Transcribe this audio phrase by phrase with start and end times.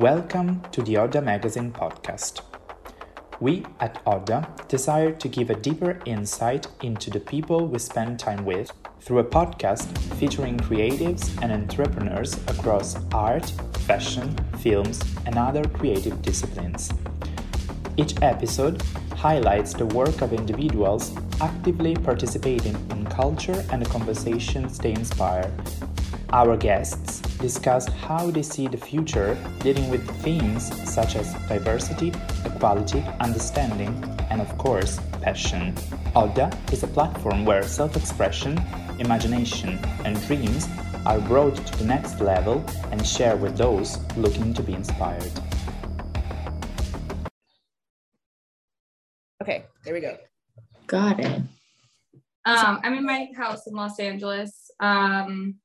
[0.00, 2.40] Welcome to the ODDA Magazine podcast.
[3.38, 8.46] We at ODDA desire to give a deeper insight into the people we spend time
[8.46, 13.50] with through a podcast featuring creatives and entrepreneurs across art,
[13.80, 16.90] fashion, films, and other creative disciplines.
[17.98, 18.82] Each episode
[19.14, 25.52] highlights the work of individuals actively participating in culture and the conversations they inspire.
[26.32, 32.12] Our guests discuss how they see the future dealing with themes such as diversity,
[32.44, 33.92] equality, understanding,
[34.30, 35.74] and of course, passion.
[36.14, 38.62] Odda is a platform where self expression,
[39.00, 39.70] imagination,
[40.04, 40.68] and dreams
[41.04, 45.32] are brought to the next level and shared with those looking to be inspired.
[49.42, 50.16] Okay, there we go.
[50.86, 51.42] Got it.
[52.44, 54.70] Um, I'm in my house in Los Angeles.
[54.78, 55.56] Um,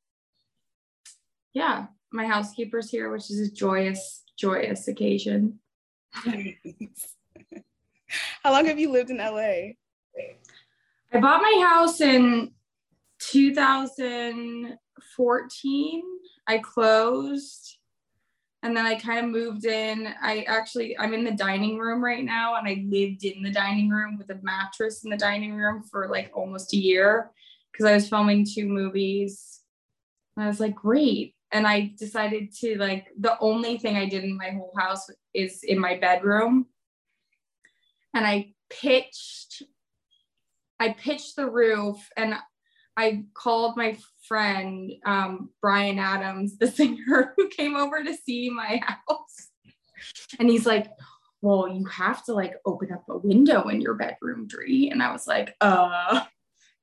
[1.55, 5.57] yeah, my housekeeper's here, which is a joyous, joyous occasion.
[8.43, 9.71] How long have you lived in LA?
[11.11, 12.51] I bought my house in
[13.19, 16.03] 2014.
[16.47, 17.77] I closed
[18.61, 20.13] and then I kind of moved in.
[20.21, 23.89] I actually, I'm in the dining room right now and I lived in the dining
[23.89, 27.31] room with a mattress in the dining room for like almost a year
[27.71, 29.61] because I was filming two movies.
[30.35, 31.34] And I was like, great.
[31.55, 35.63] And I decided to like, the only thing I did in my whole house is
[35.63, 36.65] in my bedroom.
[38.13, 39.63] And I pitched
[40.81, 42.35] I pitched the roof and
[42.97, 48.81] I called my friend um, Bryan Adams, the singer who came over to see my
[48.83, 49.49] house.
[50.37, 50.87] And he's like,
[51.41, 54.89] Well, you have to like open up a window in your bedroom, Dree.
[54.89, 56.25] And I was like, uh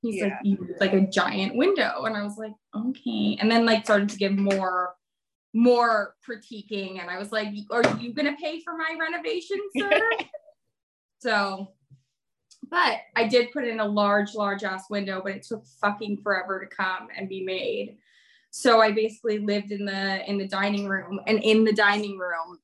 [0.02, 0.24] he's yeah.
[0.24, 2.04] like, you like a giant window.
[2.04, 3.38] And I was like, okay.
[3.40, 4.94] And then like started to give more
[5.54, 7.00] more critiquing.
[7.00, 10.10] And I was like, Are you gonna pay for my renovation, sir?
[11.20, 11.68] so
[12.70, 16.58] but I did put in a large, large ass window, but it took fucking forever
[16.58, 17.98] to come and be made.
[18.50, 22.58] So I basically lived in the in the dining room, and in the dining room,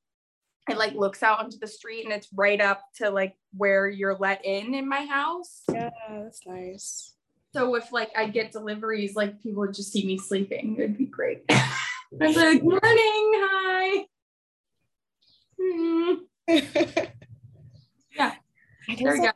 [0.69, 4.17] it like looks out onto the street, and it's right up to like where you're
[4.17, 5.61] let in in my house.
[5.71, 7.13] Yeah, that's nice.
[7.53, 11.05] So if like I get deliveries, like people would just see me sleeping, it'd be
[11.05, 11.43] great.
[11.49, 11.73] I
[12.11, 14.05] was like, morning, hi.
[15.61, 16.13] Hmm.
[18.15, 18.33] yeah.
[18.97, 19.31] There we go.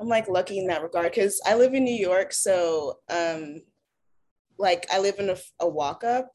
[0.00, 3.62] I'm like lucky in that regard because I live in New York, so um,
[4.58, 6.30] like I live in a, a walk up.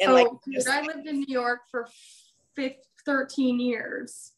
[0.00, 1.88] And oh, like just, I lived in New York for
[2.56, 4.32] 15, 13 years,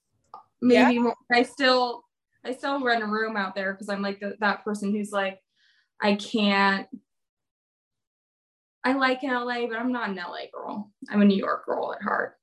[0.61, 1.01] maybe yeah.
[1.01, 1.15] more.
[1.33, 2.03] I still
[2.47, 5.39] I still rent a room out there because I'm like the, that person who's like,
[6.01, 6.87] I can't.
[8.85, 10.93] I like LA, but I'm not an LA girl.
[11.11, 12.35] I'm a New York girl at heart.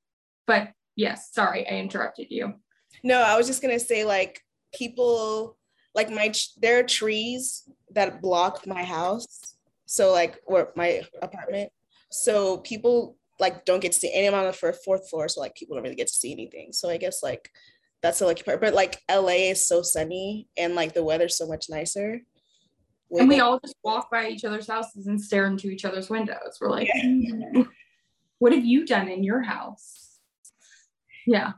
[0.46, 2.54] But yes, sorry, I interrupted you.
[3.02, 4.42] No, I was just gonna say like
[4.74, 5.56] people
[5.94, 11.70] like my there are trees that block my house so like or my apartment
[12.10, 15.76] so people like don't get to see any amount of fourth floor so like people
[15.76, 17.50] don't really get to see anything so i guess like
[18.04, 21.46] that's the lucky part but like la is so sunny and like the weather's so
[21.46, 22.20] much nicer
[23.10, 26.58] and we all just walk by each other's houses and stare into each other's windows
[26.60, 27.62] we're like yeah.
[28.40, 30.18] what have you done in your house
[31.26, 31.52] yeah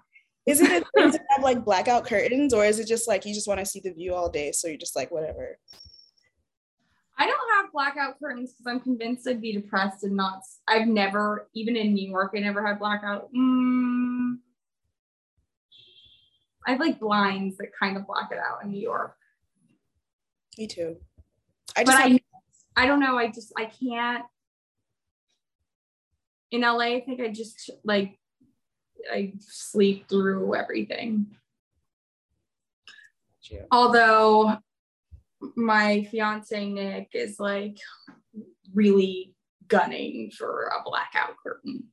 [0.47, 3.35] is it a thing to have like blackout curtains, or is it just like you
[3.35, 5.59] just want to see the view all day, so you're just like whatever?
[7.19, 10.43] I don't have blackout curtains because I'm convinced I'd be depressed and not.
[10.69, 13.33] I've never, even in New York, I never had blackout.
[13.35, 14.37] Mm,
[16.67, 19.17] I have like blinds that kind of block it out in New York.
[20.59, 20.97] Me too.
[21.77, 21.97] I just.
[21.97, 22.21] But have-
[22.77, 23.17] I, I don't know.
[23.17, 24.25] I just I can't.
[26.51, 28.19] In LA, I think I just like
[29.13, 31.27] I sleep through everything.
[33.71, 34.59] Although
[35.55, 37.79] my fiance Nick is like
[38.75, 39.35] really
[39.69, 41.85] gunning for a blackout curtain.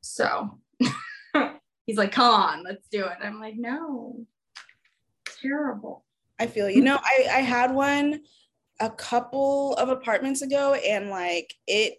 [0.00, 0.58] So
[1.86, 3.16] he's like, come on, let's do it.
[3.22, 4.26] I'm like, no,
[5.40, 6.04] terrible.
[6.38, 8.20] I feel you know, I, I had one
[8.80, 11.94] a couple of apartments ago and like it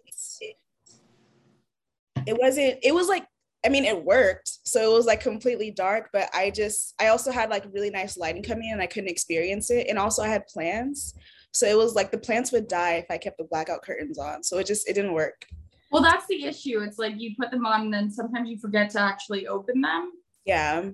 [2.24, 3.26] it wasn't it was like
[3.66, 4.50] I mean, it worked.
[4.64, 8.16] So it was like completely dark, but I just, I also had like really nice
[8.16, 9.88] lighting coming in and I couldn't experience it.
[9.88, 11.14] And also I had plants.
[11.52, 14.44] So it was like the plants would die if I kept the blackout curtains on.
[14.44, 15.44] So it just, it didn't work.
[15.90, 16.80] Well, that's the issue.
[16.80, 20.12] It's like you put them on and then sometimes you forget to actually open them.
[20.44, 20.90] Yeah.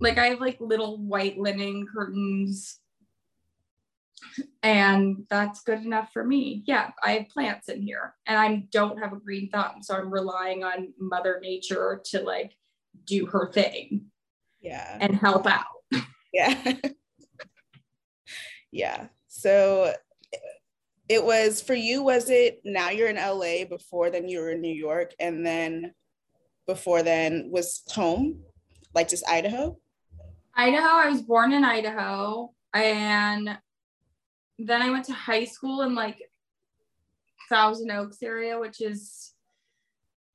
[0.00, 2.80] Like I have like little white linen curtains
[4.62, 6.62] and that's good enough for me.
[6.66, 10.10] Yeah, I have plants in here and I don't have a green thumb, so I'm
[10.12, 12.52] relying on mother nature to like
[13.04, 14.06] do her thing
[14.60, 14.98] Yeah.
[15.00, 15.64] and help out.
[16.30, 16.74] Yeah.
[18.70, 19.06] yeah.
[19.28, 19.94] So
[21.08, 24.60] it was for you, was it now you're in LA before then you were in
[24.60, 25.94] New York and then
[26.66, 28.40] before then was home,
[28.94, 29.78] like just Idaho?
[30.54, 33.58] Idaho, I was born in Idaho and
[34.58, 36.18] then I went to high school in like
[37.48, 39.32] Thousand Oaks area, which is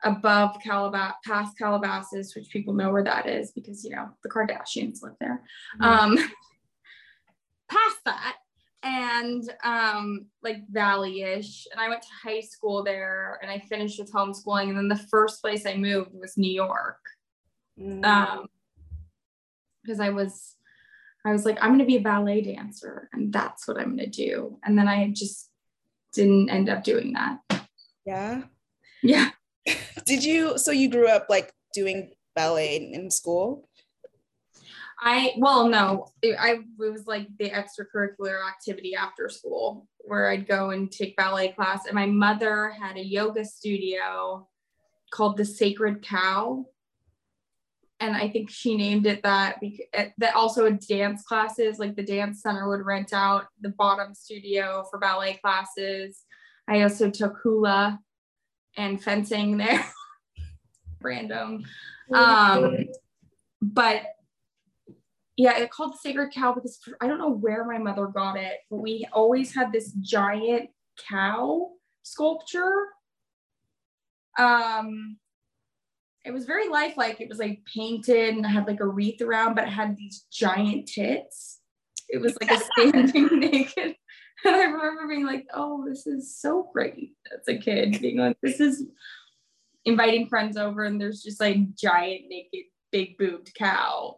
[0.03, 5.03] above Calabas past Calabasas, which people know where that is because you know the Kardashians
[5.03, 5.43] live there.
[5.79, 6.17] Um
[7.69, 8.37] past that
[8.83, 14.11] and um like valley-ish and i went to high school there and i finished with
[14.11, 16.99] homeschooling and then the first place i moved was new york
[17.79, 18.05] Mm.
[18.05, 18.45] um
[19.81, 20.55] because i was
[21.25, 24.11] i was like i'm going to be a ballet dancer and that's what i'm going
[24.11, 25.49] to do and then i just
[26.13, 27.39] didn't end up doing that
[28.05, 28.43] yeah.
[29.01, 29.29] yeah
[30.05, 33.69] Did you so you grew up like doing ballet in, in school?
[35.03, 40.47] I well no it, i it was like the extracurricular activity after school where i'd
[40.47, 44.47] go and take ballet class and my mother had a yoga studio
[45.11, 46.65] called the sacred cow
[47.99, 52.03] and i think she named it that because that also had dance classes like the
[52.03, 56.23] dance center would rent out the bottom studio for ballet classes.
[56.67, 57.99] I also took hula
[58.77, 59.85] and fencing there.
[61.01, 61.63] Random.
[62.13, 62.85] Um
[63.61, 64.03] but
[65.37, 68.57] yeah it called the sacred cow because i don't know where my mother got it
[68.69, 71.71] but we always had this giant cow
[72.03, 72.87] sculpture.
[74.37, 75.17] Um
[76.25, 77.19] it was very lifelike.
[77.19, 80.87] It was like painted and had like a wreath around but it had these giant
[80.87, 81.59] tits.
[82.09, 83.95] It was like a standing naked.
[84.45, 87.11] And i remember being like oh this is so great.
[87.33, 88.85] As a kid being like this is
[89.85, 94.17] inviting friends over and there's just like giant naked big boobed cow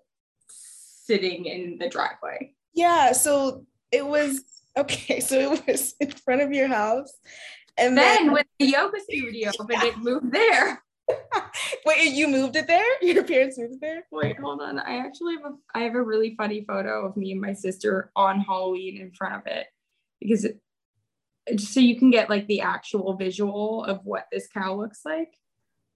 [1.05, 2.53] sitting in the driveway.
[2.73, 4.41] Yeah, so it was
[4.77, 7.13] okay, so it was in front of your house.
[7.77, 10.81] And Then then, with the yoga studio, but it moved there.
[11.85, 12.85] wait, you moved it there?
[13.01, 14.07] Your parents moved it there?
[14.11, 14.79] Wait, hold on.
[14.79, 18.11] I actually have a I have a really funny photo of me and my sister
[18.15, 19.67] on Halloween in front of it
[20.19, 20.59] because it,
[21.53, 25.33] just so you can get like the actual visual of what this cow looks like.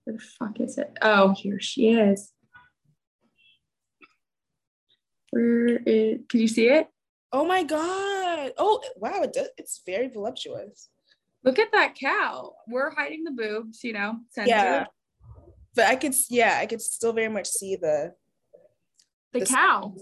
[0.03, 0.97] Where the fuck is it?
[1.01, 2.31] Oh, here she is.
[5.31, 6.87] Where is can you see it?
[7.31, 8.53] Oh my god.
[8.57, 10.89] Oh wow, it does, it's very voluptuous.
[11.43, 12.53] Look at that cow.
[12.67, 14.17] We're hiding the boobs, you know.
[14.31, 14.49] Censored.
[14.49, 14.85] Yeah.
[15.75, 18.13] But I could yeah, I could still very much see the
[19.33, 19.95] The the- cow.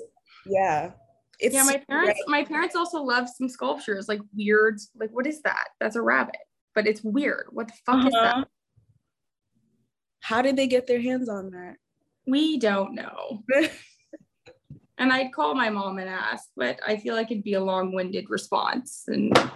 [0.45, 0.91] yeah.
[1.39, 5.41] It's yeah, my parents my parents also love some sculptures, like weird, like what is
[5.44, 5.68] that?
[5.80, 6.38] That's a rabbit,
[6.73, 7.47] but it's weird.
[7.51, 8.39] What the fuck is Uh-huh.
[8.39, 8.47] that?
[10.21, 11.75] How did they get their hands on that?
[12.25, 13.44] We don't know.
[14.97, 18.29] And I'd call my mom and ask, but I feel like it'd be a long-winded
[18.29, 19.03] response.
[19.07, 19.51] And I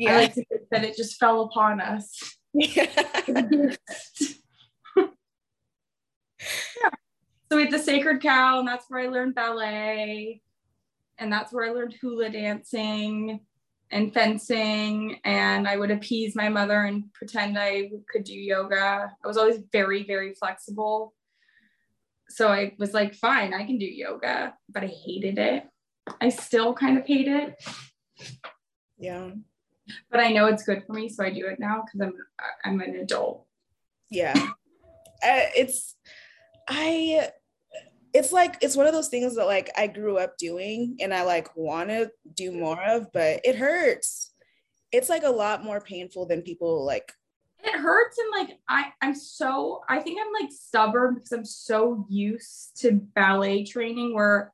[0.00, 2.36] like to think that it just fell upon us.
[6.82, 6.90] Yeah.
[7.50, 10.40] So we had the sacred cow, and that's where I learned ballet,
[11.18, 13.40] and that's where I learned hula dancing
[13.90, 15.20] and fencing.
[15.24, 19.12] And I would appease my mother and pretend I could do yoga.
[19.22, 21.14] I was always very, very flexible.
[22.32, 25.64] So I was like, fine, I can do yoga, but I hated it.
[26.20, 27.54] I still kind of hate it,
[28.98, 29.30] yeah.
[30.10, 32.14] but I know it's good for me, so I do it now because I'm
[32.64, 33.46] I'm an adult.
[34.10, 34.34] yeah
[35.24, 35.94] Uh, it's
[36.68, 37.28] i
[38.12, 41.22] it's like it's one of those things that like i grew up doing and i
[41.22, 44.32] like want to do more of but it hurts
[44.90, 47.12] it's like a lot more painful than people like
[47.62, 52.06] it hurts and like I I'm so I think I'm like stubborn because I'm so
[52.08, 54.52] used to ballet training where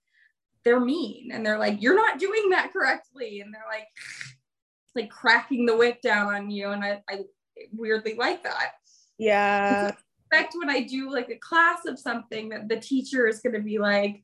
[0.64, 3.88] they're mean and they're like you're not doing that correctly and they're like
[4.94, 7.20] like cracking the whip down on you and I, I
[7.72, 8.72] weirdly like that.
[9.18, 9.92] yeah
[10.30, 13.62] expect when I do like a class of something that the teacher is going to
[13.62, 14.22] be like,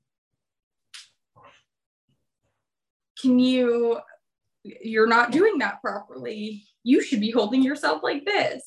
[3.21, 3.99] can you,
[4.63, 6.65] you're not doing that properly.
[6.83, 8.63] You should be holding yourself like this.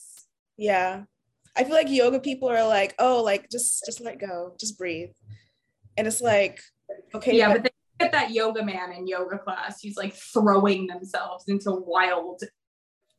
[0.57, 1.03] Yeah
[1.55, 5.09] i feel like yoga people are like oh like just just let go just breathe
[5.97, 6.59] and it's like
[7.13, 10.13] okay yeah, but- but then you get that yoga man in yoga class who's like
[10.13, 12.41] throwing themselves into wild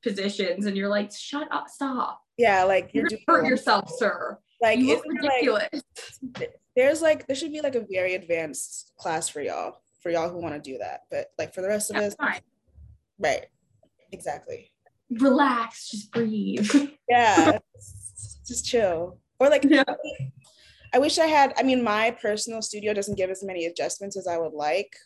[0.03, 2.21] positions, and you're like, shut up, stop.
[2.37, 4.39] yeah like You're you're hurt yourself, sir.
[4.63, 6.49] like you look isn't like, ridiculous.
[6.77, 10.39] there's like there should be like a very advanced class for y'all for y'all who
[10.41, 12.41] want to do that but like for the rest of That's us fine.
[13.19, 13.47] right
[14.13, 14.71] exactly
[15.11, 16.71] Relax, just breathe.
[17.09, 17.59] yeah
[18.49, 19.85] just chill or like Yeah.
[20.95, 21.53] I wish I had.
[21.59, 24.97] I mean, my personal studio doesn't give as many adjustments as I would like,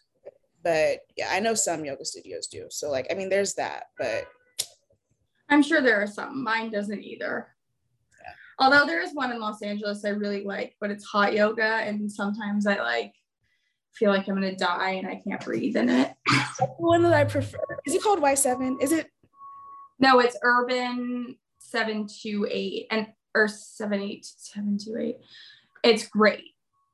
[0.62, 2.66] but yeah, I know some yoga studios do.
[2.70, 4.26] So like, I mean, there's that, but
[5.48, 6.44] I'm sure there are some.
[6.44, 7.48] Mine doesn't either.
[8.22, 8.32] Yeah.
[8.60, 12.10] Although there is one in Los Angeles I really like, but it's hot yoga, and
[12.10, 13.12] sometimes I like
[13.96, 16.12] feel like I'm gonna die and I can't breathe in it.
[16.26, 17.58] the one that I prefer.
[17.86, 18.80] Is it called Y7?
[18.80, 19.10] Is it?
[19.98, 25.16] No, it's Urban 728 and or 78728.
[25.84, 26.44] It's great.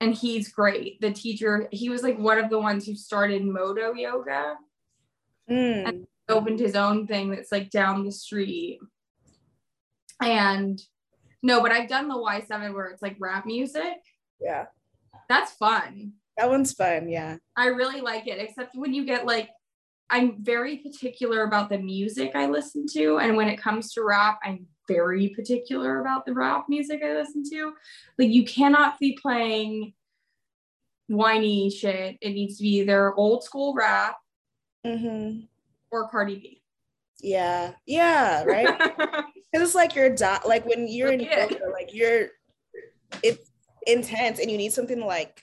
[0.01, 1.01] And he's great.
[1.01, 4.57] The teacher, he was like one of the ones who started Modo Yoga.
[5.51, 5.89] Mm.
[5.89, 8.79] And opened his own thing that's like down the street.
[10.23, 10.81] And
[11.43, 13.99] no, but I've done the Y7 where it's like rap music.
[14.41, 14.67] Yeah.
[15.29, 16.13] That's fun.
[16.37, 17.09] That one's fun.
[17.09, 17.37] Yeah.
[17.57, 19.49] I really like it, except when you get like,
[20.11, 23.19] I'm very particular about the music I listen to.
[23.19, 27.43] And when it comes to rap, I'm very particular about the rap music I listen
[27.51, 27.73] to.
[28.19, 29.93] Like, you cannot be playing
[31.09, 32.17] whiny shit.
[32.21, 34.17] It needs to be either old school rap
[34.87, 35.41] mm-hmm.
[35.91, 36.63] or Cardi B.
[37.21, 37.73] Yeah.
[37.87, 38.45] Yeah.
[38.45, 38.69] Right.
[39.51, 42.29] Because it's like you're di- like when you're in yoga, like you're
[43.23, 43.51] it's
[43.87, 45.43] intense and you need something to like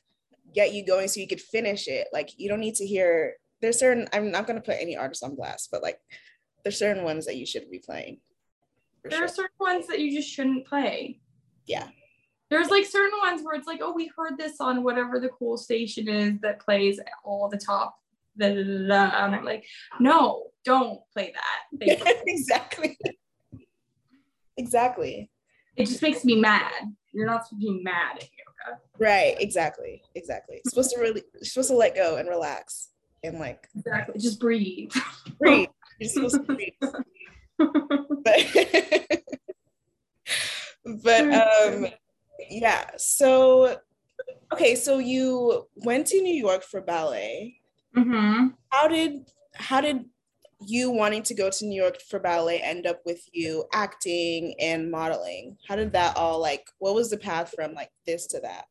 [0.53, 2.07] get you going so you could finish it.
[2.13, 5.35] Like you don't need to hear there's certain I'm not gonna put any artists on
[5.35, 5.99] blast, but like
[6.63, 8.19] there's certain ones that you should be playing.
[9.03, 9.25] There sure.
[9.25, 11.19] are certain ones that you just shouldn't play.
[11.67, 11.87] Yeah.
[12.49, 15.57] There's like certain ones where it's like, oh, we heard this on whatever the cool
[15.57, 17.97] station is that plays all the top.
[18.37, 19.65] Da, da, da, and I'm like,
[19.99, 22.23] no, don't play that.
[22.27, 22.97] exactly.
[24.57, 25.29] exactly.
[25.75, 26.71] It just makes me mad.
[27.13, 28.79] You're not supposed to be mad at yoga.
[28.99, 29.35] Right.
[29.39, 30.01] Exactly.
[30.15, 30.61] Exactly.
[30.67, 32.89] Supposed to really, supposed to let go and relax
[33.25, 33.67] and like.
[33.75, 34.19] Exactly.
[34.19, 34.91] Just breathe.
[35.39, 35.69] Breathe.
[35.99, 36.73] You're supposed to breathe.
[37.57, 38.55] but
[41.03, 41.87] but um
[42.49, 43.77] yeah so
[44.51, 47.55] okay so you went to new york for ballet
[47.95, 48.47] mm-hmm.
[48.69, 50.05] how did how did
[50.67, 54.91] you wanting to go to new york for ballet end up with you acting and
[54.91, 58.65] modeling how did that all like what was the path from like this to that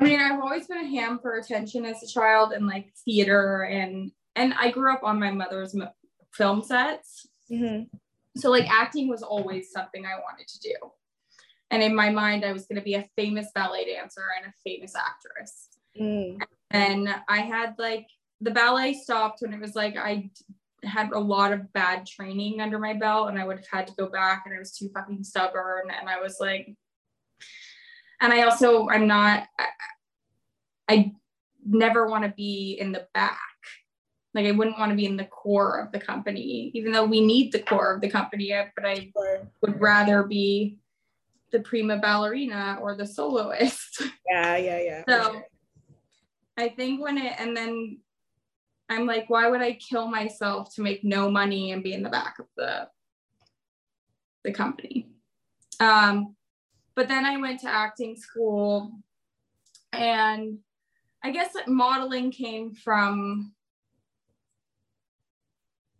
[0.00, 3.62] i mean i've always been a ham for attention as a child and like theater
[3.62, 5.76] and and i grew up on my mother's
[6.32, 7.84] film sets Mm-hmm.
[8.36, 10.74] So like acting was always something I wanted to do.
[11.70, 14.54] And in my mind, I was going to be a famous ballet dancer and a
[14.68, 15.68] famous actress.
[16.00, 16.40] Mm.
[16.70, 18.06] And I had like
[18.40, 20.30] the ballet stopped when it was like I
[20.82, 23.94] had a lot of bad training under my belt and I would have had to
[23.94, 25.90] go back and I was too fucking stubborn.
[25.98, 26.74] And I was like,
[28.20, 29.66] and I also, I'm not, I,
[30.88, 31.12] I
[31.66, 33.38] never want to be in the back.
[34.34, 37.24] Like I wouldn't want to be in the core of the company, even though we
[37.24, 39.12] need the core of the company, but I
[39.62, 40.78] would rather be
[41.52, 44.02] the prima ballerina or the soloist.
[44.28, 45.02] Yeah, yeah, yeah.
[45.08, 45.44] So sure.
[46.56, 47.98] I think when it, and then
[48.88, 52.08] I'm like, why would I kill myself to make no money and be in the
[52.08, 52.88] back of the
[54.44, 55.08] the company?
[55.78, 56.34] Um,
[56.96, 58.92] but then I went to acting school,
[59.92, 60.58] and
[61.22, 63.54] I guess modeling came from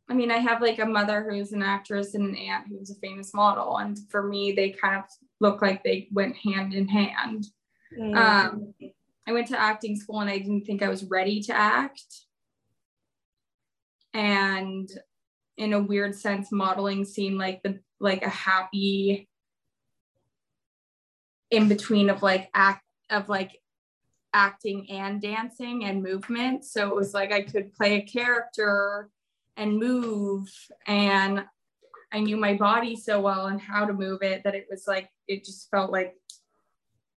[0.08, 2.94] I mean, I have like a mother who's an actress and an aunt who's a
[2.96, 3.78] famous model.
[3.78, 5.04] And for me, they kind of
[5.40, 7.46] look like they went hand in hand.
[7.98, 8.16] Mm.
[8.16, 8.74] Um,
[9.26, 12.26] I went to acting school and I didn't think I was ready to act.
[14.12, 14.88] And
[15.56, 19.28] in a weird sense, modeling seemed like the like a happy
[21.54, 23.60] in between of like act of like
[24.32, 26.64] acting and dancing and movement.
[26.64, 29.08] So it was like I could play a character
[29.56, 30.48] and move
[30.86, 31.44] and
[32.12, 35.08] I knew my body so well and how to move it that it was like
[35.28, 36.14] it just felt like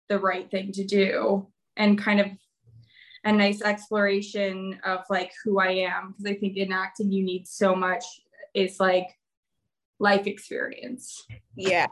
[0.10, 2.27] the right thing to do and kind of
[3.24, 7.48] a nice exploration of like who I am because I think in acting you need
[7.48, 8.03] so much
[8.53, 9.08] is like
[10.00, 11.25] life experience.
[11.56, 11.88] Yeah.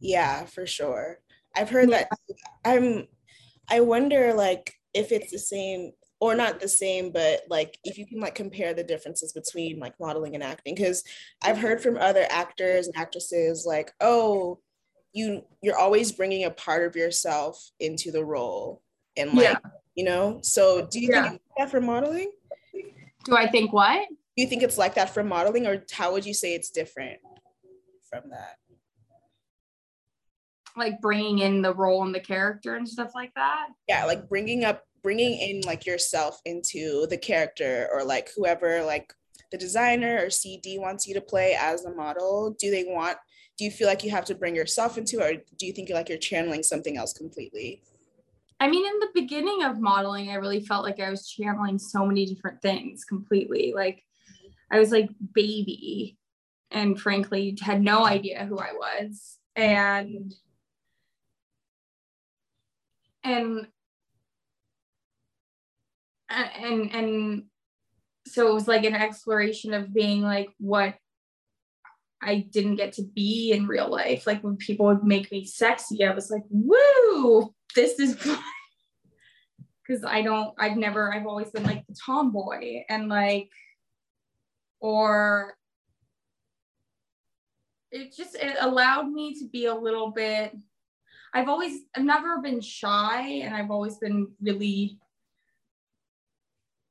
[0.00, 1.18] Yeah, for sure.
[1.58, 2.04] I've heard yeah.
[2.04, 3.06] that I'm
[3.70, 8.06] I wonder like if it's the same or not the same but like if you
[8.06, 11.04] can like compare the differences between like modeling and acting because
[11.42, 14.58] i've heard from other actors and actresses like oh
[15.12, 18.82] you you're always bringing a part of yourself into the role
[19.16, 19.70] and like yeah.
[19.94, 21.28] you know so do you yeah.
[21.28, 22.30] think that for modeling
[23.24, 26.26] do i think what do you think it's like that for modeling or how would
[26.26, 27.18] you say it's different
[28.10, 28.56] from that
[30.78, 34.64] like bringing in the role and the character and stuff like that yeah like bringing
[34.64, 39.12] up bringing in like yourself into the character or like whoever like
[39.50, 42.54] the designer or CD wants you to play as a model?
[42.58, 43.16] Do they want
[43.56, 45.98] do you feel like you have to bring yourself into or do you think you're
[45.98, 47.82] like you're channeling something else completely
[48.60, 52.04] I mean, in the beginning of modeling, I really felt like I was channeling so
[52.04, 53.72] many different things completely.
[53.72, 54.02] Like
[54.72, 56.18] I was like baby
[56.72, 59.38] and frankly had no idea who I was.
[59.54, 60.34] And
[63.28, 63.66] and
[66.28, 67.42] and and
[68.26, 70.94] so it was like an exploration of being like what
[72.20, 74.26] I didn't get to be in real life.
[74.26, 78.14] Like when people would make me sexy, I was like, woo, this is
[79.86, 83.48] because I don't, I've never, I've always been like the tomboy and like,
[84.80, 85.54] or
[87.90, 90.56] it just, it allowed me to be a little bit,
[91.38, 94.98] I've always, I've never been shy and I've always been really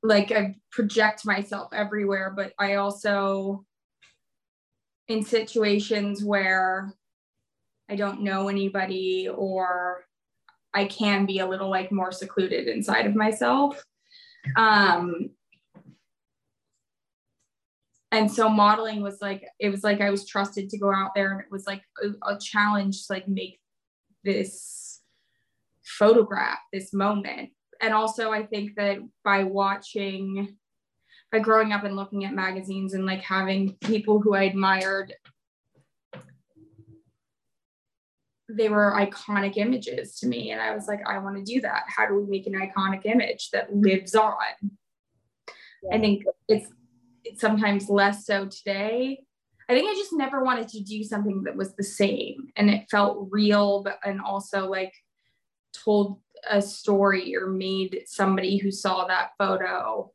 [0.02, 3.66] like I project myself everywhere, but I also
[5.10, 6.94] in situations where
[7.90, 10.06] I don't know anybody or
[10.74, 13.84] I can be a little like more secluded inside of myself.
[14.56, 15.32] Um,
[18.14, 21.34] and so modeling was like it was like I was trusted to go out there
[21.34, 23.60] and it was like a, a challenge to like make
[24.24, 25.02] this
[25.84, 27.50] photograph this moment.
[27.82, 30.58] And also I think that by watching
[31.32, 35.14] by growing up and looking at magazines and like having people who I admired
[38.50, 40.52] they were iconic images to me.
[40.52, 41.84] And I was like I want to do that.
[41.88, 44.36] How do we make an iconic image that lives on?
[45.84, 45.96] Yeah.
[45.96, 46.70] I think it's
[47.24, 49.20] it's sometimes less so today
[49.70, 52.90] I think I just never wanted to do something that was the same and it
[52.90, 54.94] felt real but and also like
[55.74, 56.20] told
[56.50, 60.12] a story or made somebody who saw that photo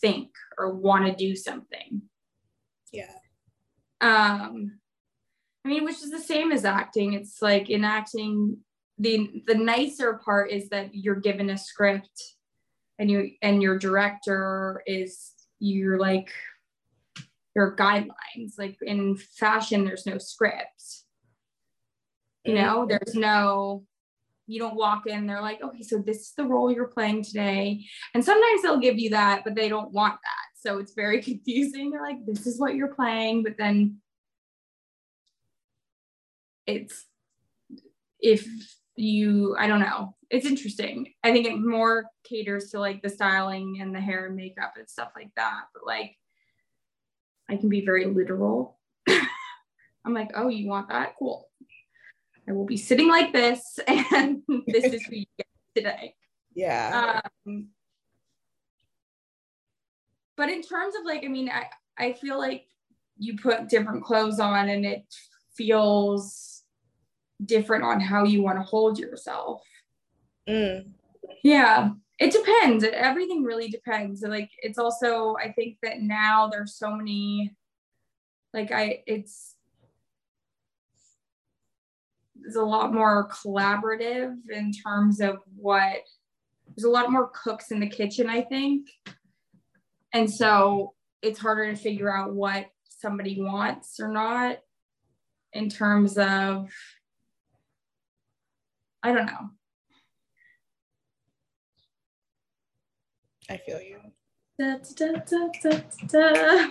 [0.00, 2.02] think or want to do something.
[2.92, 3.14] Yeah.
[4.00, 4.78] Um
[5.64, 7.14] I mean, which is the same as acting.
[7.14, 8.58] It's like in acting,
[8.98, 12.34] the the nicer part is that you're given a script
[12.98, 16.30] and you and your director is you're like
[17.54, 18.58] your guidelines.
[18.58, 20.82] Like in fashion, there's no script.
[22.44, 23.84] You know, there's no
[24.46, 27.82] you don't walk in they're like okay so this is the role you're playing today.
[28.12, 30.60] And sometimes they'll give you that but they don't want that.
[30.60, 31.90] So it's very confusing.
[31.90, 33.98] They're like this is what you're playing but then
[36.66, 37.06] it's
[38.20, 38.46] if
[38.96, 40.14] you i don't know.
[40.30, 41.12] It's interesting.
[41.22, 44.88] I think it more caters to like the styling and the hair and makeup and
[44.88, 46.16] stuff like that but like
[47.48, 48.78] i can be very literal
[49.08, 51.48] i'm like oh you want that cool
[52.48, 56.14] I will be sitting like this, and this is who you get today.
[56.54, 57.20] Yeah.
[57.46, 57.68] Um,
[60.36, 62.66] but in terms of like, I mean, I, I feel like
[63.16, 65.04] you put different clothes on and it
[65.56, 66.62] feels
[67.44, 69.62] different on how you want to hold yourself.
[70.48, 70.90] Mm.
[71.42, 72.84] Yeah, it depends.
[72.84, 74.22] Everything really depends.
[74.22, 77.54] Like, it's also, I think that now there's so many,
[78.52, 79.56] like, I, it's,
[82.44, 85.96] is a lot more collaborative in terms of what
[86.68, 88.88] there's a lot more cooks in the kitchen, I think.
[90.12, 94.58] And so it's harder to figure out what somebody wants or not
[95.52, 96.70] in terms of,
[99.02, 99.50] I don't know.
[103.50, 103.98] I feel you.
[104.58, 105.12] Da, da,
[106.08, 106.70] da, I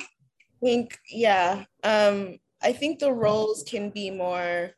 [0.61, 1.65] think, yeah.
[1.83, 4.71] Um, I think the roles can be more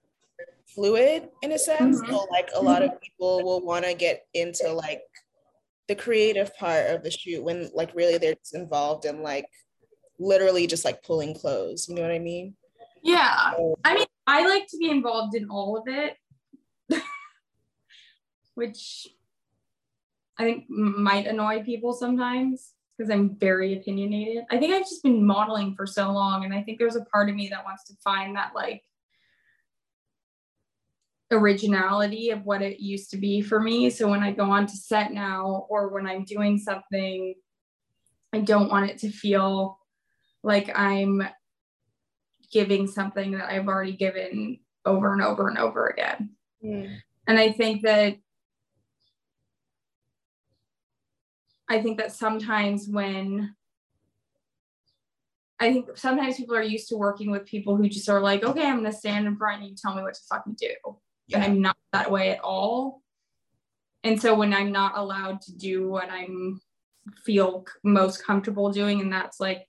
[0.67, 2.01] fluid in a sense.
[2.01, 2.11] Mm-hmm.
[2.11, 5.01] So like a lot of people will want to get into like
[5.87, 9.45] the creative part of the shoot when like really they're just involved in like
[10.19, 11.87] literally just like pulling clothes.
[11.87, 12.55] You know what I mean?
[13.03, 13.51] Yeah.
[13.51, 16.15] So, I mean, I like to be involved in all of it,
[18.55, 19.07] which
[20.37, 24.45] I think might annoy people sometimes because I'm very opinionated.
[24.49, 27.29] I think I've just been modeling for so long, and I think there's a part
[27.29, 28.83] of me that wants to find that like
[31.31, 33.89] originality of what it used to be for me.
[33.89, 37.35] So when I go on to set now or when I'm doing something,
[38.33, 39.79] I don't want it to feel
[40.43, 41.27] like I'm
[42.51, 46.31] giving something that I've already given over and over and over again.
[46.63, 46.97] Mm.
[47.27, 48.17] And I think that
[51.69, 53.55] I think that sometimes when
[55.59, 58.65] I think sometimes people are used to working with people who just are like, okay,
[58.65, 60.97] I'm gonna stand in front and you tell me what to fucking do
[61.27, 61.37] yeah.
[61.37, 63.01] and I'm not that way at all.
[64.03, 66.61] And so when I'm not allowed to do what I'm
[67.23, 69.67] feel most comfortable doing, and that's like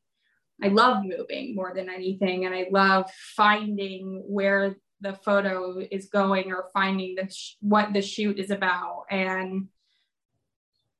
[0.62, 2.46] I love moving more than anything.
[2.46, 8.00] And I love finding where the photo is going or finding the sh- what the
[8.00, 9.04] shoot is about.
[9.10, 9.68] And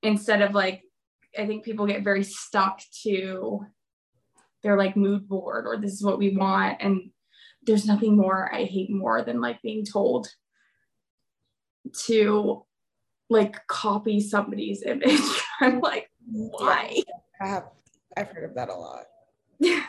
[0.02, 0.82] instead of like,
[1.38, 3.66] I think people get very stuck to
[4.62, 6.78] their like mood board or this is what we want.
[6.80, 7.10] And
[7.62, 10.28] there's nothing more I hate more than like being told
[12.06, 12.64] to
[13.28, 15.20] like copy somebody's image.
[15.60, 17.02] I'm like, why?
[17.40, 17.64] I have
[18.16, 19.04] I've heard of that a lot.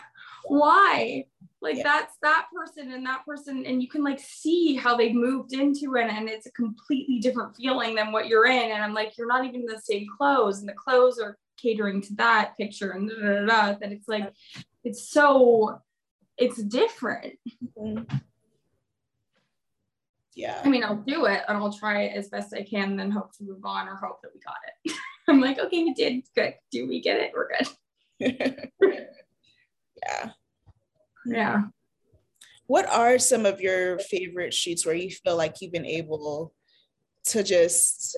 [0.46, 1.26] why?
[1.68, 1.84] Like Yeah.
[1.84, 5.96] that's that person and that person, and you can like see how they've moved into
[5.96, 8.72] it, and it's a completely different feeling than what you're in.
[8.72, 12.02] And I'm like, you're not even in the same clothes, and the clothes are catering
[12.04, 14.32] to that picture, and da, da, da, that it's like,
[14.86, 15.82] it's so,
[16.38, 17.34] it's different.
[17.78, 18.16] Mm-hmm.
[20.36, 20.62] Yeah.
[20.64, 23.12] I mean, I'll do it and I'll try it as best I can, and then
[23.12, 24.94] hope to move on or hope that we got it.
[25.28, 26.54] I'm like, okay, we did good.
[26.72, 27.34] Do we get it?
[27.34, 28.70] We're good.
[30.06, 30.30] yeah.
[31.28, 31.64] Yeah.
[32.68, 36.54] What are some of your favorite shoots where you feel like you've been able
[37.26, 38.18] to just,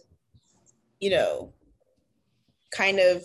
[1.00, 1.54] you know,
[2.72, 3.24] kind of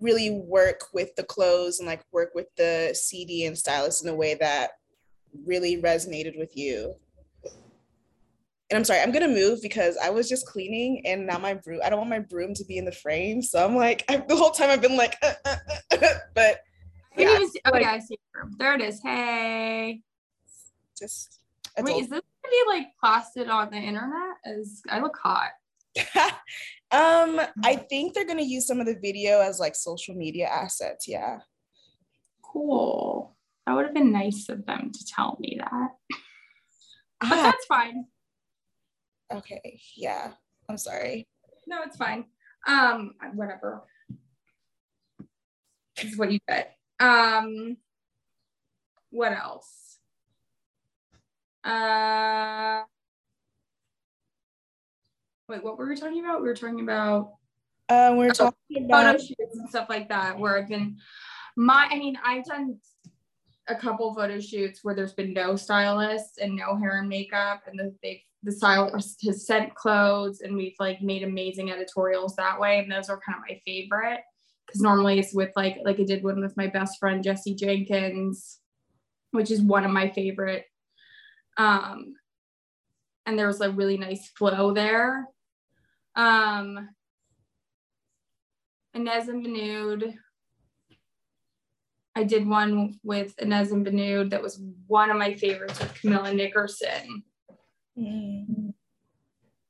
[0.00, 4.14] really work with the clothes and like work with the CD and stylist in a
[4.14, 4.70] way that
[5.46, 6.94] really resonated with you?
[8.70, 11.80] And I'm sorry, I'm gonna move because I was just cleaning and now my broom,
[11.84, 13.42] I don't want my broom to be in the frame.
[13.42, 15.56] So I'm like, I, the whole time I've been like, uh, uh,
[15.92, 16.60] uh, uh, but
[17.16, 18.56] Yeah, even oh like- I see your room.
[18.58, 19.00] There it is.
[19.02, 20.02] Hey.
[20.98, 21.38] just.
[21.78, 24.36] I Wait, is this gonna be like plastered on the internet?
[24.44, 25.50] As I look hot.
[26.90, 31.06] um, I think they're gonna use some of the video as like social media assets.
[31.06, 31.38] Yeah.
[32.42, 33.36] Cool.
[33.66, 35.90] That would have been nice of them to tell me that.
[37.20, 38.06] But Ah, that's fine.
[39.32, 39.80] okay.
[39.96, 40.32] Yeah.
[40.68, 41.28] I'm sorry.
[41.66, 42.24] No, it's fine.
[42.66, 43.82] Um, whatever.
[45.96, 46.74] This is what you get.
[47.00, 47.76] Um,
[49.10, 49.98] what else?
[51.64, 52.82] Uh,
[55.48, 56.42] wait, what were we talking about?
[56.42, 57.32] We were talking about
[57.88, 59.20] Um, we're Oh, talking photo about.
[59.20, 60.96] shoots and stuff like that where I've been
[61.56, 62.78] my I mean I've done
[63.68, 67.78] a couple photo shoots where there's been no stylists and no hair and makeup and
[67.78, 72.78] the they the stylist has sent clothes and we've like made amazing editorials that way
[72.78, 74.20] and those are kind of my favorite
[74.70, 78.58] because normally it's with like like I did one with my best friend Jesse Jenkins
[79.32, 80.64] which is one of my favorite
[81.56, 82.14] um
[83.26, 85.26] and there was a really nice flow there
[86.16, 86.88] um
[88.94, 90.14] Inez and Vinoodh.
[92.16, 96.34] I did one with Inez and Vinoodh that was one of my favorites with Camilla
[96.34, 97.22] Nickerson.
[97.96, 98.74] Mm.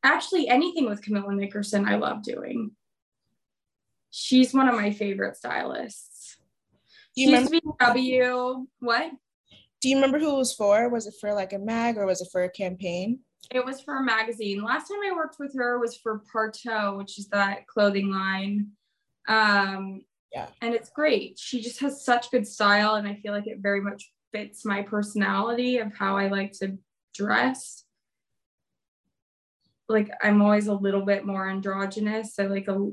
[0.03, 2.71] Actually, anything with Camilla Nickerson, I love doing.
[4.11, 6.37] She's one of my favorite stylists.
[7.17, 8.67] Do She you used to be W.
[8.81, 9.11] What?
[9.81, 10.89] Do you remember who it was for?
[10.89, 13.21] Was it for like a mag or was it for a campaign?
[13.51, 14.63] It was for a magazine.
[14.63, 18.69] Last time I worked with her was for Partow, which is that clothing line.
[19.27, 20.49] Um, Yeah.
[20.61, 21.39] And it's great.
[21.39, 24.83] She just has such good style, and I feel like it very much fits my
[24.83, 26.79] personality of how I like to
[27.15, 27.85] dress.
[29.89, 32.39] Like I'm always a little bit more androgynous.
[32.39, 32.91] I like a.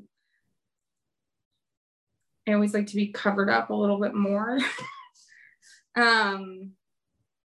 [2.48, 4.60] I always like to be covered up a little bit more.
[5.96, 6.72] um,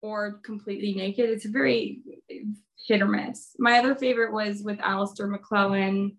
[0.02, 1.30] or completely naked.
[1.30, 2.02] It's a very
[2.86, 3.54] hit or miss.
[3.58, 6.16] My other favorite was with Alasdair McLellan.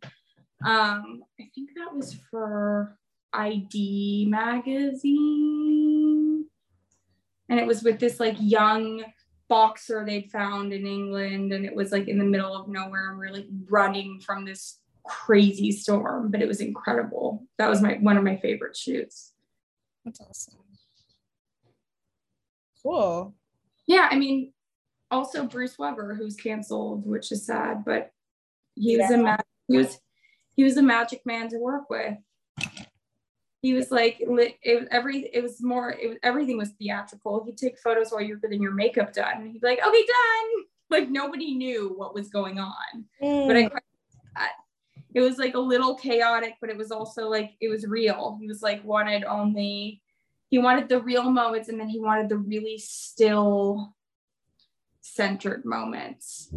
[0.64, 2.98] Um, I think that was for
[3.34, 6.46] i-D magazine.
[7.50, 9.04] And it was with this like young
[9.50, 11.52] boxer they'd found in England.
[11.52, 13.10] And it was like in the middle of nowhere.
[13.10, 17.46] And we are like running from this crazy storm, but it was incredible.
[17.58, 19.34] That was my one of my favorite shoots.
[20.06, 20.60] That's awesome.
[22.82, 23.36] Cool.
[23.88, 24.54] Yeah, I mean,
[25.12, 28.12] also Bruce Weber, who's canceled, which is sad, but
[28.76, 29.22] he was a Yeah.
[29.22, 29.38] ma-
[29.68, 30.00] he was
[30.56, 32.18] he was a magic man to work with.
[33.62, 34.48] He was like it was
[34.90, 37.44] every it was more it was everything was theatrical.
[37.46, 39.34] He'd take photos while you're getting your makeup done.
[39.42, 40.66] And he'd be like, okay, done.
[40.90, 43.06] Like nobody knew what was going on.
[43.20, 43.70] But I hmm Mm.
[43.70, 44.52] quite like that.
[45.14, 48.38] It was like a little chaotic, but it was also like it was real.
[48.40, 50.02] He was like wanted only
[50.50, 53.96] he wanted the real moments and then he wanted the really still
[55.02, 56.50] centered moments.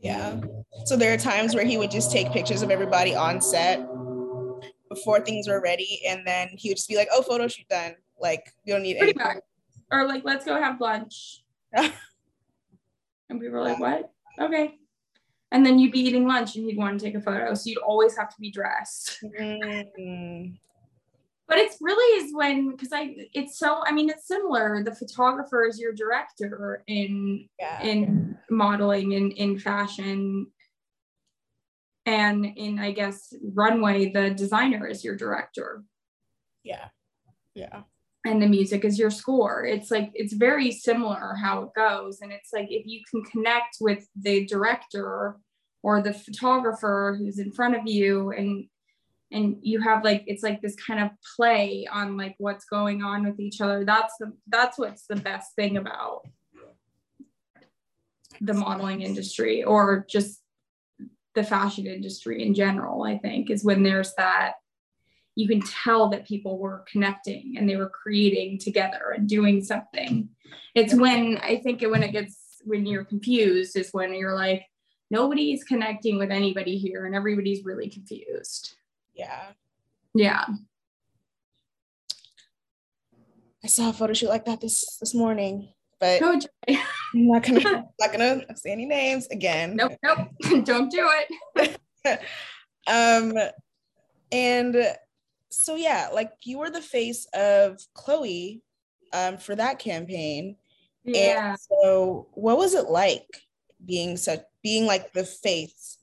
[0.00, 0.40] Yeah.
[0.84, 3.80] So there are times where he would just take pictures of everybody on set
[4.88, 7.94] before things were ready, and then he would just be like, "Oh, photo shoot done.
[8.20, 9.42] Like we don't need Pretty any." much.
[9.90, 11.42] Or like, let's go have lunch.
[11.72, 11.92] and
[13.30, 14.12] we were like, what?
[14.38, 14.77] Okay.
[15.50, 17.54] And then you'd be eating lunch and he'd want to take a photo.
[17.54, 19.18] So you'd always have to be dressed.
[19.40, 20.58] Mm.
[21.48, 24.82] but it's really is when because I it's so I mean it's similar.
[24.84, 27.80] The photographer is your director in Yeah.
[27.82, 30.48] in modeling in in fashion.
[32.04, 35.82] And in I guess runway, the designer is your director
[36.64, 36.88] Yeah.
[37.54, 37.82] Yeah.
[38.26, 39.64] And the music is your score.
[39.64, 42.20] It's like it's very similar how it goes.
[42.20, 45.36] And it's like if you can connect with the director
[45.82, 48.66] or the photographer who's in front of you and
[49.30, 53.24] and you have like it's like this kind of play on like what's going on
[53.26, 53.84] with each other.
[53.84, 56.22] That's the that's what's the best thing about
[58.40, 60.40] the modeling industry or just
[61.34, 64.54] the fashion industry in general, I think, is when there's that
[65.38, 70.28] you can tell that people were connecting and they were creating together and doing something.
[70.74, 74.64] It's when I think it, when it gets when you're confused is when you're like
[75.12, 78.74] nobody's connecting with anybody here and everybody's really confused.
[79.14, 79.50] Yeah.
[80.12, 80.44] Yeah.
[83.62, 86.48] I saw a photo shoot like that this this morning, but No, Joy.
[87.14, 89.76] I'm not gonna not gonna say any names again.
[89.76, 90.30] nope, nope.
[90.64, 91.08] Don't do
[91.54, 91.78] it.
[92.90, 93.34] Um,
[94.32, 94.96] and
[95.50, 98.62] so yeah, like you were the face of Chloe,
[99.12, 100.56] um, for that campaign.
[101.04, 101.50] Yeah.
[101.50, 103.26] And so what was it like
[103.84, 105.98] being such being like the face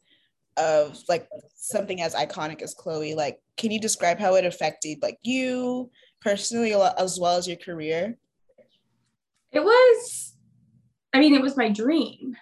[0.57, 3.15] of like something as iconic as Chloe?
[3.15, 5.89] Like, can you describe how it affected like you
[6.21, 8.17] personally as well as your career?
[9.51, 10.35] It was,
[11.13, 12.35] I mean, it was my dream.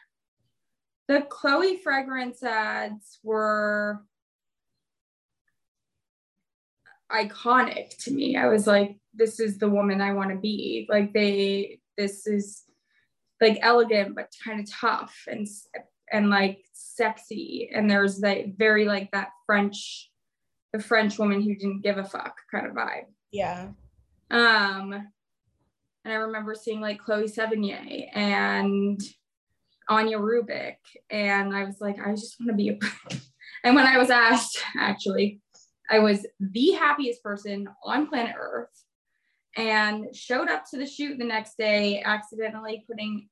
[1.08, 4.02] The Chloe fragrance ads were
[7.14, 8.36] iconic to me.
[8.36, 10.88] I was like, this is the woman I want to be.
[10.90, 12.64] Like they, this is
[13.40, 15.48] like elegant but kind of tough and
[16.12, 17.70] and like sexy.
[17.74, 20.12] And there's that very like that French,
[20.72, 23.06] the French woman who didn't give a fuck kind of vibe.
[23.32, 23.70] Yeah.
[24.30, 24.94] Um,
[26.06, 29.00] and I remember seeing like Chloe Sevigny and
[29.90, 30.76] Anja Rubik,
[31.10, 33.16] and I was like, I just want to be a.
[33.64, 35.42] and when I was asked, actually,
[35.90, 38.84] I was the happiest person on planet Earth,
[39.56, 43.30] and showed up to the shoot the next day, accidentally putting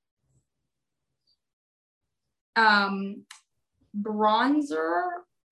[2.57, 3.23] um
[3.97, 5.03] bronzer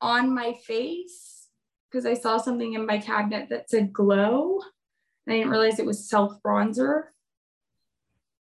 [0.01, 1.47] on my face
[1.89, 4.59] because I saw something in my cabinet that said glow.
[5.25, 7.03] And I didn't realize it was self bronzer.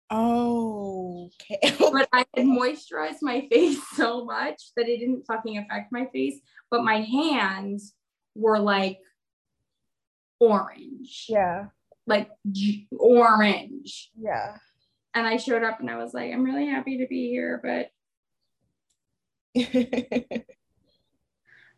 [0.09, 1.75] Oh, okay.
[1.91, 6.39] But I had moisturized my face so much that it didn't fucking affect my face.
[6.69, 7.93] But my hands
[8.35, 8.99] were like
[10.39, 11.67] orange, yeah.
[12.05, 14.11] like j- orange.
[14.19, 14.57] Yeah.
[15.13, 17.61] And I showed up and I was like, I'm really happy to be here.
[17.63, 17.89] But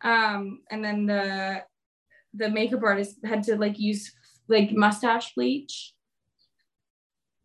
[0.02, 1.62] um, and then the
[2.34, 4.12] the makeup artist had to like use
[4.48, 5.94] like mustache bleach.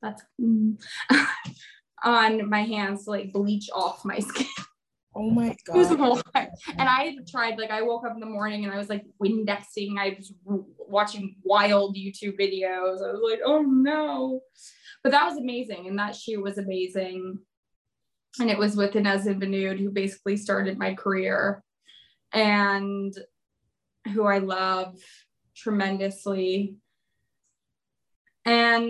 [0.01, 0.81] That's mm,
[2.03, 4.47] on my hands to like bleach off my skin.
[5.15, 6.23] Oh my It was a god.
[6.35, 6.49] lot.
[6.77, 9.05] And I had tried, like, I woke up in the morning and I was like
[9.23, 9.97] Windexing.
[9.99, 13.01] I was watching wild YouTube videos.
[13.07, 14.41] I was like, oh no.
[15.03, 15.87] But that was amazing.
[15.87, 17.39] And that shoot was amazing.
[18.39, 21.63] And it was with Inez and Vinoodh, who basically started my career
[22.31, 23.13] and
[24.13, 24.95] who I love
[25.55, 26.75] tremendously.
[28.45, 28.89] And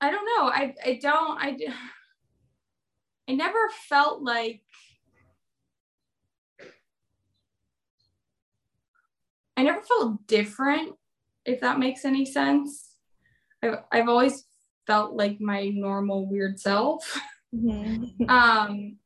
[0.00, 0.48] I don't know.
[0.48, 1.56] I, I don't, I,
[3.30, 4.60] I never felt like
[9.56, 10.94] I never felt different,
[11.44, 12.96] if that makes any sense.
[13.62, 14.46] I've, I've always
[14.84, 17.20] felt like my normal weird self.
[17.54, 18.16] Mhm.
[18.28, 18.98] Um,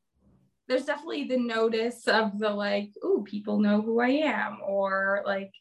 [0.69, 5.53] there's definitely the notice of the like, oh, people know who I am, or like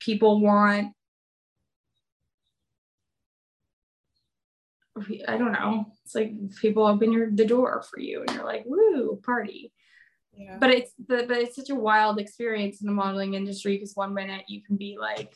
[0.00, 0.92] people want
[5.28, 5.86] I don't know.
[6.10, 9.72] It's like people open your the door for you and you're like, woo, party.
[10.32, 10.56] Yeah.
[10.58, 14.14] But it's the but it's such a wild experience in the modeling industry because one
[14.14, 15.32] minute you can be like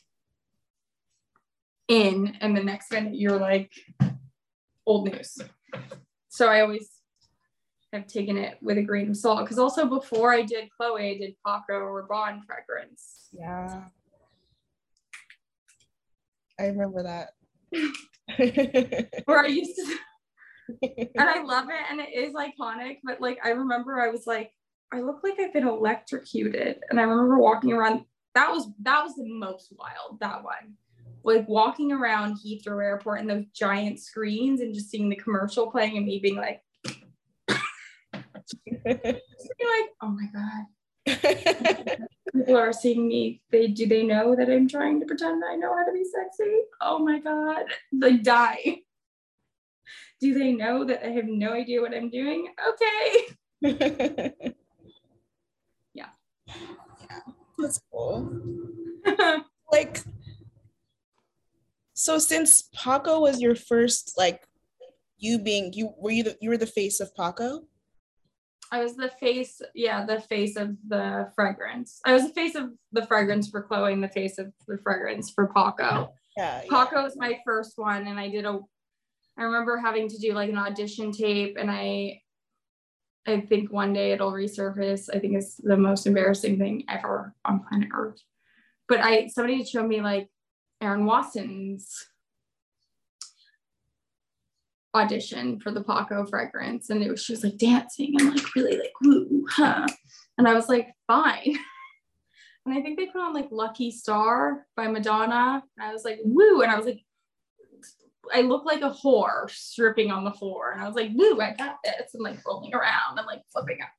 [1.87, 3.73] in and the next minute you're like
[4.85, 5.39] old news.
[6.29, 6.91] So I always
[7.93, 9.45] have taken it with a grain of salt.
[9.45, 13.29] Because also before I did Chloe, I did Paco Rabanne fragrance.
[13.33, 13.85] Yeah.
[16.59, 17.31] I remember that.
[19.27, 19.97] Where I used to
[20.83, 24.53] and I love it and it is iconic, but like I remember I was like,
[24.93, 26.81] I look like I've been electrocuted.
[26.89, 28.05] And I remember walking around.
[28.35, 30.75] That was that was the most wild, that one.
[31.25, 35.97] Like walking around Heathrow Airport and those giant screens and just seeing the commercial playing
[35.97, 36.61] and me being like,
[38.85, 40.65] being like, oh my God.
[42.35, 45.77] people are seeing me, they do they know that I'm trying to pretend I know
[45.77, 46.63] how to be sexy?
[46.81, 48.84] Oh my god, they die.
[50.21, 52.53] Do they know that I have no idea what I'm doing?
[52.69, 53.27] Okay.
[55.95, 56.09] yeah.
[56.47, 57.21] Yeah,
[57.59, 58.41] that's cool.
[59.73, 60.01] like
[61.95, 64.47] so since Paco was your first like
[65.19, 67.63] you being you were you the you were the face of Paco?
[68.73, 72.01] I was the face, yeah, the face of the fragrance.
[72.05, 75.31] I was the face of the fragrance for Chloe and the face of the fragrance
[75.31, 76.13] for Paco.
[76.37, 76.63] Yeah.
[76.69, 78.59] Paco was my first one, and I did a.
[79.39, 82.21] I remember having to do like an audition tape, and I.
[83.27, 85.09] I think one day it'll resurface.
[85.11, 88.21] I think it's the most embarrassing thing ever on planet Earth.
[88.87, 90.29] But I somebody showed me like
[90.83, 92.07] Erin Wasson's
[94.95, 96.91] audition for the Paco fragrance.
[96.91, 99.87] And it was, she was like dancing and like really like, woo, huh.
[100.39, 101.59] And I was like, fine.
[102.67, 105.63] And I think they put on like Lucky Star by Madonna.
[105.77, 106.63] And I was like, woo.
[106.63, 107.05] And I was like,
[108.33, 110.73] I look like a whore stripping on the floor.
[110.73, 112.15] And I was like, woo, I got this.
[112.15, 113.91] And like rolling around and like flipping up.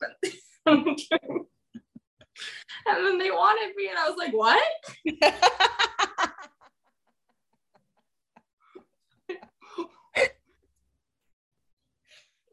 [0.65, 0.85] And,
[2.87, 3.89] and then they wanted me.
[3.89, 4.63] And I was like, what?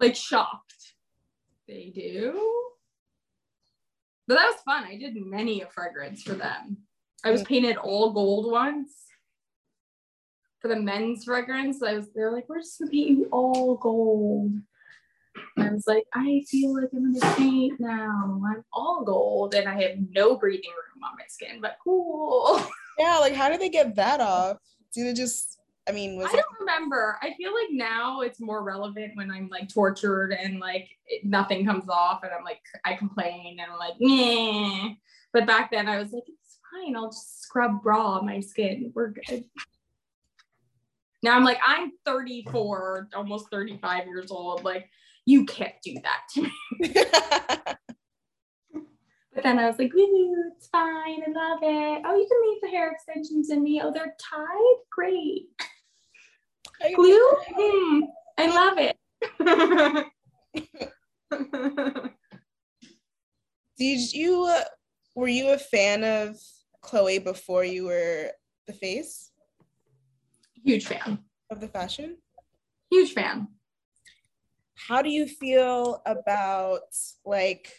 [0.01, 0.95] like shocked.
[1.69, 2.51] They do.
[4.29, 4.85] But that was fun.
[4.85, 6.79] I did many a fragrance for them.
[7.25, 8.91] I was painted all gold once
[10.63, 11.83] for the men's fragrance.
[11.83, 14.53] I was they're like, we're just gonna paint you all gold.
[15.57, 18.41] And I was like, I feel like I'm gonna paint now.
[18.47, 22.65] I'm all gold and I have no breathing room on my skin, but cool.
[22.99, 24.59] Yeah, like how did they get that off?
[24.95, 27.19] Did it just I mean, was I don't remember.
[27.23, 31.65] I feel like now it's more relevant when I'm like tortured and like it, nothing
[31.65, 34.91] comes off, and I'm like I complain and I'm like, nah.
[35.33, 36.95] But back then I was like, it's fine.
[36.95, 38.93] I'll just scrub raw my skin.
[38.95, 39.45] We're good.
[41.23, 44.65] Now I'm like, I'm 34, almost 35 years old.
[44.65, 44.89] Like,
[45.25, 46.53] you can't do that to me.
[49.35, 51.23] but then I was like, Woo, it's fine.
[51.23, 52.03] I love it.
[52.05, 53.81] Oh, you can leave the hair extensions in me.
[53.83, 54.77] Oh, they're tied?
[54.91, 55.49] Great.
[56.95, 57.31] Glue?
[57.59, 58.03] Mm,
[58.39, 58.97] I love it.
[63.79, 64.65] Did you, uh,
[65.15, 66.37] were you a fan of
[66.81, 68.31] Chloe before you were
[68.67, 69.32] the face?
[70.65, 71.19] Huge fan.
[71.51, 72.17] Of the fashion?
[72.91, 73.49] Huge fan.
[74.75, 76.81] How do you feel about
[77.25, 77.73] like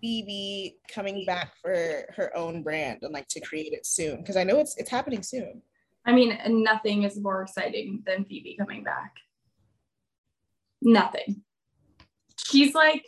[0.00, 4.18] Phoebe coming back for her own brand and like to create it soon?
[4.18, 5.62] Because I know it's it's happening soon.
[6.04, 9.12] I mean, nothing is more exciting than Phoebe coming back.
[10.80, 11.42] Nothing.
[12.38, 13.04] She's like,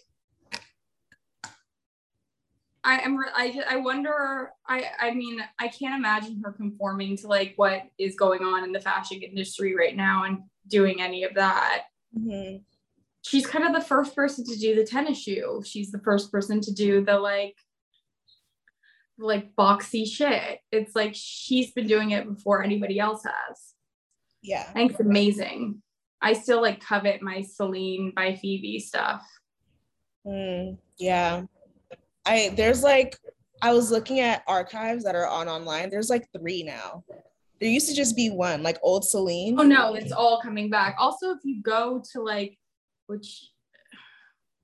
[2.83, 3.19] I am.
[3.35, 4.53] I I wonder.
[4.67, 8.73] I I mean, I can't imagine her conforming to like what is going on in
[8.73, 11.85] the fashion industry right now and doing any of that.
[12.17, 12.59] Mm-hmm.
[13.23, 15.63] She's kind of the first person to do the tennis shoe.
[15.65, 17.57] She's the first person to do the like
[19.19, 20.61] like boxy shit.
[20.73, 23.75] It's like she's been doing it before anybody else has.
[24.43, 24.65] Yeah.
[24.69, 25.83] I think it's amazing.
[26.23, 29.27] I still like covet my Celine by Phoebe stuff.
[30.27, 31.43] Mm, yeah.
[32.27, 33.17] I there's like
[33.63, 35.91] I was looking at archives that are on online.
[35.91, 37.05] There's like three now.
[37.61, 39.61] There used to just be one, like old Celine.
[39.61, 40.97] Oh no, it's all coming back.
[40.99, 42.59] Also, if you go to like,
[43.07, 43.51] which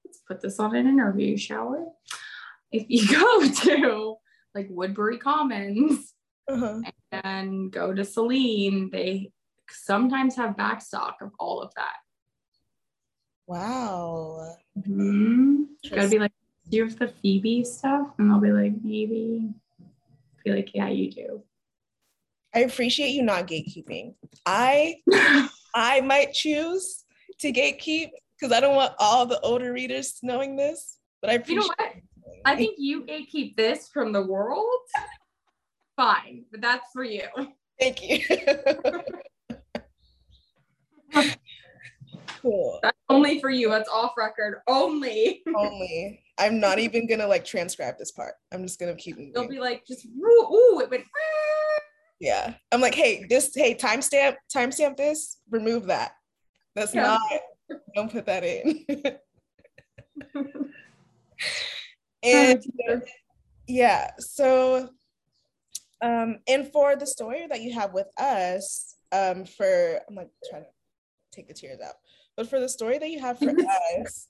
[0.05, 1.79] let's put this on an interview, shall we?
[2.73, 4.16] If you go to
[4.55, 6.14] like Woodbury Commons
[6.49, 6.81] uh-huh.
[7.12, 9.31] and go to Celine, they
[9.69, 11.97] sometimes have backstock of all of that.
[13.47, 14.57] Wow.
[14.79, 15.64] Mm-hmm.
[15.90, 16.33] Gotta be like,
[16.69, 18.09] do you have the Phoebe stuff?
[18.19, 19.49] And they'll be like, maybe.
[20.45, 21.43] Be like, yeah, you do.
[22.55, 24.15] I appreciate you not gatekeeping.
[24.47, 24.97] I
[25.75, 27.05] I might choose
[27.41, 30.99] to gatekeep because I don't want all the older readers knowing this.
[31.21, 31.93] But I appreciate you know what?
[32.45, 34.67] I think you keep this from the world.
[35.97, 37.25] Fine, but that's for you.
[37.81, 38.21] Thank you.
[42.43, 42.79] cool.
[42.83, 43.69] That's only for you.
[43.69, 44.61] That's off record.
[44.67, 45.43] Only.
[45.57, 46.23] only.
[46.39, 48.34] I'm not even gonna like transcribe this part.
[48.53, 49.32] I'm just gonna keep moving.
[49.32, 51.05] They'll be like, just ooh, ooh it went.
[52.20, 52.55] Yeah.
[52.72, 56.12] I'm like, hey, this, hey, timestamp, timestamp this, remove that.
[56.74, 57.18] That's yeah.
[57.70, 58.84] not, don't put that in.
[62.26, 62.62] And
[63.68, 64.89] yeah, so
[66.03, 70.64] um, and for the story that you have with us, um, for I'm like trying
[70.64, 70.68] to
[71.32, 71.95] take the tears out,
[72.37, 73.51] but for the story that you have for
[74.01, 74.28] us,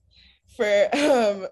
[0.56, 1.46] for um,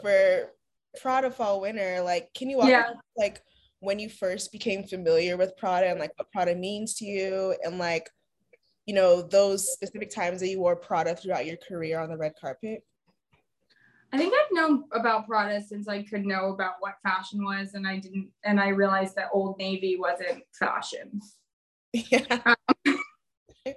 [0.00, 0.52] for
[1.00, 2.00] Prada fall winter.
[2.00, 2.90] Like, can you walk Yeah.
[2.90, 3.42] us, like
[3.80, 7.78] when you first became familiar with Prada and like what Prada means to you and
[7.78, 8.10] like
[8.86, 12.32] you know those specific times that you wore Prada throughout your career on the red
[12.40, 12.82] carpet?
[14.12, 17.86] I think I've known about Prada since I could know about what fashion was, and
[17.86, 21.20] I didn't, and I realized that Old Navy wasn't fashion.
[21.92, 22.40] yeah.
[22.46, 22.98] Um,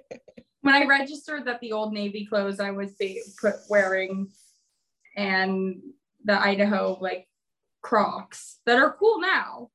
[0.62, 2.96] when I registered that the Old Navy clothes I was
[3.68, 4.28] wearing,
[5.16, 5.82] and
[6.24, 7.26] the Idaho like
[7.82, 9.70] Crocs that are cool now,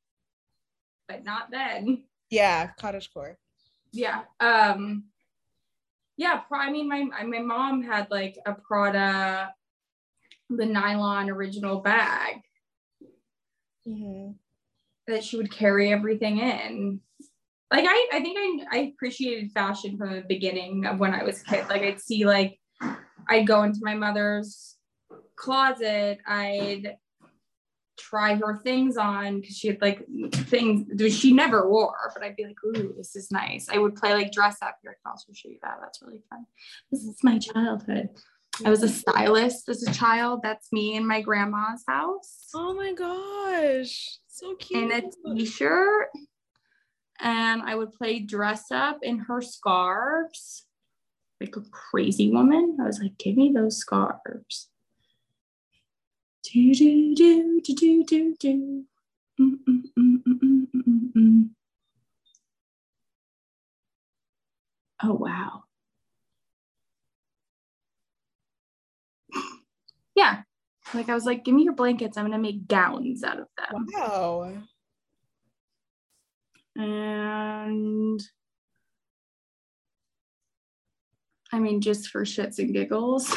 [1.08, 2.04] but not then.
[2.30, 3.38] Yeah, cottage core.
[3.92, 4.24] Yeah.
[4.40, 5.06] Um.
[6.18, 6.42] Yeah.
[6.52, 9.54] I mean, my my mom had like a Prada,
[10.50, 12.42] the nylon original bag.
[13.86, 14.32] hmm
[15.08, 17.00] that she would carry everything in.
[17.72, 21.42] Like I, I think I, I appreciated fashion from the beginning of when I was
[21.42, 21.68] a kid.
[21.70, 22.60] Like I'd see like
[23.30, 24.75] I'd go into my mother's
[25.36, 26.98] closet, I'd
[27.98, 32.36] try her things on because she had like things that she never wore, but I'd
[32.36, 33.68] be like, ooh, this is nice.
[33.70, 34.78] I would play like dress up.
[34.82, 35.78] Here, I can also show you that.
[35.82, 36.46] That's really fun.
[36.92, 38.10] This is my childhood.
[38.66, 40.40] I was a stylist as a child.
[40.42, 44.84] That's me in my grandma's house Oh my gosh, so cute.
[44.84, 46.10] in a t-shirt
[47.20, 50.66] and I would play dress up in her scarves
[51.42, 52.78] like a crazy woman.
[52.82, 54.70] I was like, give me those scarves.
[56.54, 58.86] Do do do do do do do.
[59.40, 61.50] Mm, mm, mm, mm, mm, mm.
[65.04, 65.64] Oh wow.
[70.16, 70.44] Yeah.
[70.94, 72.16] Like I was like, give me your blankets.
[72.16, 73.88] I'm gonna make gowns out of them.
[73.94, 74.54] wow.
[76.76, 78.22] and
[81.52, 83.36] I mean, just for shits and giggles.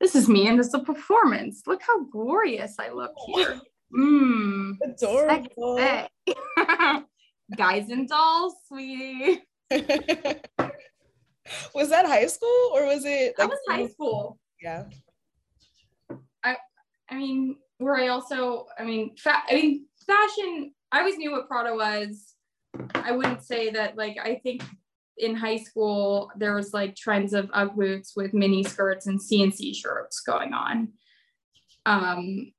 [0.00, 1.62] This is me, and it's a performance.
[1.66, 3.60] Look how glorious I look here.
[3.94, 4.76] Mmm.
[4.82, 5.76] Adorable.
[7.56, 9.42] Guys and dolls, sweetie.
[11.74, 14.38] was that high school or was it That was high school.
[14.60, 14.84] Yeah.
[16.42, 16.56] I
[17.08, 20.72] I mean, where I also, I mean, fa- I mean, fashion.
[20.92, 22.34] I always knew what Prada was.
[22.94, 23.96] I wouldn't say that.
[23.96, 24.62] Like, I think
[25.18, 29.74] in high school there was like trends of UGG boots with mini skirts and CNC
[29.74, 30.92] shirts going on.
[31.86, 32.52] Um,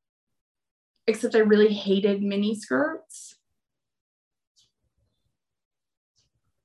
[1.06, 3.36] except I really hated mini skirts.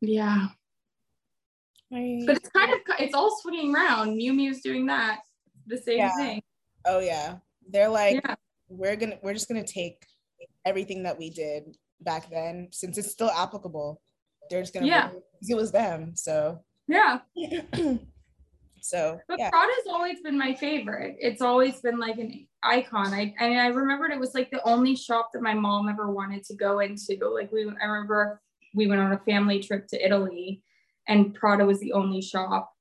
[0.00, 0.48] Yeah,
[1.92, 4.16] I- but it's kind of it's all swinging around.
[4.18, 5.20] Miu Miu's doing that,
[5.66, 6.16] the same Yeah.
[6.16, 6.42] thing.
[6.86, 7.38] oh yeah.
[7.68, 8.34] They're like, Yeah.
[8.68, 10.04] we're gonna we're just gonna take
[10.64, 14.00] everything that we did back then since it's still applicable.
[14.50, 15.10] They're just gonna Yeah.
[15.48, 16.14] it was them.
[16.16, 17.20] So Yeah.
[18.80, 19.50] so But yeah.
[19.50, 21.16] Prada's always been my favorite.
[21.18, 23.14] It's always been like an icon.
[23.14, 26.44] I and I remembered it was like the only shop that my mom ever wanted
[26.44, 27.16] to go into.
[27.28, 28.40] Like we I remember
[28.74, 30.62] we went on a family trip to Italy
[31.08, 32.72] and Prada was the only shop.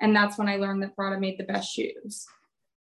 [0.00, 2.26] And that's when I learned that Prada made the best shoes.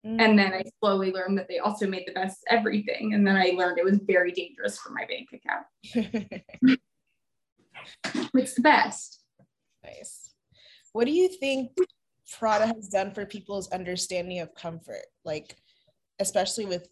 [0.07, 0.21] Mm.
[0.21, 3.15] And then I slowly learned that they also made the best everything.
[3.15, 6.79] And then I learned it was very dangerous for my bank account.
[8.35, 9.23] It's the best.
[9.85, 10.35] nice.
[10.93, 11.73] What do you think
[12.39, 15.07] Prada has done for people's understanding of comfort?
[15.25, 15.57] Like,
[16.19, 16.89] especially with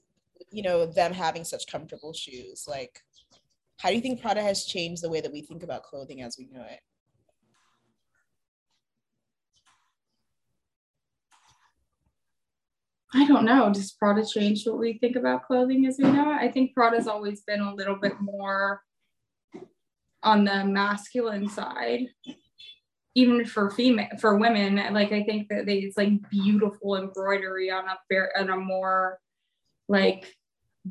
[0.50, 2.66] you know them having such comfortable shoes.
[2.68, 3.00] Like,
[3.78, 6.36] how do you think Prada has changed the way that we think about clothing as
[6.38, 6.80] we know it?
[13.14, 13.72] I don't know.
[13.72, 16.36] Does Prada change what we think about clothing as we know it?
[16.36, 18.82] I think Prada's always been a little bit more
[20.26, 22.08] on the masculine side,
[23.14, 24.76] even for female for women.
[24.92, 29.18] Like I think that they, it's like beautiful embroidery on a very on a more
[29.88, 30.34] like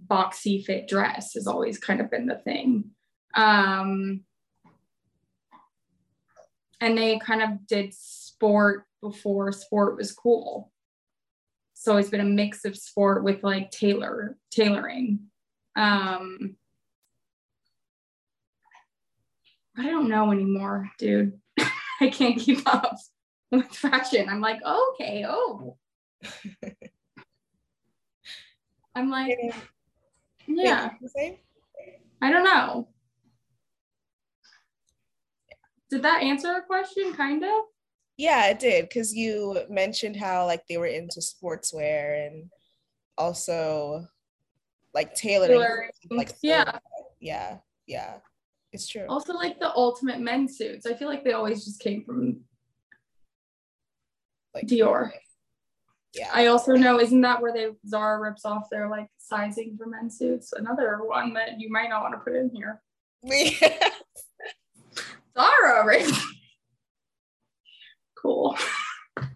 [0.10, 2.92] boxy fit dress has always kind of been the thing.
[3.36, 4.22] Um,
[6.82, 10.72] and they kind of did sport before sport was cool
[11.74, 15.20] so it's been a mix of sport with like tailor tailoring
[15.76, 16.56] um
[19.78, 21.40] i don't know anymore dude.
[22.02, 22.98] I can't keep up
[23.52, 24.28] with fashion.
[24.30, 25.78] I'm like okay oh.
[28.96, 29.38] I'm like
[30.48, 30.92] yeah.
[32.22, 32.88] i don't know.
[35.90, 37.64] Did that answer a question kind of?
[38.18, 42.50] Yeah, it did because you mentioned how like they were into sportswear and
[43.18, 44.08] also
[44.94, 45.60] like tailoring.
[45.60, 46.80] Tailoring, Like yeah.
[47.20, 48.16] yeah, yeah,
[48.76, 49.06] it's true.
[49.10, 52.40] also like the ultimate men's suits i feel like they always just came from
[54.56, 55.12] Like Dior.
[56.14, 56.30] Yeah.
[56.34, 60.18] I also know, isn't that where they Zara rips off their like sizing for men's
[60.18, 60.54] suits?
[60.54, 62.82] Another one that you might not want to put in here.
[65.38, 66.10] Zara, right?
[68.18, 68.58] cool.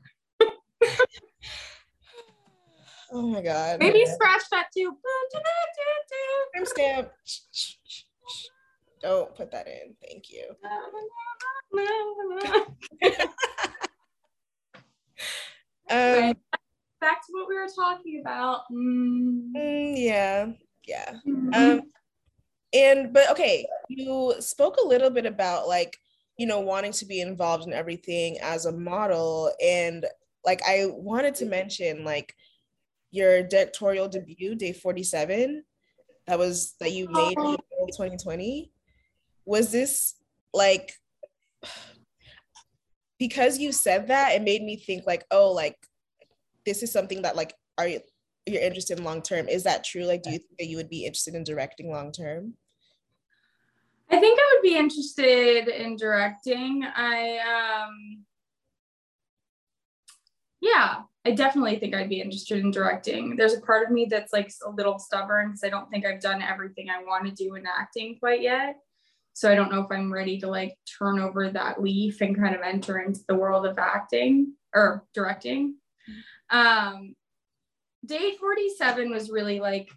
[3.12, 3.80] oh my god.
[3.80, 4.96] Maybe scratch that too.
[6.58, 7.10] Timestamp.
[9.02, 9.96] Don't put that in.
[10.02, 10.56] Thank you.
[15.90, 16.36] um,
[17.02, 18.62] Back to what we were talking about.
[18.72, 19.54] Mm.
[19.56, 20.48] mm, yeah,
[20.86, 21.14] yeah.
[21.26, 21.56] Mhm.
[21.56, 21.82] Um,
[22.74, 25.98] and but okay, you spoke a little bit about like
[26.38, 30.06] you know wanting to be involved in everything as a model, and
[30.46, 32.36] like I wanted to mention like
[33.12, 35.64] your directorial debut, day forty seven,
[36.28, 37.56] that was that you made in
[37.88, 38.72] 2020.
[39.50, 40.16] Was this
[40.54, 40.94] like
[43.18, 45.76] because you said that it made me think like oh like
[46.66, 48.00] this is something that like are you
[48.46, 50.90] you're interested in long term is that true like do you think that you would
[50.90, 52.54] be interested in directing long term
[54.12, 56.84] I think I would be interested in directing.
[56.84, 58.26] I um
[60.62, 63.36] yeah, I definitely think I'd be interested in directing.
[63.38, 66.22] There's a part of me that's like a little stubborn because I don't think I've
[66.22, 68.78] done everything I want to do in acting quite yet.
[69.34, 72.56] So I don't know if I'm ready to like turn over that leaf and kind
[72.56, 75.76] of enter into the world of acting or directing.
[76.50, 77.16] Um
[78.06, 79.90] day 47 was really like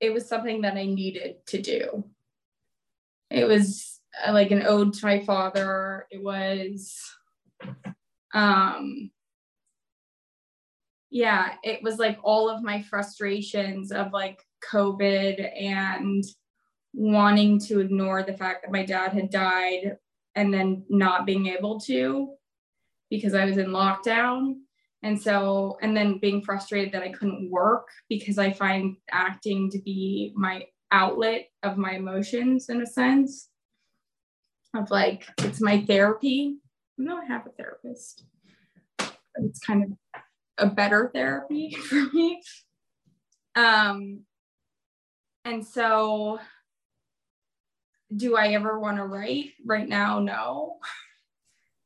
[0.00, 2.04] it was something that I needed to do
[3.30, 7.00] it was uh, like an ode to my father it was
[8.34, 9.10] um
[11.10, 16.24] yeah it was like all of my frustrations of like covid and
[16.98, 19.96] wanting to ignore the fact that my dad had died
[20.34, 22.34] and then not being able to
[23.10, 24.54] because i was in lockdown.
[25.04, 29.78] And so and then being frustrated that i couldn't work because i find acting to
[29.78, 33.48] be my outlet of my emotions in a sense
[34.74, 36.56] of like it's my therapy.
[36.98, 38.24] I I have a therapist
[39.44, 40.22] it's kind of
[40.58, 42.42] a better therapy for me.
[43.54, 44.24] Um
[45.44, 46.38] and so
[48.14, 49.52] do I ever want to write?
[49.64, 50.78] Right now no.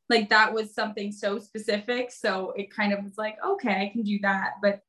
[0.09, 4.03] Like that was something so specific so it kind of was like okay I can
[4.03, 4.55] do that.
[4.61, 4.81] But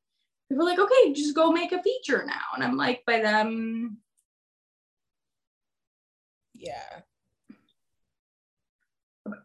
[0.49, 2.53] people were like okay just go make a feature now.
[2.53, 3.97] And I'm like but um
[6.53, 6.99] yeah.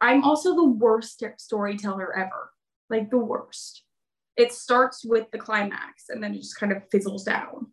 [0.01, 2.51] I'm also the worst storyteller ever,
[2.91, 3.85] like the worst.
[4.37, 7.69] It starts with the climax and then it just kind of fizzles down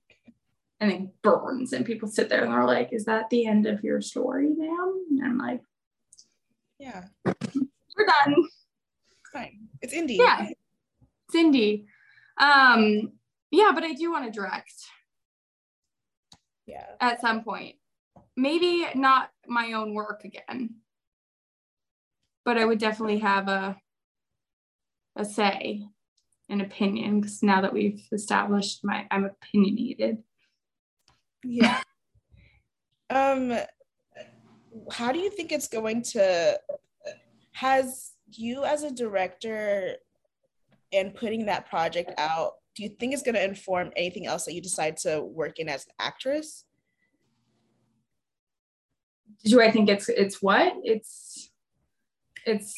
[0.80, 1.74] and it burns.
[1.74, 5.06] And people sit there and they're like, Is that the end of your story, ma'am?
[5.12, 5.62] And I'm like,
[6.80, 8.36] yeah We're done.
[9.34, 10.48] fine it's indie Yeah.
[11.32, 11.88] Cindy.
[12.38, 13.14] Um,
[13.50, 14.74] yeah, but I do want to direct
[16.66, 17.76] yeah at some point.
[18.36, 20.76] Maybe not my own work again.
[22.46, 23.78] But I would definitely have a
[25.16, 25.84] a say,
[26.48, 30.20] an opinion, because now that we've established my I'm opinionated.
[31.44, 31.82] Yeah.
[33.10, 33.58] Um
[34.92, 36.60] how do you think it's going to
[37.54, 39.96] has you as a director
[40.92, 44.54] and putting that project out do you think it's going to inform anything else that
[44.54, 46.64] you decide to work in as an actress?
[49.44, 50.74] Do I think it's it's what?
[50.84, 51.50] It's
[52.46, 52.78] it's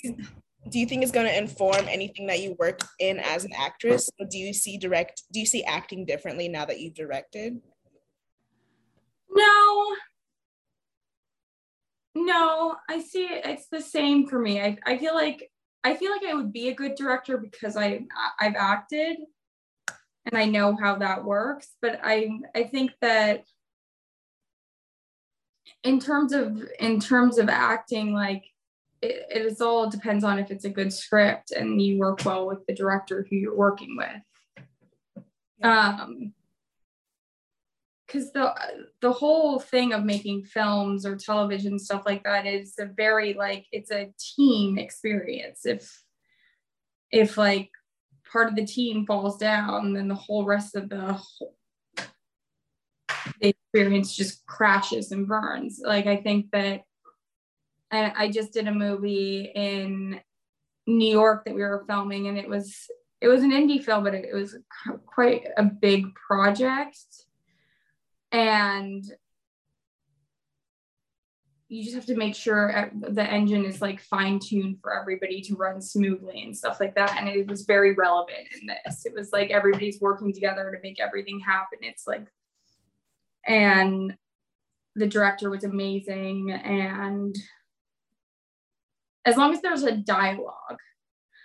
[0.70, 4.10] do you think it's going to inform anything that you work in as an actress?
[4.30, 7.60] Do you see direct do you see acting differently now that you've directed
[9.32, 9.96] no.
[12.16, 13.46] No, I see it.
[13.46, 14.62] It's the same for me.
[14.62, 15.50] I, I feel like
[15.84, 18.06] I feel like I would be a good director because I
[18.40, 19.18] I've acted
[20.26, 21.70] and I know how that works.
[21.82, 23.46] But I I think that
[25.84, 28.44] in terms of in terms of acting, like
[29.02, 32.48] it, it is all depends on if it's a good script and you work well
[32.48, 35.24] with the director who you're working with.
[35.64, 36.34] Um
[38.10, 38.54] because the
[39.02, 43.66] the whole thing of making films or television stuff like that is a very like
[43.72, 45.66] it's a team experience.
[45.66, 46.04] If
[47.12, 47.70] if like
[48.32, 51.20] part of the team falls down then the whole rest of the
[53.42, 55.82] the experience just crashes and burns.
[55.84, 56.84] Like i think that
[57.92, 60.20] I, i just did a movie in
[60.86, 62.88] new york that we were filming and it was
[63.22, 64.56] it was an indie film but it, it was
[65.06, 66.98] quite a big project
[68.32, 69.04] and
[71.70, 75.56] you just have to make sure the engine is like fine tuned for everybody to
[75.56, 77.16] run smoothly and stuff like that.
[77.20, 79.06] And it was very relevant in this.
[79.06, 81.80] It was like everybody's working together to make everything happen.
[81.84, 82.26] It's like,
[83.48, 84.16] and
[84.96, 86.52] the director was amazing.
[86.52, 87.36] And
[89.24, 90.80] as long as there's a dialogue,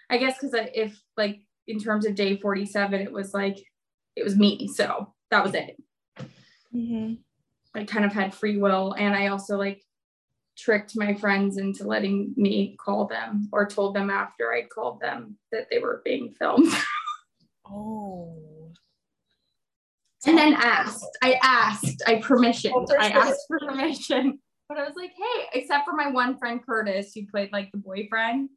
[0.09, 3.59] I guess, because if like in terms of day 47, it was like,
[4.17, 4.69] it was me.
[4.69, 5.77] So that was it.
[6.75, 7.15] Mm-hmm.
[7.75, 8.93] I kind of had free will.
[8.93, 9.83] And I also like
[10.57, 15.37] tricked my friends into letting me call them or told them after I called them
[15.53, 16.73] that they were being filmed.
[17.71, 18.73] oh.
[20.27, 21.19] And then asked.
[21.23, 22.03] I asked.
[22.07, 22.73] I permissioned.
[22.75, 24.39] Oh, I asked for permission.
[24.69, 27.79] But I was like, hey, except for my one friend Curtis, who played like the
[27.79, 28.49] boyfriend.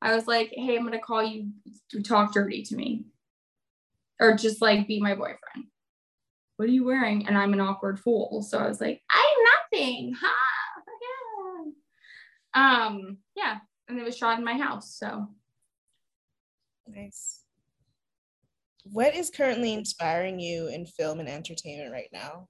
[0.00, 1.50] I was like, hey, I'm gonna call you
[1.90, 3.04] to talk dirty to me.
[4.18, 5.66] Or just like be my boyfriend.
[6.62, 7.26] What are you wearing?
[7.26, 8.40] And I'm an awkward fool.
[8.48, 9.34] So I was like, I'm
[9.72, 10.14] nothing.
[10.14, 10.32] Ha.
[12.54, 12.86] Yeah.
[12.86, 13.56] Um, yeah,
[13.88, 14.96] and it was shot in my house.
[14.96, 15.26] So
[16.86, 17.40] nice.
[18.84, 22.46] What is currently inspiring you in film and entertainment right now?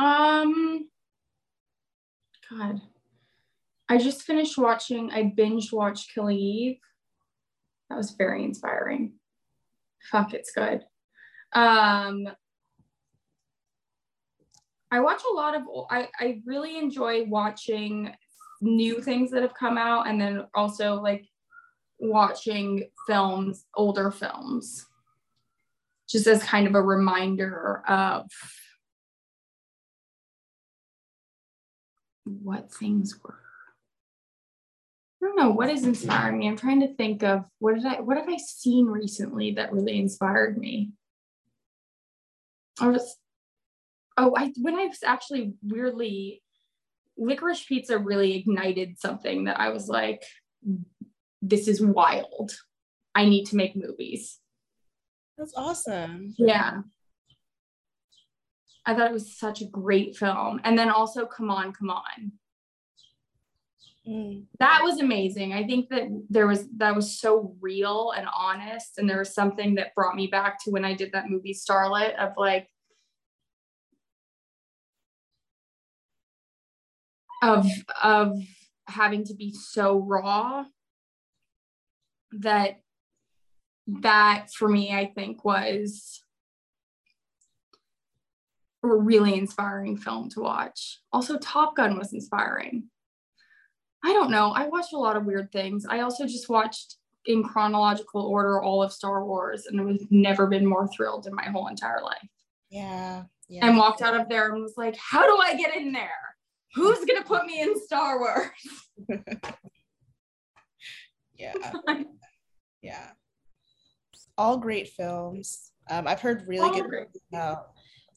[0.00, 0.88] Um,
[2.50, 2.80] God,
[3.88, 5.12] I just finished watching.
[5.12, 6.78] I binge watched Killing Eve.
[7.90, 9.12] That was very inspiring.
[10.10, 10.82] Fuck, it's good.
[11.54, 12.28] Um,
[14.90, 18.14] I watch a lot of, I, I really enjoy watching
[18.60, 21.26] new things that have come out and then also like
[21.98, 24.86] watching films, older films,
[26.08, 28.26] just as kind of a reminder of
[32.24, 33.38] what things were.
[35.22, 36.48] I don't know what is inspiring me.
[36.48, 39.98] I'm trying to think of what did I what have I seen recently that really
[39.98, 40.90] inspired me.
[42.82, 43.16] I was
[44.16, 46.42] oh, I when I was actually weirdly
[47.16, 50.24] licorice pizza really ignited something that I was like,
[51.40, 52.52] this is wild.
[53.14, 54.38] I need to make movies.
[55.36, 56.34] That's awesome.
[56.38, 56.80] Yeah.
[58.84, 60.60] I thought it was such a great film.
[60.64, 62.32] And then also Come On, Come On.
[64.08, 64.44] Mm.
[64.58, 65.52] That was amazing.
[65.52, 68.98] I think that there was that was so real and honest.
[68.98, 72.16] And there was something that brought me back to when I did that movie Starlet
[72.16, 72.68] of like
[77.42, 77.66] of
[78.02, 78.38] of
[78.86, 80.64] having to be so raw
[82.32, 82.80] that
[83.86, 86.22] that for me i think was
[88.82, 91.00] a really inspiring film to watch.
[91.12, 92.84] Also top gun was inspiring.
[94.04, 94.50] I don't know.
[94.50, 95.86] I watched a lot of weird things.
[95.88, 100.66] I also just watched in chronological order all of star wars and i've never been
[100.66, 102.28] more thrilled in my whole entire life.
[102.68, 103.64] Yeah, yeah.
[103.64, 106.31] and walked out of there and was like how do i get in there
[106.74, 108.50] who's gonna put me in Star Wars?
[111.38, 111.54] yeah.
[112.82, 113.10] Yeah.
[114.36, 115.70] All great films.
[115.88, 117.06] Um, I've heard really All good great.
[117.32, 117.68] about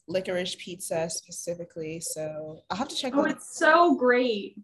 [0.08, 2.00] licorice pizza specifically.
[2.00, 4.58] So I'll have to check oh, it's so great.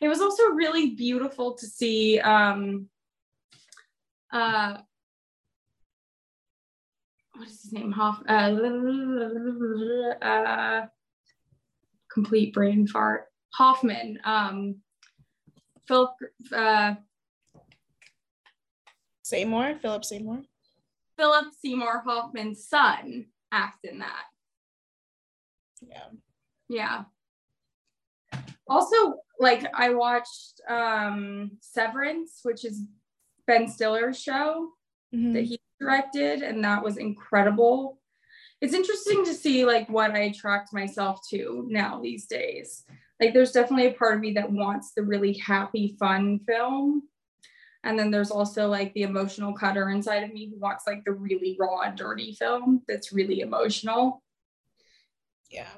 [0.00, 2.88] It was also really beautiful to see um
[4.32, 4.78] uh
[7.34, 7.90] what is his name?
[7.90, 8.52] Hoff uh,
[10.24, 10.86] uh
[12.14, 13.26] complete brain fart.
[13.54, 14.76] Hoffman, um,
[15.86, 16.12] Philip
[16.54, 16.94] uh,
[19.22, 20.42] Seymour, Philip Seymour.
[21.18, 24.24] Philip Seymour Hoffman's son acts in that.
[25.80, 26.08] Yeah.
[26.68, 27.04] Yeah.
[28.66, 32.82] Also, like I watched um Severance, which is
[33.46, 34.70] Ben Stiller's show
[35.14, 35.34] mm-hmm.
[35.34, 38.00] that he directed, and that was incredible
[38.64, 42.84] it's interesting to see like what I attract myself to now these days.
[43.20, 47.02] Like there's definitely a part of me that wants the really happy, fun film.
[47.84, 51.12] And then there's also like the emotional cutter inside of me who wants like the
[51.12, 54.22] really raw and dirty film that's really emotional.
[55.50, 55.68] Yeah.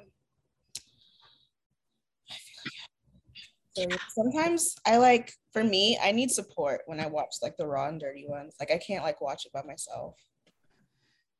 [4.14, 8.00] Sometimes I like for me, I need support when I watch like the raw and
[8.00, 8.54] dirty ones.
[8.60, 10.14] Like I can't like watch it by myself.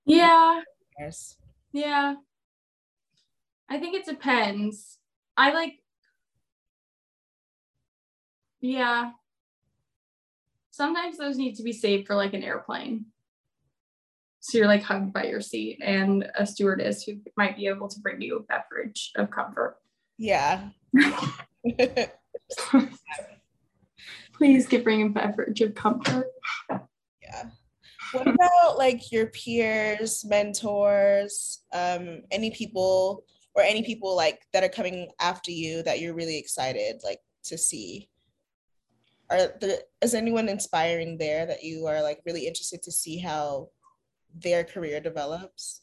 [0.04, 0.60] Yeah,
[1.72, 2.14] yeah.
[3.68, 4.98] I think it depends.
[5.36, 5.74] I like,
[8.60, 9.10] yeah.
[10.70, 13.06] Sometimes those need to be saved for like an airplane.
[14.40, 18.00] So you're like hugged by your seat and a stewardess who might be able to
[18.00, 19.76] bring you a beverage of comfort.
[20.18, 20.68] Yeah.
[24.34, 26.28] Please give bring a beverage of comfort.
[27.22, 27.50] Yeah
[28.16, 34.68] what about like your peers, mentors, um, any people or any people like that are
[34.68, 38.08] coming after you that you're really excited like to see?
[39.30, 43.70] Are there is anyone inspiring there that you are like really interested to see how
[44.34, 45.82] their career develops?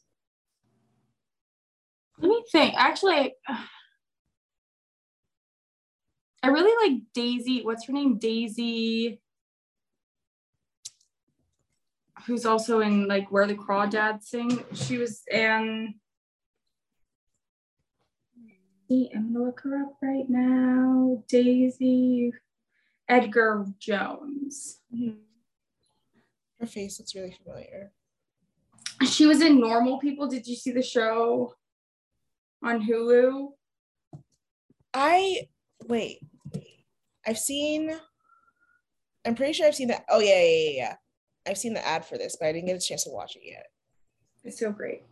[2.19, 2.75] Let me think.
[2.77, 3.33] Actually,
[6.43, 7.63] I really like Daisy.
[7.63, 8.17] What's her name?
[8.17, 9.21] Daisy.
[12.25, 14.63] Who's also in like Where the Crawdads Sing.
[14.73, 15.95] She was in.
[18.91, 21.23] I'm gonna look her up right now.
[21.27, 22.31] Daisy
[23.09, 24.81] Edgar Jones.
[24.95, 25.17] Mm-hmm.
[26.59, 27.91] Her face looks really familiar.
[29.09, 30.27] She was in Normal People.
[30.27, 31.55] Did you see the show
[32.63, 33.49] on Hulu?
[34.93, 35.47] I
[35.87, 36.19] wait.
[37.25, 37.91] I've seen.
[39.25, 40.05] I'm pretty sure I've seen that.
[40.09, 40.95] Oh yeah, yeah, yeah, yeah.
[41.47, 43.41] I've seen the ad for this, but I didn't get a chance to watch it
[43.43, 43.67] yet.
[44.43, 45.03] It's so great.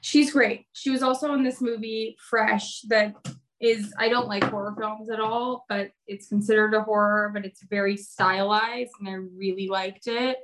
[0.00, 0.66] She's great.
[0.72, 3.14] She was also in this movie Fresh that
[3.60, 7.62] is I don't like horror films at all, but it's considered a horror, but it's
[7.64, 10.38] very stylized and I really liked it.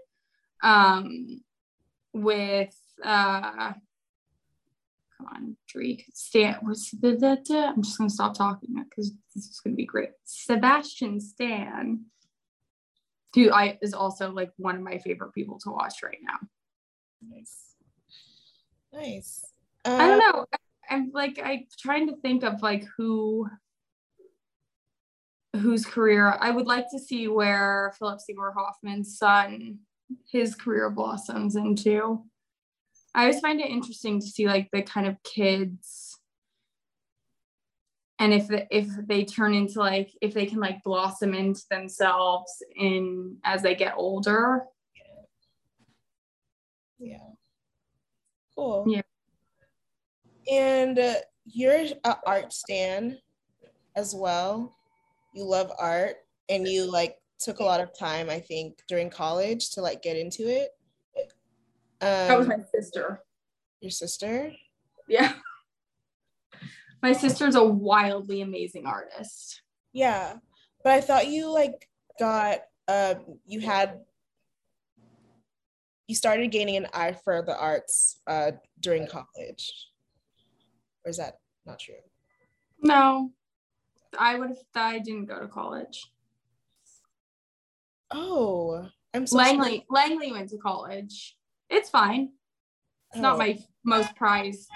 [0.63, 1.43] Um
[2.13, 3.73] with uh
[5.17, 6.07] come on, Drake.
[6.15, 10.11] Stan was the, I'm just gonna stop talking because this is gonna be great.
[10.25, 12.07] Sebastian Stan,
[13.35, 16.39] who I is also like one of my favorite people to watch right now.
[17.29, 17.75] Nice.
[18.93, 19.45] Nice.
[19.85, 20.47] Uh, I don't know.
[20.91, 23.49] I'm like I'm trying to think of like who
[25.57, 29.79] whose career I would like to see where Philip Seymour Hoffman's son
[30.31, 32.23] his career blossoms into.
[33.15, 36.12] I always find it interesting to see like the kind of kids
[38.23, 43.37] and if if they turn into like if they can like blossom into themselves in
[43.43, 44.63] as they get older.
[47.01, 47.31] Yeah.
[48.55, 48.85] Cool.
[48.87, 49.03] Yeah.
[50.49, 51.15] And uh,
[51.47, 53.19] you're an art stan
[53.97, 54.73] as well.
[55.35, 56.15] You love art
[56.49, 60.17] and you like took a lot of time, I think, during college to like get
[60.17, 60.69] into it.
[62.01, 63.21] Um, that was my sister.
[63.81, 64.53] Your sister?
[65.09, 65.33] Yeah.
[67.03, 69.63] My sister's a wildly amazing artist.
[69.93, 70.35] Yeah.
[70.85, 71.89] But I thought you like
[72.19, 74.01] got um you had
[76.07, 79.73] you started gaining an eye for the arts uh during college.
[81.05, 81.35] Or is that
[81.67, 81.95] not true?
[82.81, 83.33] No.
[84.19, 86.09] I would have I didn't go to college.
[88.11, 89.87] Oh, I'm so Langley sorry.
[89.91, 91.37] Langley went to college.
[91.71, 92.31] It's fine.
[93.11, 93.23] It's oh.
[93.23, 94.69] not my most prized.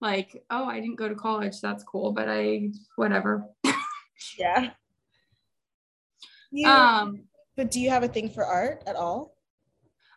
[0.00, 1.60] Like, oh, I didn't go to college.
[1.60, 3.46] That's cool, but I whatever.
[4.38, 4.70] yeah.
[6.50, 7.24] You, um,
[7.56, 9.36] but do you have a thing for art at all?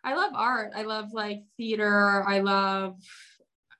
[0.04, 0.74] I love art.
[0.76, 2.24] I love like theater.
[2.28, 2.98] I love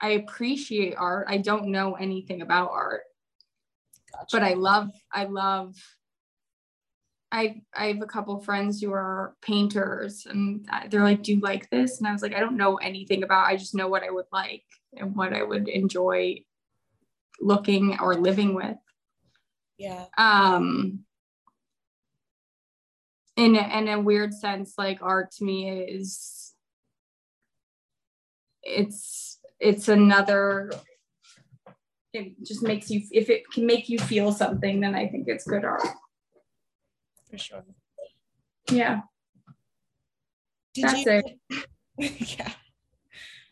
[0.02, 1.28] I appreciate art.
[1.30, 3.04] I don't know anything about art.
[4.12, 4.38] Gotcha.
[4.38, 5.76] But I love I love
[7.32, 11.70] I I have a couple friends who are painters and they're like, "Do you like
[11.70, 13.48] this?" And I was like, "I don't know anything about.
[13.48, 14.64] I just know what I would like
[14.94, 16.44] and what I would enjoy
[17.40, 18.78] looking or living with."
[19.78, 20.06] Yeah.
[20.18, 21.06] Um
[23.36, 26.54] in a, in a weird sense like art to me is
[28.62, 30.70] it's it's another
[32.12, 35.46] it just makes you if it can make you feel something then i think it's
[35.46, 35.88] good art
[37.30, 37.64] for sure.
[38.72, 39.02] Yeah.
[40.74, 41.22] Did That's you?
[42.00, 42.38] It.
[42.40, 42.52] yeah.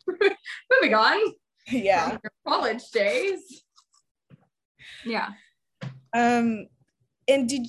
[0.71, 1.19] Moving on.
[1.69, 2.17] Yeah.
[2.47, 3.63] college days.
[5.05, 5.29] Yeah.
[6.13, 6.67] Um,
[7.27, 7.67] and did,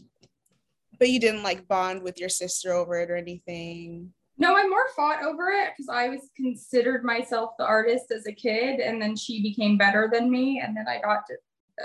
[0.99, 4.12] but you didn't like bond with your sister over it or anything.
[4.36, 8.32] No, I more fought over it because I was considered myself the artist as a
[8.32, 11.34] kid, and then she became better than me, and then I got, to,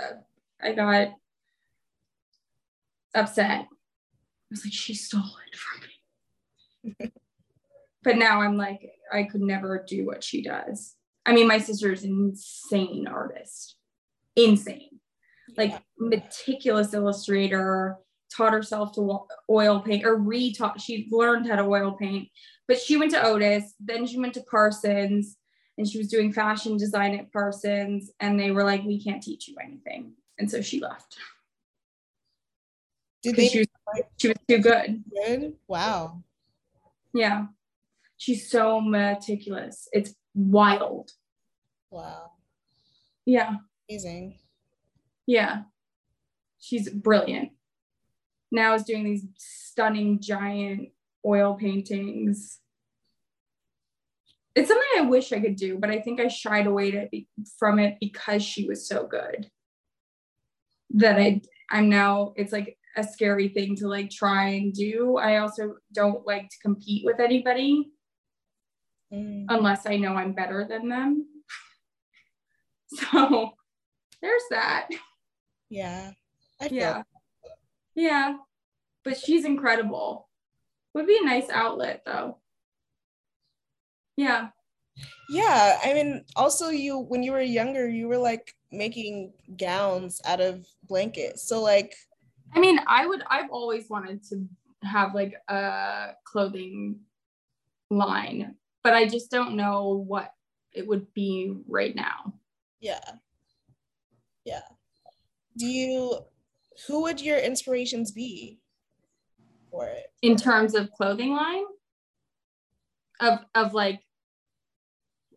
[0.00, 0.16] uh,
[0.62, 1.08] I got
[3.16, 3.66] upset
[4.44, 5.80] I was like, she stole it from
[7.00, 7.12] me.
[8.04, 10.94] but now I'm like, I could never do what she does.
[11.24, 13.76] I mean, my sister's an insane artist,
[14.36, 15.00] insane,
[15.56, 15.78] like yeah.
[15.98, 17.96] meticulous illustrator,
[18.36, 22.28] taught herself to oil paint or re-taught, she learned how to oil paint,
[22.66, 25.36] but she went to Otis, then she went to Parsons
[25.76, 28.10] and she was doing fashion design at Parsons.
[28.20, 30.12] And they were like, we can't teach you anything.
[30.38, 31.16] And so she left.
[33.22, 33.48] Did they?
[33.48, 35.02] She was, she was too good.
[35.26, 35.54] Good.
[35.66, 36.22] Wow.
[37.12, 37.46] Yeah,
[38.16, 39.88] she's so meticulous.
[39.92, 41.10] It's wild.
[41.90, 42.32] Wow.
[43.24, 43.56] Yeah.
[43.88, 44.38] Amazing.
[45.26, 45.62] Yeah.
[46.60, 47.50] She's brilliant.
[48.50, 50.90] Now is doing these stunning giant
[51.26, 52.60] oil paintings.
[54.54, 57.26] it's something I wish I could do, but I think I shied away to be,
[57.58, 59.50] from it because she was so good.
[60.90, 61.40] That I
[61.70, 65.16] I'm now it's like a scary thing to like try and do.
[65.16, 67.90] I also don't like to compete with anybody
[69.14, 69.46] Mm.
[69.48, 71.26] unless I know I'm better than them.
[73.12, 73.50] So
[74.22, 74.88] there's that.
[75.68, 76.12] Yeah.
[76.70, 77.02] Yeah.
[77.96, 78.36] Yeah.
[79.04, 80.28] But she's incredible.
[80.94, 82.38] Would be a nice outlet though.
[84.16, 84.50] Yeah.
[85.28, 90.40] Yeah, I mean, also you when you were younger, you were like making gowns out
[90.40, 91.48] of blankets.
[91.48, 91.94] So like,
[92.54, 94.46] I mean, I would I've always wanted to
[94.84, 97.00] have like a clothing
[97.90, 98.54] line,
[98.84, 100.30] but I just don't know what
[100.72, 102.34] it would be right now.
[102.80, 103.00] yeah,
[104.44, 104.60] yeah.
[105.56, 106.18] Do you?
[106.86, 108.60] Who would your inspirations be
[109.70, 110.06] for it?
[110.22, 111.64] In terms of clothing line
[113.20, 114.00] of of like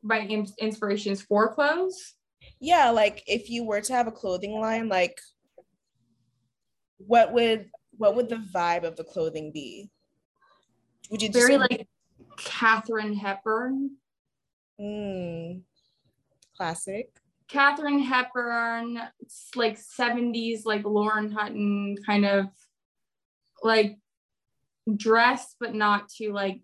[0.03, 0.21] my
[0.59, 2.15] inspirations for clothes.
[2.59, 5.19] Yeah, like if you were to have a clothing line, like
[6.97, 9.89] what would what would the vibe of the clothing be?
[11.09, 11.87] Would you just Very like
[12.37, 13.97] Katharine Hepburn.
[14.79, 15.61] Mm,
[16.55, 17.09] classic?
[17.47, 22.47] Katharine Hepburn, it's like 70s, like Lauren Hutton kind of
[23.63, 23.97] like
[24.95, 26.61] dress, but not too like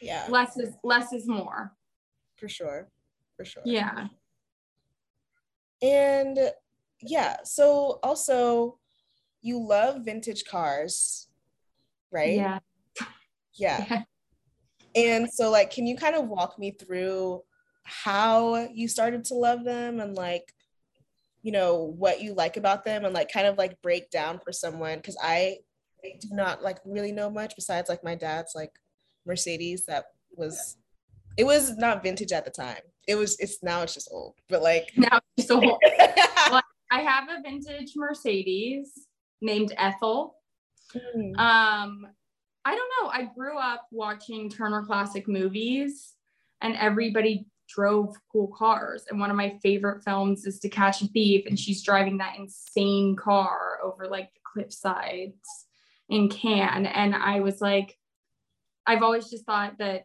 [0.00, 1.72] Yeah, less is less is more.
[2.36, 2.88] for sure,
[3.36, 3.62] for sure.
[3.64, 4.08] Yeah.
[5.80, 6.38] And
[7.00, 8.78] yeah, so also
[9.42, 11.28] you love vintage cars,
[12.10, 12.36] right?
[12.36, 12.58] Yeah.
[13.54, 13.84] Yeah.
[13.88, 14.02] Yeah.
[14.94, 17.42] And so like can you kind of walk me through
[17.84, 20.52] how you started to love them and like
[21.42, 24.52] you know what you like about them and like kind of like break down for
[24.52, 25.58] someone cuz I
[26.02, 28.72] do not like really know much besides like my dad's like
[29.24, 30.76] Mercedes that was
[31.36, 32.82] it was not vintage at the time.
[33.08, 34.34] It was it's now it's just old.
[34.48, 35.60] But like Now it's so
[36.92, 39.08] I have a vintage Mercedes
[39.40, 40.36] named Ethel.
[41.16, 41.38] Mm.
[41.38, 42.06] Um,
[42.64, 43.10] I don't know.
[43.10, 46.14] I grew up watching Turner Classic Movies,
[46.60, 49.04] and everybody drove cool cars.
[49.10, 52.36] And one of my favorite films is To Catch a Thief, and she's driving that
[52.38, 55.66] insane car over like the cliff sides
[56.08, 56.86] in Cannes.
[56.86, 57.98] And I was like,
[58.86, 60.04] I've always just thought that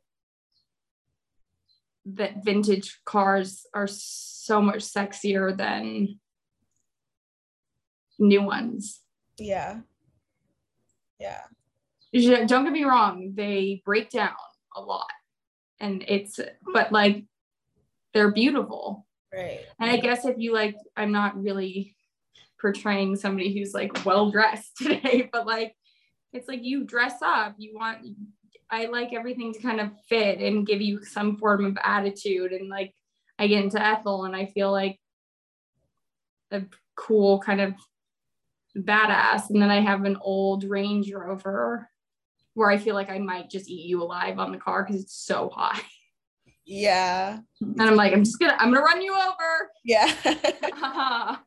[2.05, 6.19] that vintage cars are so much sexier than
[8.17, 9.01] new ones.
[9.37, 9.81] Yeah.
[11.19, 11.41] Yeah.
[12.21, 14.31] Don't get me wrong they break down
[14.75, 15.07] a lot.
[15.79, 16.39] And it's
[16.73, 17.25] but like
[18.13, 19.05] they're beautiful.
[19.33, 19.59] Right.
[19.81, 21.97] and i guess if you like i'm not really
[22.61, 25.75] portraying somebody who's like well dressed today but like
[26.31, 28.07] it's like you dress up you want
[28.71, 32.69] i like everything to kind of fit and give you some form of attitude and
[32.69, 32.93] like
[33.37, 34.97] i get into ethel and i feel like
[36.51, 36.61] a
[36.95, 37.73] cool kind of
[38.77, 39.49] badass.
[39.49, 41.89] And then i have an old range rover
[42.57, 45.15] where i feel like i might just eat you alive on the car because it's
[45.15, 45.79] so high
[46.65, 47.39] Yeah.
[47.61, 49.71] and i'm like i'm just gonna i'm gonna run you over.
[49.85, 50.11] Yeah.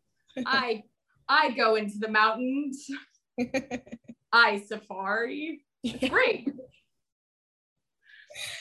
[0.46, 0.82] i
[1.28, 2.86] i go into the mountains.
[4.32, 5.64] I safari.
[6.08, 6.48] Great.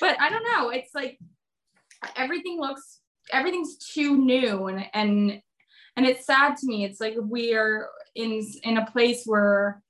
[0.01, 0.69] But i don't know.
[0.69, 1.17] It's like
[2.17, 2.99] everything looks
[3.31, 5.41] everything's too new and and
[5.95, 6.83] and it's sad to me.
[6.83, 9.81] It's like we are in in a place where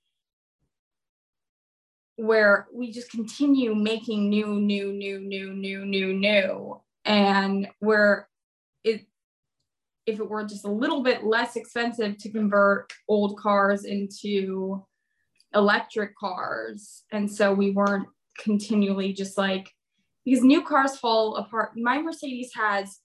[2.19, 6.81] where we just continue making new new new new new new new.
[7.05, 8.27] And where
[8.83, 9.05] it
[10.05, 14.85] if it were just a little bit less expensive to convert old cars into
[15.55, 17.03] electric cars.
[17.11, 18.07] And so we weren't
[18.37, 19.69] continually just like
[20.25, 21.71] because new cars fall apart.
[21.75, 22.99] My mercedes has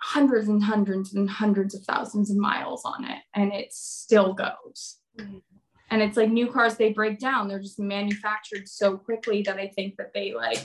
[0.00, 4.98] hundreds and hundreds and hundreds of thousands of miles on it and it still goes.
[5.18, 5.42] Mhm.
[5.90, 9.66] And it's like new cars they break down they're just manufactured so quickly that i
[9.68, 10.64] think that they like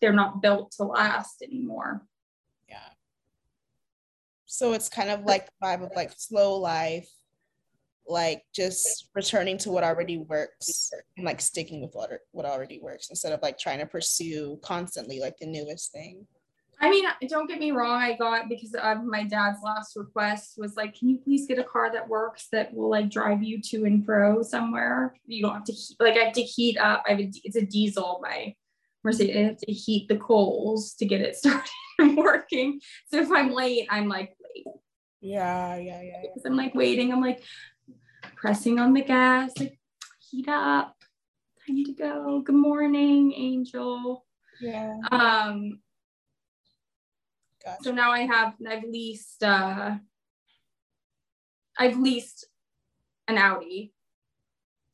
[0.00, 2.02] they're not built to last anymore
[2.68, 2.90] yeah.
[4.46, 7.08] So it's kind of like the vibe of like slow life,
[8.06, 13.08] like just returning to what already works and like sticking with what what already works
[13.10, 16.26] instead of like trying to pursue constantly like the newest thing.
[16.84, 18.02] I mean, don't get me wrong.
[18.02, 21.64] I got because of my dad's last request was like, can you please get a
[21.64, 25.14] car that works that will like drive you to and fro somewhere?
[25.26, 27.02] You don't have to like I have to heat up.
[27.06, 28.54] I have a, it's a diesel my
[29.02, 29.34] Mercedes.
[29.34, 32.80] I have to heat the coals to get it started and working.
[33.10, 34.66] So if I'm late, I'm like late
[35.22, 36.20] Yeah, yeah, yeah, yeah.
[36.22, 37.14] because I'm like waiting.
[37.14, 37.42] I'm like
[38.36, 39.78] pressing on the gas, like
[40.18, 40.94] heat up.
[41.66, 42.42] Time to go.
[42.44, 44.26] Good morning, Angel.
[44.60, 44.98] Yeah.
[45.10, 45.78] Um,
[47.64, 47.82] Gotcha.
[47.82, 49.96] so now I have I've leased uh
[51.78, 52.46] I've leased
[53.26, 53.92] an Audi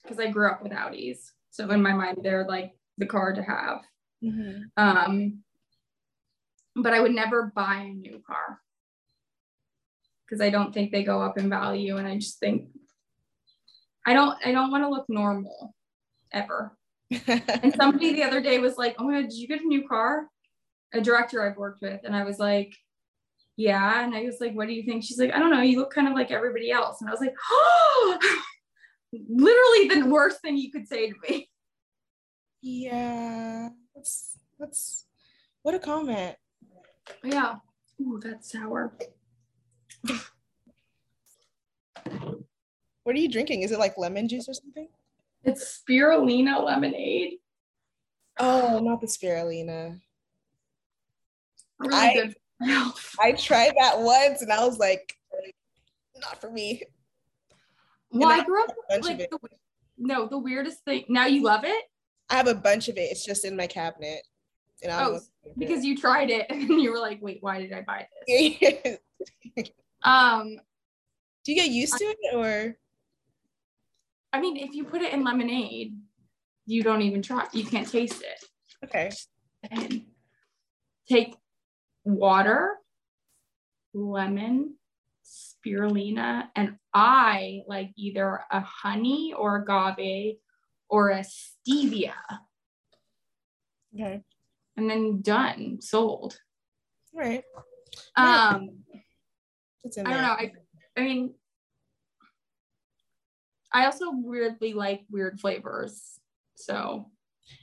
[0.03, 1.19] because I grew up with Audis.
[1.51, 3.81] So in my mind they're like the car to have.
[4.23, 4.65] Mhm.
[4.77, 5.43] Um
[6.77, 8.61] but I would never buy a new car
[10.25, 12.69] because I don't think they go up in value and I just think
[14.07, 15.75] I don't I don't want to look normal
[16.33, 16.77] ever.
[17.63, 19.87] And somebody the other day was like, "Oh my god, did you get a new
[19.87, 20.30] car?"
[20.93, 22.75] A director I've worked with, and I was like,
[23.57, 25.63] "Yeah." And I was like, "What do you think?" She's like, "I don't know.
[25.63, 28.19] You look kind of like everybody else." And I was like, "Oh!"
[29.13, 31.49] Literally the worst thing you could say to me.
[32.61, 33.69] yeah.
[33.95, 35.07] That's that's
[35.63, 36.37] what a comment.
[37.25, 37.57] Yeah.
[38.01, 38.93] Ooh, that's sour.
[43.05, 43.63] What are you drinking?
[43.63, 44.89] Is it like lemon juice or something?
[45.43, 47.39] It's spirulina lemonade.
[48.39, 50.01] Oh, not the spirulina.
[51.81, 52.35] Really I- good.
[53.19, 55.15] I tried that once and I was like,
[56.21, 56.83] not for me.
[58.13, 59.39] Well, I I grew up like the,
[59.97, 61.05] no, the weirdest thing.
[61.09, 61.85] Now you love it
[62.31, 63.11] I have a bunch of it.
[63.11, 64.23] It's just in my cabinet.
[64.83, 65.21] And I Oh,
[65.59, 68.99] because you tried it and you were like, "Wait, why did I buy this?"
[70.05, 70.57] um
[71.45, 72.77] Do you get used to it or?
[74.33, 75.99] I mean, if you put it in lemonade,
[76.65, 77.47] you don't even try.
[77.53, 78.45] You can't taste it.
[78.85, 79.11] Okay.
[79.71, 80.05] And
[81.09, 81.35] take
[82.05, 82.77] water,
[83.95, 84.75] lemon,
[85.25, 90.37] spirulina, and I like either a honey or agave
[90.89, 92.15] or a stevia,
[93.95, 94.23] Okay.
[94.77, 96.39] and then done, sold.
[97.15, 97.45] All right.
[98.17, 98.81] Um,
[99.85, 100.29] It's in I don't know.
[100.29, 100.53] I,
[100.97, 101.35] I mean,
[103.73, 106.19] I also weirdly like weird flavors.
[106.57, 107.11] So,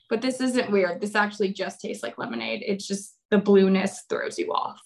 [0.09, 1.01] but this isn't weird.
[1.01, 2.63] This actually just tastes like lemonade.
[2.65, 4.81] It's just the blueness throws you off.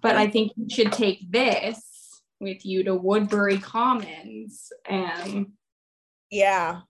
[0.00, 5.52] But I think you should take this with you to Woodbury Commons and
[6.30, 6.80] Yeah.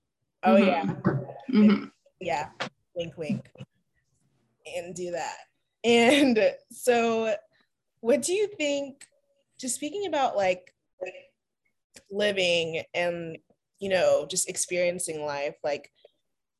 [0.42, 0.66] Oh Mhm.
[0.66, 0.84] yeah.
[1.50, 1.92] Mhm.
[2.20, 2.50] Yeah.
[2.94, 3.50] Wink wink.
[4.74, 5.36] And do that.
[5.84, 7.34] And so
[8.00, 9.06] what do you think
[9.58, 10.74] just speaking about like
[12.10, 13.36] living and
[13.78, 15.90] you know just experiencing life like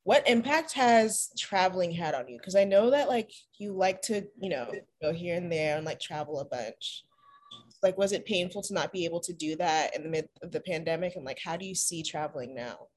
[0.04, 2.38] what impact has traveling had on you?
[2.38, 5.86] Because i know that like you like to you know go here and there and
[5.86, 7.04] like travel a bunch.
[7.82, 10.50] Like was it painful to not be able to do that in the mid of
[10.50, 11.16] the pandemic?
[11.16, 12.88] And like how do you see traveling now?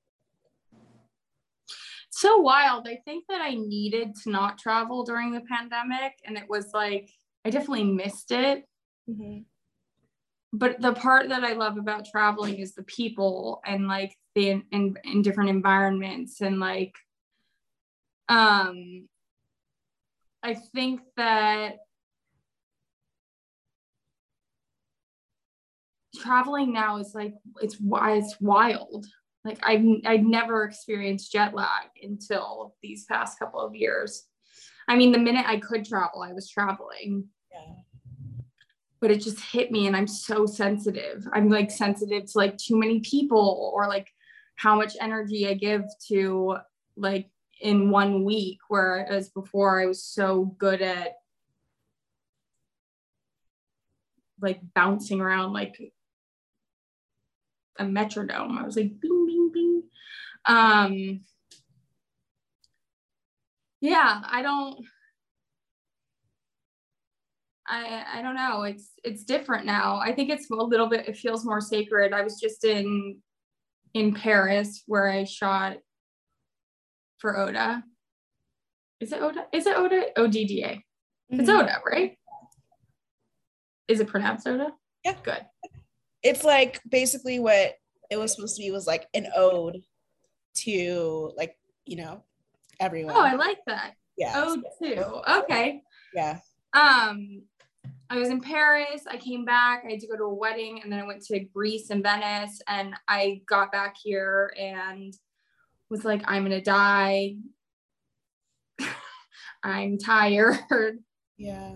[2.09, 2.87] So wild.
[2.87, 7.09] I think that I needed to not travel during the pandemic, and it was like
[7.45, 8.63] I definitely missed it.
[9.09, 9.39] Mm-hmm.
[10.57, 14.63] But the part that I love about traveling is the people and like the in,
[14.71, 16.95] in, in different environments and like
[18.29, 19.07] um
[20.41, 21.79] I think that
[26.17, 29.05] traveling now is like it's it's wild.
[29.43, 34.23] Like I've I've never experienced jet lag until these past couple of years.
[34.87, 37.73] I mean, the minute I could travel, I was traveling, yeah
[38.99, 41.27] but it just hit me, and I'm so sensitive.
[41.33, 44.09] I'm like sensitive to like too many people or like
[44.55, 46.57] how much energy I give to
[46.95, 47.29] like
[47.61, 51.15] in one week, whereas before I was so good at
[54.41, 55.79] like bouncing around like
[57.77, 58.57] a metronome.
[58.57, 59.83] I was like bing bing bing.
[60.45, 61.21] Um
[63.81, 64.85] yeah, I don't
[67.67, 68.63] I I don't know.
[68.63, 69.97] It's it's different now.
[69.97, 72.13] I think it's a little bit it feels more sacred.
[72.13, 73.17] I was just in
[73.93, 75.77] in Paris where I shot
[77.19, 77.83] for Oda.
[78.99, 79.45] Is it Oda?
[79.51, 80.07] Is it Oda?
[80.17, 80.83] O-D-D-A.
[81.29, 81.61] It's Mhm.
[81.63, 82.17] Oda, right?
[83.87, 84.71] Is it pronounced Oda?
[85.03, 85.15] Yeah.
[85.23, 85.45] Good.
[86.23, 87.75] it's like basically what
[88.09, 89.77] it was supposed to be was like an ode
[90.55, 91.55] to like
[91.85, 92.23] you know
[92.79, 93.93] everyone Oh, I like that.
[94.17, 95.21] yeah Oh, too.
[95.43, 95.81] Okay.
[96.15, 96.39] yeah
[96.73, 97.43] Um,
[98.09, 99.03] I was in Paris.
[99.09, 99.83] I came back.
[99.85, 102.61] I had to go to a wedding, and then I went to Greece and Venice.
[102.67, 105.13] And I got back here and
[105.89, 107.37] was like, I'm gonna die.
[109.63, 110.59] I'm tired.
[111.37, 111.71] yeah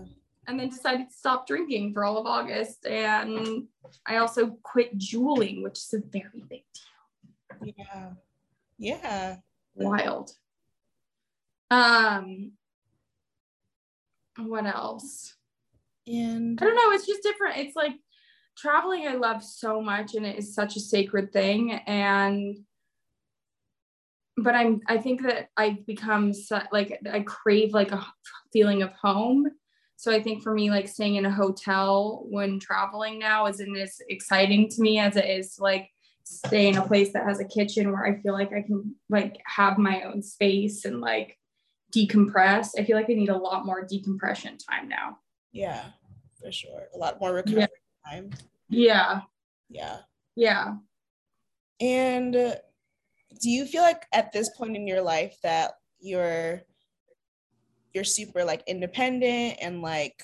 [0.46, 2.86] And then decided to stop drinking for all of August.
[2.86, 3.66] And
[4.06, 7.74] I also quit juuling, which is a very big deal.
[7.76, 8.10] yeah
[8.78, 9.36] yeah
[9.74, 10.32] Wild.
[11.70, 12.52] Um,
[14.36, 15.36] what else?
[16.06, 16.92] And I don't know.
[16.92, 17.58] It's just different.
[17.58, 17.94] It's like
[18.56, 21.72] traveling, I love so much, and it is such a sacred thing.
[21.72, 22.58] And
[24.36, 26.32] but I'm I think that I've become
[26.72, 28.04] like I crave like a
[28.52, 29.48] feeling of home.
[29.96, 34.00] So I think for me, like staying in a hotel when traveling now isn't as
[34.08, 35.90] exciting to me as it is like
[36.24, 39.40] stay in a place that has a kitchen where I feel like I can like
[39.44, 41.36] have my own space and like
[41.94, 42.70] decompress.
[42.78, 45.18] I feel like I need a lot more decompression time now.
[45.52, 45.84] Yeah,
[46.40, 46.88] for sure.
[46.94, 48.10] A lot more recovery yeah.
[48.10, 48.30] time.
[48.68, 49.20] Yeah.
[49.68, 49.98] Yeah.
[50.36, 50.74] Yeah.
[51.80, 52.54] And uh,
[53.40, 56.62] do you feel like at this point in your life that you're
[57.92, 60.22] you're super like independent and like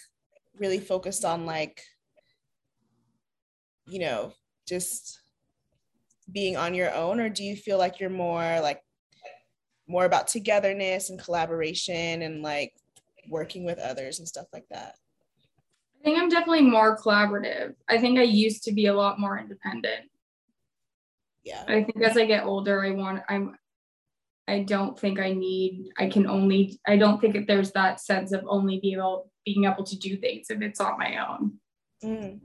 [0.59, 1.83] really focused on like
[3.87, 4.33] you know
[4.67, 5.21] just
[6.33, 8.81] being on your own or do you feel like you're more like
[9.89, 12.73] more about togetherness and collaboration and like
[13.29, 14.97] working with others and stuff like that
[16.07, 17.75] i think i'm definitely more collaborative.
[17.89, 20.09] I think i used to be a lot more independent.
[21.43, 21.65] Yeah.
[21.67, 23.57] I think as i get older i want i'm
[24.47, 28.31] i don't think i need i can only i don't think that there's that sense
[28.31, 31.55] of only being able being able to do things if it's on my own.
[32.05, 32.41] Mm.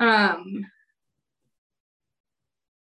[0.00, 0.66] um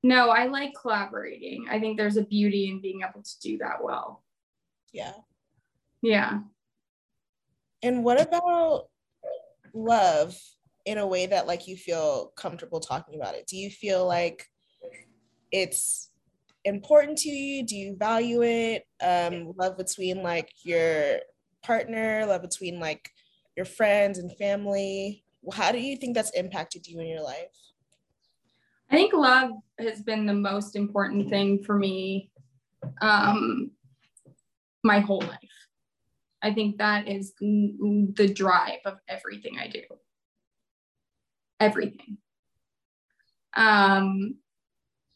[0.01, 1.67] no i like collaborating.
[1.69, 4.23] I think there's a beauty in being able to do that well.
[4.91, 5.13] Yeah.
[6.01, 6.39] Yeah.
[7.83, 8.87] And what about
[9.73, 10.35] love
[10.85, 14.45] in a way that like you feel comfortable talking about it do you feel like
[15.51, 16.09] it's
[16.65, 17.65] important to you?
[17.65, 18.83] Do you value it?
[19.01, 21.19] Um, love between like your
[21.63, 23.09] partner, love between like
[23.55, 25.23] your friends and family.
[25.53, 27.47] How do you think that's impacted you in your life?
[28.91, 32.31] I think love has been the most important thing for me
[33.01, 33.71] um,
[34.83, 35.39] my whole life.
[36.41, 39.81] I think that is the drive of everything I do.
[41.59, 42.17] Everything.
[43.55, 44.35] Um,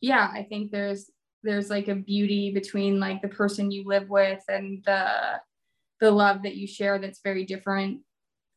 [0.01, 1.09] yeah, I think there's
[1.43, 5.39] there's like a beauty between like the person you live with and the
[5.99, 8.01] the love that you share that's very different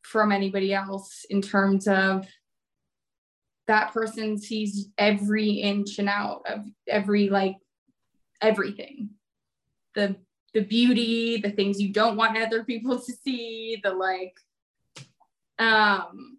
[0.02, 2.26] from anybody else in terms of
[3.66, 7.56] that person sees every inch and out of every like
[8.40, 9.10] everything
[9.94, 10.16] the
[10.56, 14.40] the beauty the things you don't want other people to see the like
[15.58, 16.38] um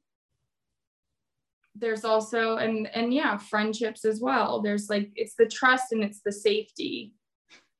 [1.75, 4.63] there's also and and yeah friendships as well.
[4.63, 7.13] There's like it's the trust and it's the safety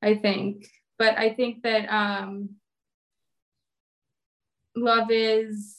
[0.00, 0.68] i think.
[0.96, 2.50] But i think that um
[4.76, 5.76] love is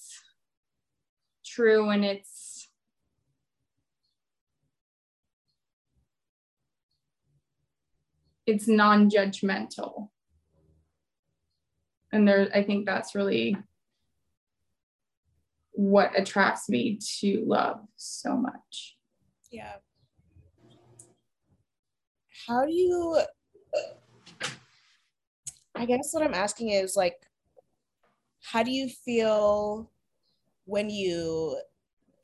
[1.46, 2.68] true and it's
[8.46, 10.10] it's non-judgmental
[12.12, 13.56] and there i think that's really
[15.80, 18.98] what attracts me to love so much.
[19.50, 19.76] Yeah.
[22.46, 23.22] How do you
[25.74, 27.16] I guess what I'm asking is like
[28.44, 29.90] how do you feel
[30.66, 31.58] when you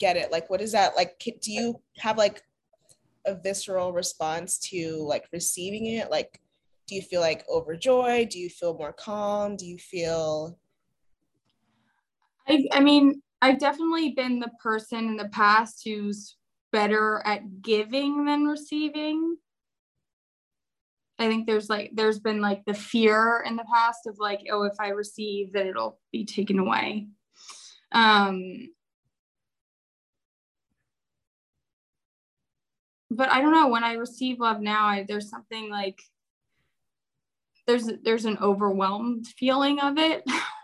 [0.01, 0.33] get it?
[0.33, 2.43] Like what is that like do you have like
[3.25, 6.11] a visceral response to like receiving it?
[6.11, 6.41] Like
[6.87, 8.29] do you feel like overjoyed?
[8.29, 9.55] Do you feel more calm?
[9.55, 10.57] Do you feel
[12.47, 16.37] I I mean I've definitely been the person in the past who's
[16.71, 19.37] better at giving than receiving.
[21.17, 24.63] I think there's like there's been like the fear in the past of like oh
[24.63, 27.07] if I receive then it'll be taken away.
[27.91, 28.69] Um
[33.09, 36.01] but I don't know when I receive love now I, there's something like
[37.67, 40.23] there's there's an overwhelmed feeling of it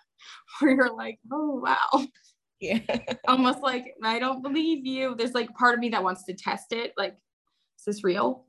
[0.59, 2.05] where you're like oh wow
[2.61, 2.79] yeah.
[3.27, 5.15] Almost like I don't believe you.
[5.15, 6.93] There's like part of me that wants to test it.
[6.95, 7.17] Like,
[7.77, 8.45] is this real?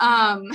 [0.00, 0.50] Um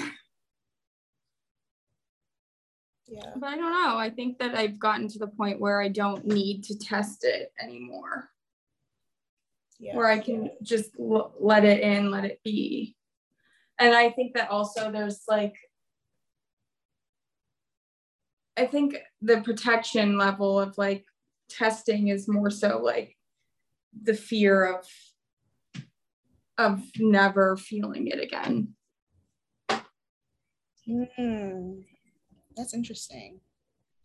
[3.07, 3.31] yeah.
[3.37, 3.97] But I don't know.
[3.97, 7.53] I think that I've gotten to the point where I don't need to test it
[7.61, 8.29] anymore.
[9.79, 9.95] Yeah.
[9.95, 12.97] Where I can just l- let it in, let it be.
[13.79, 15.55] And I think that also there's like
[18.57, 21.05] I think the protection level of like
[21.49, 23.15] testing is more so like
[24.03, 24.85] the fear of
[26.57, 28.73] of never feeling it again.
[30.89, 31.84] Mm,
[32.55, 33.41] that's interesting.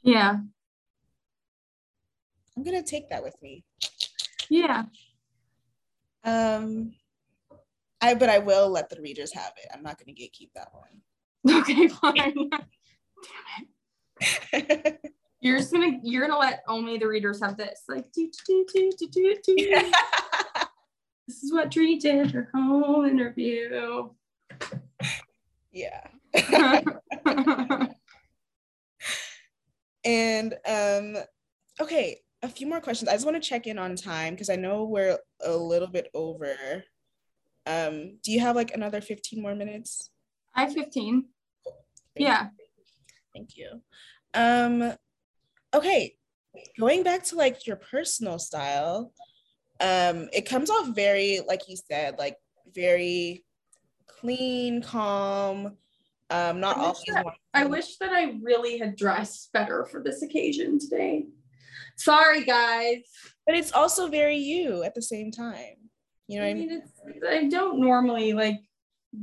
[0.03, 0.39] Yeah.
[2.57, 3.65] I'm gonna take that with me.
[4.51, 4.85] Yeah.
[6.25, 6.93] Um
[8.03, 9.69] I but I will let the readers have it.
[9.73, 11.01] I'm not gonna gatekeep that one.
[11.61, 12.15] Okay, fine.
[12.51, 12.61] Damn
[13.61, 13.69] it.
[15.41, 17.83] You're just gonna you're gonna let only the readers have this.
[17.89, 19.57] Like do do do do do do.
[21.27, 24.09] this is what Dree did her whole interview.
[25.73, 26.07] Yeah.
[30.05, 31.23] And um,
[31.81, 33.09] okay, a few more questions.
[33.09, 36.09] I just want to check in on time because I know we're a little bit
[36.15, 36.57] over.
[37.67, 40.11] Um, do you have like another 15 more minutes?
[40.55, 41.25] I have 15.
[42.17, 42.49] Yeah.
[43.35, 43.81] Thank you.
[44.35, 44.95] Um,
[45.75, 46.17] okay,
[46.79, 49.13] going back to like your personal style,
[49.81, 52.37] um, it comes off very, like you said, like
[52.75, 53.45] very
[54.07, 55.77] clean, calm.
[56.31, 60.23] Um, not I wish, that, I wish that I really had dressed better for this
[60.23, 61.27] occasion today.
[61.97, 63.03] Sorry, guys.
[63.47, 65.77] But it's also very you at the same time.
[66.29, 66.83] You know I mean?
[67.05, 67.23] I mean?
[67.29, 68.61] I don't normally like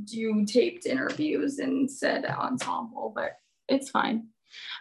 [0.04, 3.32] do taped interviews and said ensemble, but
[3.70, 4.26] it's fine.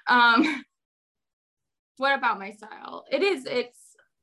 [0.08, 0.64] Um,
[1.98, 3.06] what about my style?
[3.12, 3.78] It is, it's,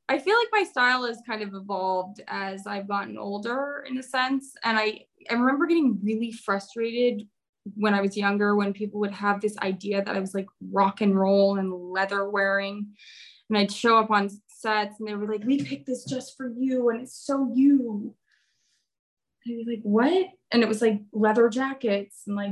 [0.09, 4.03] I feel like my style has kind of evolved as I've gotten older in a
[4.03, 4.53] sense.
[4.63, 7.23] And I, I remember getting really frustrated
[7.75, 11.01] when I was younger when people would have this idea that I was like rock
[11.01, 12.87] and roll and leather wearing.
[13.49, 16.49] And I'd show up on sets and they were like, we picked this just for
[16.49, 18.15] you and it's so you.
[19.47, 20.27] I'd be like, what?
[20.51, 22.51] And it was like leather jackets and like,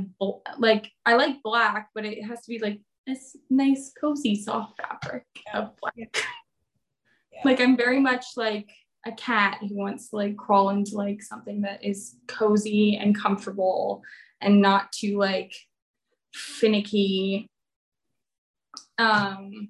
[0.58, 5.24] like I like black, but it has to be like this nice, cozy, soft fabric
[5.54, 5.94] of black.
[5.96, 6.20] Yeah.
[7.44, 8.70] Like I'm very much like
[9.04, 14.02] a cat who wants to like crawl into like something that is cozy and comfortable
[14.40, 15.54] and not too like
[16.32, 17.46] finicky.
[18.98, 19.68] Um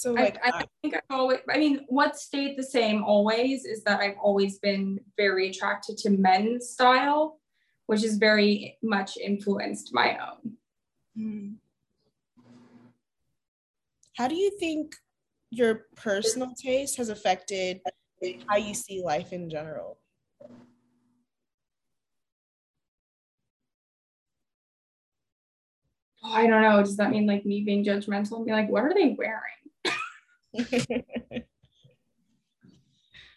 [0.00, 3.84] so like I, I think I've always I mean what stayed the same always is
[3.84, 7.38] that I've always been very attracted to men's style,
[7.84, 10.56] which is very much influenced my own.
[11.14, 11.48] Hmm.
[14.16, 14.96] How do you think
[15.50, 17.82] your personal taste has affected
[18.48, 19.98] how you see life in general?
[26.24, 26.80] Oh, I don't know.
[26.80, 29.59] Does that mean like me being judgmental and be like, what are they wearing?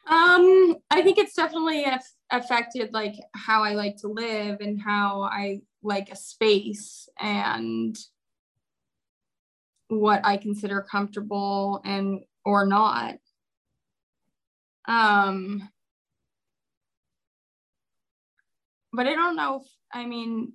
[0.08, 1.86] um, I think it's definitely
[2.32, 7.96] affected like how I like to live and how I like a space and
[9.90, 13.16] what I consider comfortable and or not.
[14.86, 15.70] Um,
[18.92, 20.54] but I don't know if I mean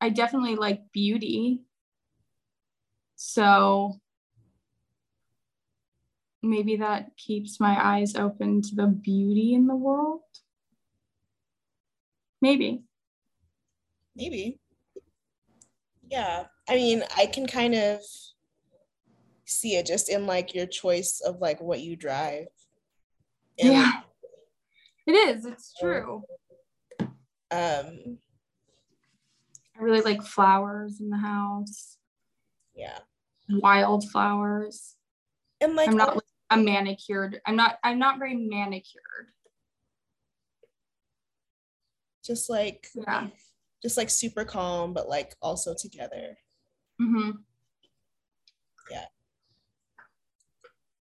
[0.00, 1.60] I definitely like beauty.
[3.16, 4.00] So
[6.42, 10.22] maybe that keeps my eyes open to the beauty in the world.
[12.40, 12.82] Maybe.
[14.16, 14.58] Maybe.
[16.10, 16.44] Yeah.
[16.68, 18.00] I mean, I can kind of
[19.44, 22.46] see it just in like your choice of like what you drive.
[23.58, 24.00] And, yeah.
[25.06, 25.46] It is.
[25.46, 26.24] It's true.
[27.50, 28.18] Um
[29.74, 31.96] I really like flowers in the house.
[32.74, 32.98] Yeah.
[33.48, 34.96] Wildflowers.
[35.60, 37.40] And like I'm not like a manicured.
[37.46, 39.28] I'm not I'm not very manicured.
[42.24, 43.28] Just like yeah.
[43.82, 46.38] Just like super calm, but like also together.
[47.00, 47.30] Mm-hmm.
[48.90, 49.04] Yeah.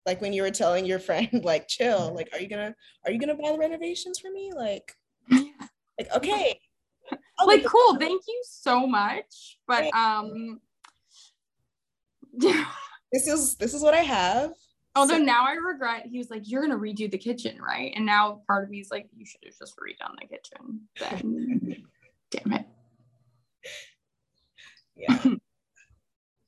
[0.05, 2.74] Like when you were telling your friend, like, chill, like, are you gonna
[3.05, 4.52] are you gonna buy the renovations for me?
[4.55, 4.94] Like,
[5.31, 6.60] like okay.
[7.47, 9.59] like cool, thank you so much.
[9.66, 10.60] But um
[13.12, 14.52] this is this is what I have.
[14.97, 18.06] Although so, now I regret, he was like, "You're gonna redo the kitchen, right?" And
[18.06, 21.85] now part of me is like, "You should have just redone the kitchen." Then,
[22.31, 22.66] damn it.
[24.97, 25.18] Yeah.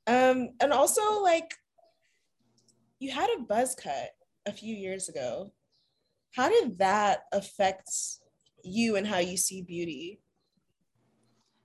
[0.07, 1.55] um, and also like,
[2.99, 4.11] you had a buzz cut
[4.47, 5.53] a few years ago.
[6.35, 7.91] How did that affect
[8.65, 10.21] you and how you see beauty?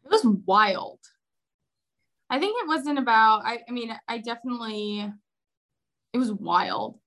[0.03, 0.99] It was wild.
[2.29, 3.45] I think it wasn't about.
[3.45, 5.09] I, I mean, I definitely
[6.13, 6.99] it was wild.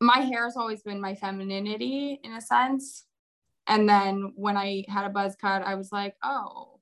[0.00, 3.04] My hair has always been my femininity in a sense.
[3.66, 6.80] And then when I had a buzz cut, I was like, oh,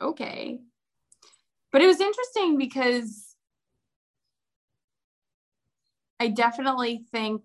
[0.00, 0.58] okay.
[1.70, 3.36] But it was interesting because
[6.18, 7.42] I definitely think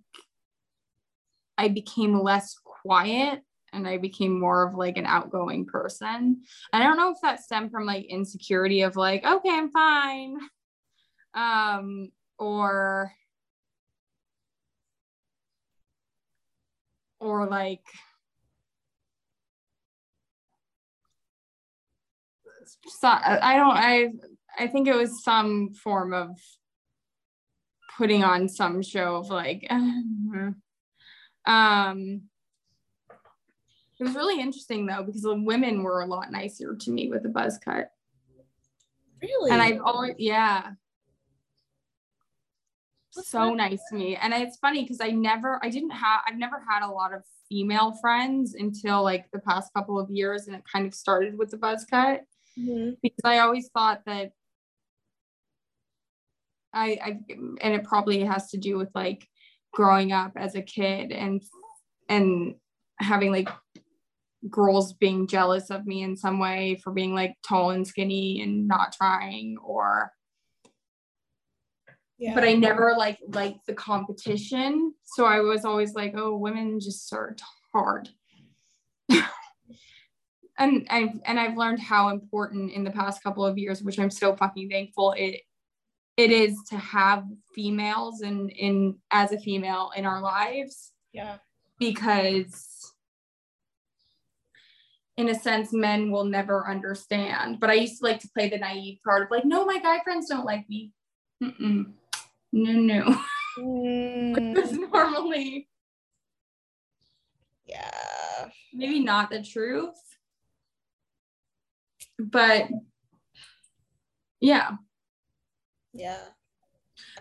[1.58, 6.41] I became less quiet and I became more of like an outgoing person.
[6.73, 10.38] I don't know if that stemmed from like insecurity of like, okay, I'm fine.
[11.34, 13.11] Um, or
[17.19, 17.84] or like
[22.88, 24.10] so, I don't I
[24.60, 26.38] I think it was some form of
[27.98, 29.68] putting on some show of like
[31.45, 32.22] um
[34.02, 37.23] It was really interesting though because the women were a lot nicer to me with
[37.23, 37.91] a buzz cut.
[39.22, 39.52] Really?
[39.52, 40.72] And I've always yeah.
[43.11, 44.15] so nice to me.
[44.15, 47.22] And it's funny because I never I didn't have I've never had a lot of
[47.48, 51.52] female friends until like the past couple of years and it kind of started with
[51.52, 52.22] the buzz cut
[52.57, 52.98] Mhm.
[53.03, 54.32] because I always thought that
[56.73, 59.28] I, I and it probably has to do with like
[59.72, 61.44] growing up as a kid and
[62.10, 62.56] and
[62.99, 63.49] having like
[64.49, 68.68] girls being jealous of me in some way for being like tall and skinny and
[68.68, 70.11] not trying or
[72.18, 72.34] Yeah.
[72.34, 74.93] but I never like liked the competition.
[75.03, 77.35] So I was always like, oh, women just are
[77.73, 78.09] hard.
[79.09, 84.11] and I've and I've learned how important in the past couple of years, which I'm
[84.11, 85.41] so fucking thankful it
[86.18, 91.38] it is to have females in in as a female in our lives yeah.
[91.80, 92.70] because
[95.22, 97.60] in a sense men will never understand.
[97.60, 99.99] But i used to like to play the naive part of like no my guy
[100.03, 100.91] friends don't like me.
[101.41, 101.93] Mm-mm.
[102.52, 103.22] no no.
[103.60, 105.68] Mm, Because normally.
[107.65, 108.49] Yeah.
[108.73, 109.95] maybe not the truth.
[112.19, 112.68] But
[114.41, 114.72] yeah.
[115.93, 116.18] Yeah.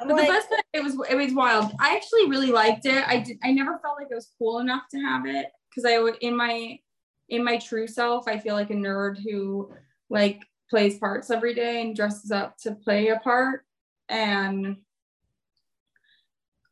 [0.00, 1.72] I'm but like, the best part, it was it was wild.
[1.78, 3.06] I actually really liked it.
[3.06, 5.98] I did i never felt like it was cool enough to have it because i
[5.98, 6.78] would in my
[7.30, 9.72] in my true self i feel like a nerd who
[10.10, 13.64] like plays parts every day and dresses up to play a part
[14.08, 14.76] and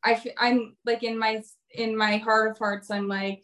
[0.04, 3.42] i i'm like in my in my heart of hearts i'm like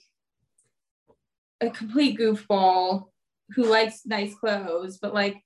[1.61, 3.07] a complete goofball
[3.55, 5.43] who likes nice clothes but like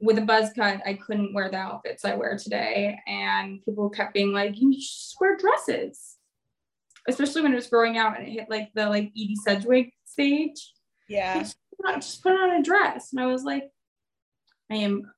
[0.00, 2.98] with a buzz cut, I couldn't wear the outfits I wear today.
[3.06, 6.16] And people kept being like, you just wear dresses.
[7.08, 10.72] Especially when it was growing out and it hit like the like Edie Sedgwick stage.
[11.08, 11.38] Yeah.
[11.40, 13.12] Just put on- just put on a dress.
[13.12, 13.70] And I was like,
[14.70, 15.10] I am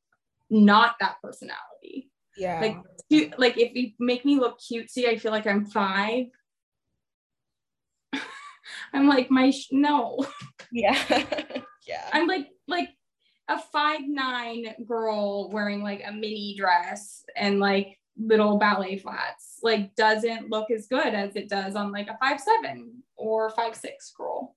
[0.50, 2.10] not that personality.
[2.36, 2.60] Yeah.
[2.60, 2.76] Like
[3.08, 6.26] cute, like if you make me look cutesy, I feel like I'm five.
[8.92, 10.24] I'm like my sh- no.
[10.72, 10.98] yeah.
[11.86, 12.08] yeah.
[12.12, 12.90] I'm like like
[13.48, 19.94] a five nine girl wearing like a mini dress and like little ballet flats like
[19.94, 24.12] doesn't look as good as it does on like a five seven or five six
[24.16, 24.56] girl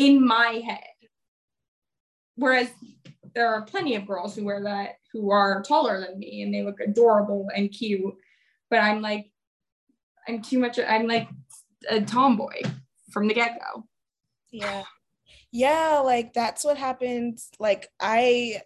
[0.00, 0.80] in my head.
[2.36, 2.70] Whereas
[3.34, 6.62] there are plenty of girls who wear that who are taller than me and they
[6.62, 8.14] look adorable and cute.
[8.70, 9.30] But I'm like,
[10.26, 11.28] I'm too much, I'm like
[11.88, 12.62] a tomboy
[13.12, 13.84] from the get-go.
[14.50, 14.84] Yeah.
[15.52, 17.38] Yeah, like that's what happened.
[17.58, 18.62] Like I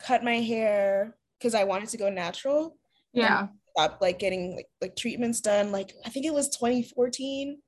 [0.00, 2.76] cut my hair because I wanted to go natural.
[3.12, 3.48] Yeah.
[3.76, 5.70] Stop like getting like like treatments done.
[5.70, 7.58] Like I think it was 2014,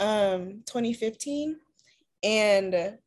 [0.00, 1.56] um, 2015.
[2.22, 2.98] And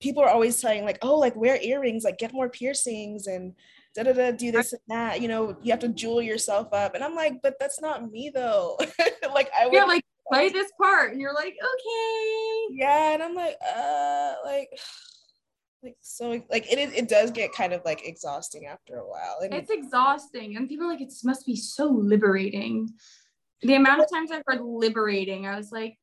[0.00, 3.54] people are always telling like, oh, like wear earrings, like get more piercings and
[3.94, 5.20] da da da do this and that.
[5.20, 6.94] You know, you have to jewel yourself up.
[6.94, 8.78] And I'm like, but that's not me though.
[9.34, 11.12] like I would Yeah, like play this part.
[11.12, 12.74] And you're like, okay.
[12.76, 14.68] yeah and i'm like uh like
[15.82, 19.38] like so like it is it does get kind of like exhausting after a while
[19.42, 20.56] and It's exhausting.
[20.56, 22.90] And people are like, it must be so liberating.
[23.62, 25.96] The amount of times I've heard liberating, I was like,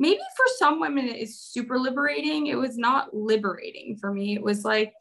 [0.00, 2.46] maybe for some women it is super liberating.
[2.46, 4.34] It was not liberating for me.
[4.34, 4.94] It was like,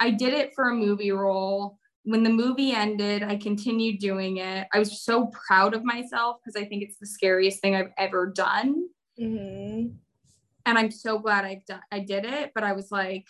[0.00, 1.78] I did it for a movie role.
[2.04, 4.66] When the movie ended, I continued doing it.
[4.72, 8.26] I was so proud of myself because I think it's the scariest thing I've ever
[8.26, 8.88] done.
[9.20, 9.94] Mhm.
[10.64, 12.52] And I'm so glad I've done I did it.
[12.54, 13.26] But I was like,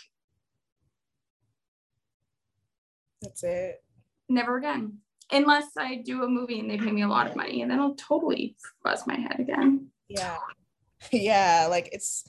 [3.21, 3.83] that's it
[4.29, 4.99] never again.
[5.33, 7.81] Unless I do a movie and they pay me a lot of money, and then
[7.81, 9.91] I'll totally buzz my head again.
[10.09, 10.39] yeah
[11.13, 12.25] yeah like it's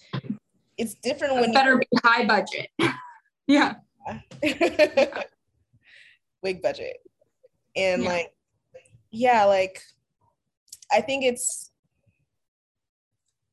[0.77, 2.69] it's different It when better be high budget.
[3.47, 3.75] yeah.
[4.43, 4.53] you
[6.41, 6.97] wig budget
[7.75, 8.09] and Yeah.
[8.09, 8.33] like
[9.11, 9.81] yeah like
[10.91, 11.71] i think it's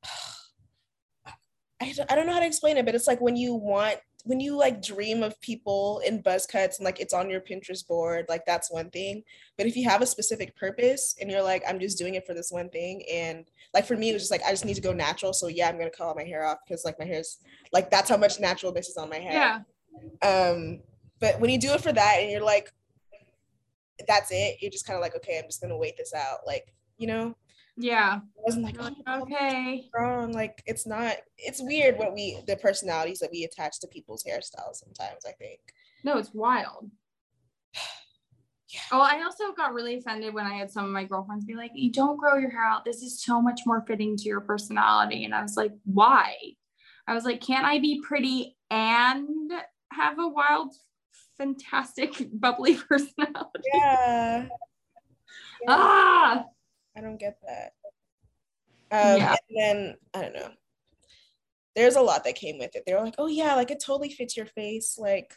[1.80, 4.40] I I don't know how to explain it but it's like when you want when
[4.40, 8.26] you like dream of people in buzz cuts and like it's on your pinterest board
[8.28, 9.22] like that's one thing
[9.56, 12.34] but if you have a specific purpose and you're like i'm just doing it for
[12.34, 14.80] this one thing and like for me it was just like i just need to
[14.80, 17.38] go natural so yeah i'm gonna cut all my hair off because like my hair's
[17.72, 19.62] like that's how much naturalness is on my hair
[20.22, 20.50] Yeah.
[20.50, 20.80] um,
[21.20, 22.70] but when you do it for that and you're like,
[24.06, 26.40] that's it, you're just kind of like, okay, I'm just gonna wait this out.
[26.46, 27.34] Like, you know,
[27.76, 28.16] Yeah.
[28.16, 28.76] it wasn't like,
[29.06, 29.88] oh, okay.
[29.94, 30.32] wrong.
[30.32, 31.16] Like, it's not.
[31.36, 34.76] It's weird what we the personalities that we attach to people's hairstyles.
[34.76, 35.60] Sometimes I think.
[36.04, 36.90] No, it's wild.
[38.90, 41.70] Oh, I also got really offended when I had some of my girlfriends be like,
[41.74, 42.84] "You don't grow your hair out.
[42.84, 46.34] This is so much more fitting to your personality." And I was like, "Why?"
[47.06, 49.52] I was like, "Can't I be pretty and
[49.92, 50.74] have a wild,
[51.38, 54.48] fantastic, bubbly personality?" Yeah.
[55.62, 55.66] Yeah.
[55.68, 56.44] Ah,
[56.96, 57.72] I don't get that.
[58.90, 59.36] Um, Yeah.
[59.48, 60.50] And then I don't know.
[61.74, 62.84] There's a lot that came with it.
[62.86, 65.36] They were like, "Oh yeah, like it totally fits your face." Like,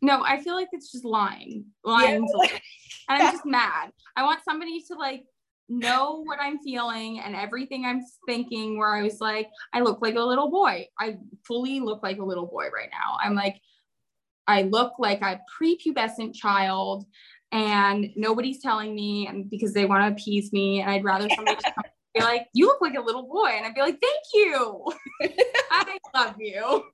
[0.00, 2.62] no, I feel like it's just lying, lying, Yeah, like-
[3.08, 3.92] and I'm just mad.
[4.16, 5.24] I want somebody to like
[5.68, 8.78] know what I'm feeling and everything I'm thinking.
[8.78, 10.86] Where I was like, I look like a little boy.
[10.98, 13.18] I fully look like a little boy right now.
[13.22, 13.60] I'm like,
[14.46, 17.04] I look like a prepubescent child,
[17.52, 21.60] and nobody's telling me, and because they want to appease me, and I'd rather somebody
[21.74, 21.84] come
[22.14, 24.84] be like, "You look like a little boy," and I'd be like, "Thank you,
[25.70, 26.84] I love you."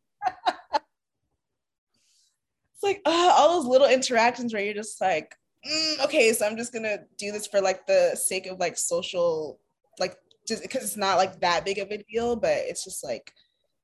[2.75, 5.35] it's like uh, all those little interactions where you're just like,
[5.67, 9.59] mm, okay, so I'm just gonna do this for like the sake of like social,
[9.99, 10.17] like
[10.47, 13.33] just because it's not like that big of a deal, but it's just like,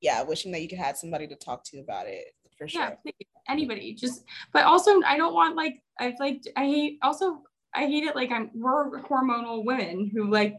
[0.01, 2.81] yeah, wishing that you could have somebody to talk to about it for sure.
[2.81, 4.23] yeah please, anybody just
[4.53, 7.41] but also i don't want like i've like i hate also
[7.75, 10.55] i hate it like i'm we're hormonal women who like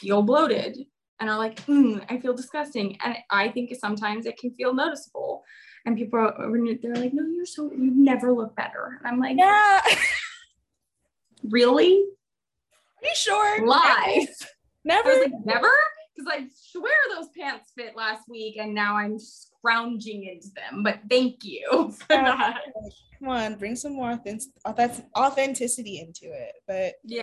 [0.00, 0.76] feel bloated
[1.20, 5.42] and are like mm, i feel disgusting and i think sometimes it can feel noticeable
[5.86, 6.34] and people are
[6.82, 9.80] they're like no you're so you never look better and i'm like Yeah.
[11.44, 12.04] really
[13.02, 13.66] Are you sure?
[13.66, 14.42] lies
[14.84, 15.12] Never.
[15.12, 15.70] like never
[16.16, 19.18] because i swear those pants fit last week and now i'm
[19.62, 22.58] scrounging into them but thank you for that
[23.18, 26.54] Come on, bring some more authentic- authentic- authenticity into it.
[26.66, 27.22] But yeah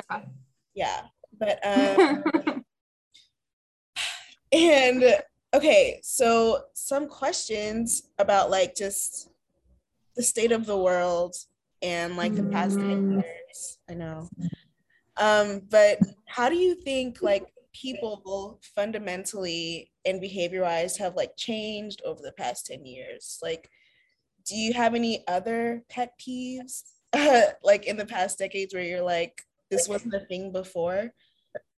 [0.73, 1.01] yeah,
[1.37, 2.63] but um,
[4.53, 5.03] and
[5.53, 9.29] okay, so some questions about like just
[10.15, 11.35] the state of the world
[11.81, 13.13] and like the past 10 Mm.
[13.23, 13.77] years.
[13.89, 14.29] I know.
[15.17, 22.01] Um, but how do you think like people fundamentally and behavior wise have like changed
[22.05, 23.39] over the past 10 years?
[23.41, 23.69] Like,
[24.45, 26.83] do you have any other pet peeves
[27.63, 31.11] like in the past decades where you're like, this wasn't a thing before?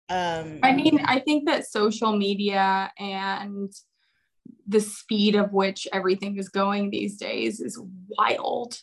[0.09, 3.71] Um, I mean, I think that social media and
[4.67, 8.79] the speed of which everything is going these days is wild.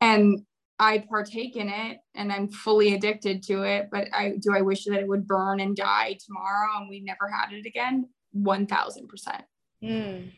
[0.00, 0.44] And
[0.78, 4.84] I partake in it and I'm fully addicted to it, but I do I wish
[4.84, 8.08] that it would burn and die tomorrow and we never had it again?
[8.36, 9.42] 1000%.
[9.82, 10.30] mm,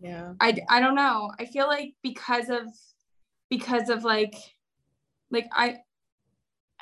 [0.00, 0.34] yeah.
[0.40, 1.30] I I don't know.
[1.38, 2.66] I feel like because of
[3.48, 4.34] because of like
[5.30, 5.78] like I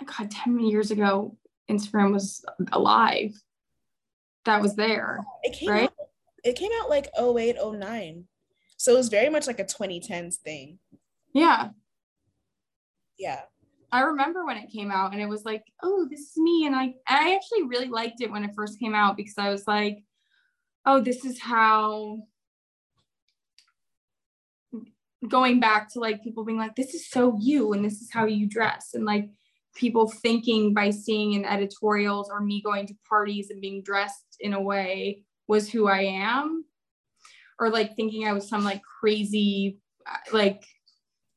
[0.04, 1.36] God 10 years ago
[1.70, 3.32] Instagram was alive.
[4.46, 5.20] That was there.
[5.44, 5.82] It came Right?
[5.84, 5.92] out,
[6.42, 8.24] it came out like 08, 09.
[8.76, 10.80] So it was very much like a 2010s thing.
[11.32, 11.68] Yeah.
[13.22, 13.42] Yeah.
[13.92, 16.66] I remember when it came out and it was like, oh, this is me.
[16.66, 19.66] And I I actually really liked it when it first came out because I was
[19.68, 19.98] like,
[20.84, 22.22] oh, this is how
[25.28, 28.24] going back to like people being like, this is so you and this is how
[28.24, 28.90] you dress.
[28.94, 29.28] And like
[29.76, 34.52] people thinking by seeing in editorials or me going to parties and being dressed in
[34.52, 36.64] a way was who I am.
[37.60, 39.78] Or like thinking I was some like crazy,
[40.10, 40.64] uh, like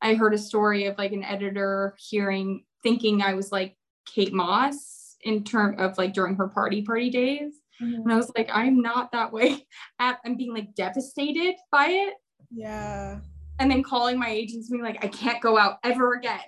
[0.05, 3.75] I heard a story of like an editor hearing, thinking I was like
[4.05, 7.55] Kate Moss in term of like during her party party days.
[7.79, 9.65] And I was like, I'm not that way.
[9.99, 12.13] At, I'm being like devastated by it.
[12.51, 13.19] Yeah.
[13.57, 16.39] And then calling my agents being like, I can't go out ever again.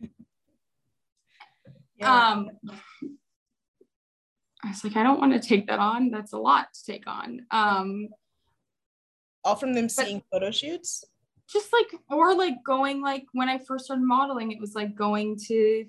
[1.96, 2.30] Yeah.
[2.30, 2.48] Um,
[4.64, 6.10] I was like, I don't want to take that on.
[6.10, 7.44] That's a lot to take on.
[7.50, 8.08] Um,
[9.44, 11.04] All from them seeing photo shoots.
[11.52, 15.38] Just like or like going like when I first started modeling, it was like going
[15.48, 15.86] to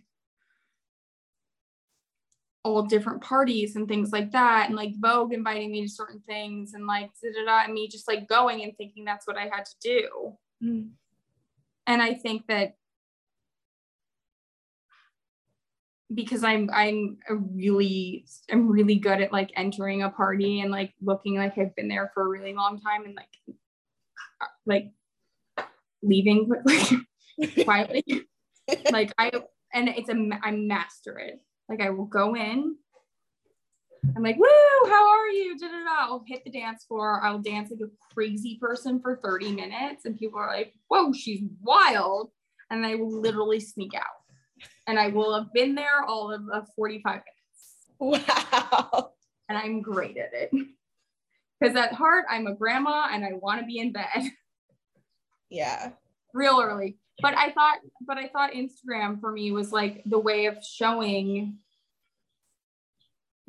[2.64, 6.74] all different parties and things like that, and like Vogue inviting me to certain things,
[6.74, 9.76] and like da-da-da, and me just like going and thinking that's what I had to
[9.82, 10.38] do.
[10.64, 10.90] Mm.
[11.88, 12.76] And I think that
[16.14, 20.94] because I'm I'm a really I'm really good at like entering a party and like
[21.02, 23.58] looking like I've been there for a really long time and like
[24.42, 24.92] uh, like
[26.04, 28.04] leaving quickly quietly.
[28.92, 29.32] Like I
[29.74, 31.42] and it's a I master it.
[31.70, 32.76] Like I will go in.
[34.16, 35.58] I'm like woo how are you?
[35.58, 36.06] Da, da, da.
[36.08, 37.22] I'll hit the dance floor.
[37.24, 41.42] I'll dance like a crazy person for 30 minutes and people are like whoa she's
[41.62, 42.32] wild.
[42.70, 44.04] And I will literally sneak out.
[44.88, 47.22] And I will have been there all of, of 45
[48.02, 48.26] minutes.
[48.30, 49.12] Wow.
[49.50, 50.52] and I'm great at it.
[51.60, 54.08] Because at heart, I'm a grandma and I want to be in bed
[55.52, 55.92] Yeah.
[56.34, 56.98] real early.
[57.22, 61.58] but I thought, but I thought Instagram for me was like the way of showing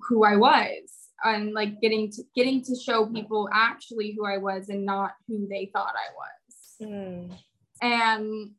[0.09, 0.91] who I was
[1.24, 5.47] and like getting to getting to show people actually who I was and not who
[5.49, 6.89] they thought I was.
[6.91, 7.39] Mm.
[7.81, 8.51] And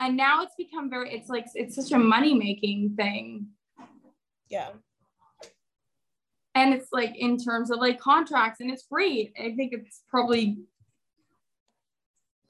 [0.00, 3.46] and now it's become very it's like it's such a money making thing
[4.50, 4.70] Yeah.
[6.54, 10.58] and it's like in terms of like contracts and it's great i think it's probably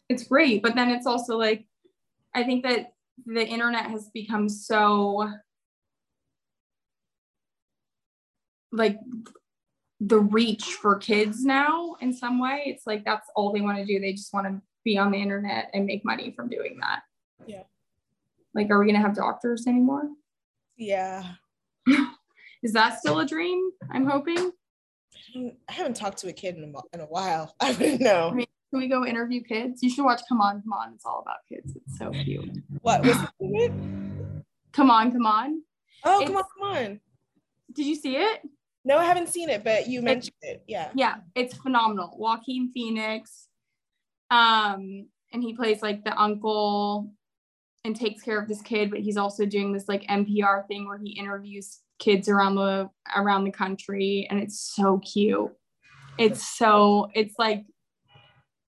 [0.09, 1.67] it's great but then it's also like
[2.35, 2.93] i think that
[3.27, 5.29] the internet has become so
[8.73, 8.99] like
[10.01, 13.85] the reach for kids now in some way it's like that's all they want to
[13.85, 17.01] do they just want to be on the internet and make money from doing that
[17.47, 17.63] Yeah.
[18.55, 20.03] like are we going to have doctors anymore
[20.77, 21.25] Yeah.
[22.63, 24.53] is that still a dream i'm hoping
[25.35, 27.55] I haven't talked to a kid in a, in a while.
[27.61, 28.35] I wouldn't know.
[28.71, 29.83] Can we go interview kids?
[29.83, 30.93] You should watch Come On, Come On.
[30.95, 31.77] It's all about kids.
[31.77, 32.51] It's so cute.
[32.83, 33.73] What was it?
[34.73, 35.63] Come on, come on.
[36.05, 37.01] Oh, It's- come on, come on.
[37.73, 38.43] Did you see it?
[38.85, 40.63] No, I haven't seen it, but you mentioned it.
[40.69, 40.91] Yeah.
[40.95, 42.15] Yeah, it's phenomenal.
[42.17, 43.49] Joaquin Phoenix.
[44.31, 47.13] Um, and he plays like the uncle
[47.85, 50.99] and takes care of this kid, but he's also doing this like NPR thing where
[50.99, 55.51] he interviews kids around the around the country and it's so cute.
[56.19, 57.65] It's so it's like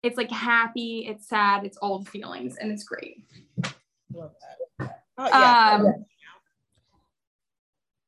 [0.04, 3.24] it's like happy, it's sad, it's all the feelings, and it's great.
[4.14, 4.32] Love
[4.80, 5.04] that.
[5.18, 5.80] Oh, yeah.
[5.82, 6.06] Um,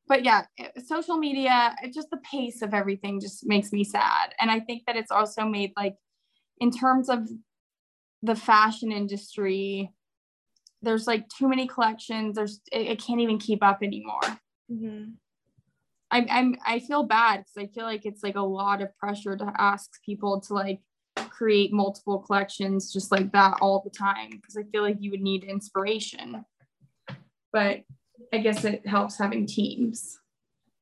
[0.06, 0.44] but yeah,
[0.84, 4.34] social media, it just the pace of everything just makes me sad.
[4.40, 5.96] And I think that it's also made like,
[6.58, 7.28] in terms of
[8.22, 9.92] the fashion industry,
[10.82, 12.36] there's like too many collections.
[12.36, 14.20] There's it, can't even keep up anymore.
[14.70, 15.14] Mhm.
[16.10, 19.36] I'm, I'm I feel bad because I feel like it's like a lot of pressure
[19.36, 20.80] to ask people to like
[21.40, 25.22] create multiple collections just like that all the time because I feel like you would
[25.22, 26.44] need inspiration.
[27.50, 27.80] But
[28.30, 30.18] I guess it helps having teams.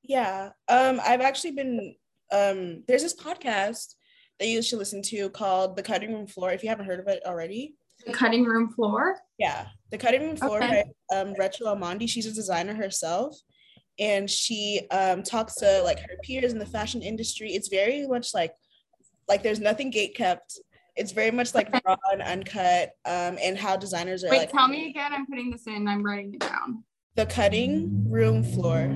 [0.02, 0.50] Yeah.
[0.66, 1.94] Um, I've actually been
[2.32, 3.94] um there's this podcast
[4.40, 7.06] that you should listen to called The Cutting Room Floor, if you haven't heard of
[7.06, 7.76] it already.
[8.04, 9.20] The cutting room floor.
[9.38, 9.66] Yeah.
[9.92, 10.82] The Cutting Room Floor Okay.
[11.10, 12.08] by um Omondi.
[12.08, 13.36] She's a designer herself.
[14.00, 17.52] And she um talks to like her peers in the fashion industry.
[17.52, 18.54] It's very much like
[19.28, 20.58] like there's nothing gate kept.
[20.96, 22.90] It's very much like raw and uncut.
[23.04, 25.12] Um, and how designers are Wait, like tell me again.
[25.12, 25.86] I'm putting this in.
[25.86, 26.84] I'm writing it down.
[27.14, 28.88] the cutting room floor.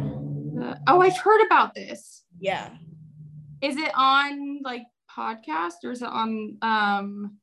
[0.54, 2.24] The- oh, I've heard about this.
[2.40, 2.70] Yeah.
[3.60, 7.36] Is it on like podcast or is it on um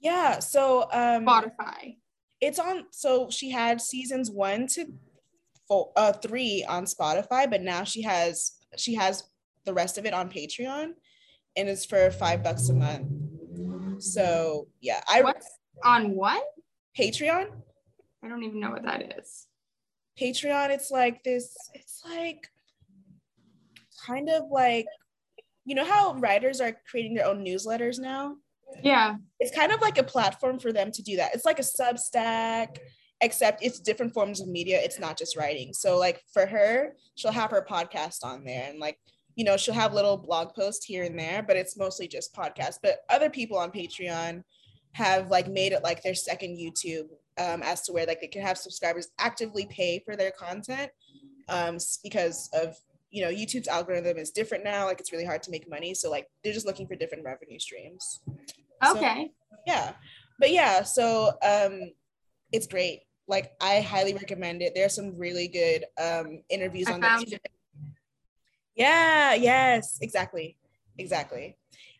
[0.00, 0.40] Yeah.
[0.40, 1.96] So um Spotify?
[2.40, 4.86] it's on so she had seasons one to
[5.66, 9.24] four uh three on spotify but now she has she has
[9.64, 10.90] the rest of it on patreon
[11.56, 13.08] and it's for five bucks a month
[14.02, 15.48] so yeah i What's
[15.84, 16.42] on what?
[16.98, 17.46] patreon
[18.24, 19.46] I don't even know what that is.
[20.20, 22.48] patreon it's like this it's like
[24.06, 24.86] kind of like
[25.64, 28.36] you know how writers are creating their own newsletters now
[28.82, 29.16] Yeah.
[29.40, 31.34] it's kind of like a platform for them to do that.
[31.34, 32.78] It's like a Substack,
[33.20, 34.78] except it's different forms of media.
[34.82, 35.72] It's not just writing.
[35.72, 38.98] So like for her, she'll have her podcast on there and like,
[39.36, 42.78] you know, she'll have little blog posts here and there, but it's mostly just podcasts.
[42.82, 44.42] But other people on Patreon
[44.92, 47.08] have like made it like their second YouTube
[47.38, 50.90] um, as to where like they can have subscribers actively pay for their content
[51.48, 52.76] um, because of
[53.10, 54.86] you know YouTube's algorithm is different now.
[54.86, 57.58] Like it's really hard to make money, so like they're just looking for different revenue
[57.58, 58.20] streams
[58.82, 59.30] So- Okay.
[59.66, 59.92] yeah
[60.38, 61.92] but yeah so um
[62.52, 67.00] it's great like i highly recommend it there's some really good um interviews I on
[67.00, 67.52] found there it.
[68.76, 70.56] Yeah yes exactly
[70.98, 71.56] exactly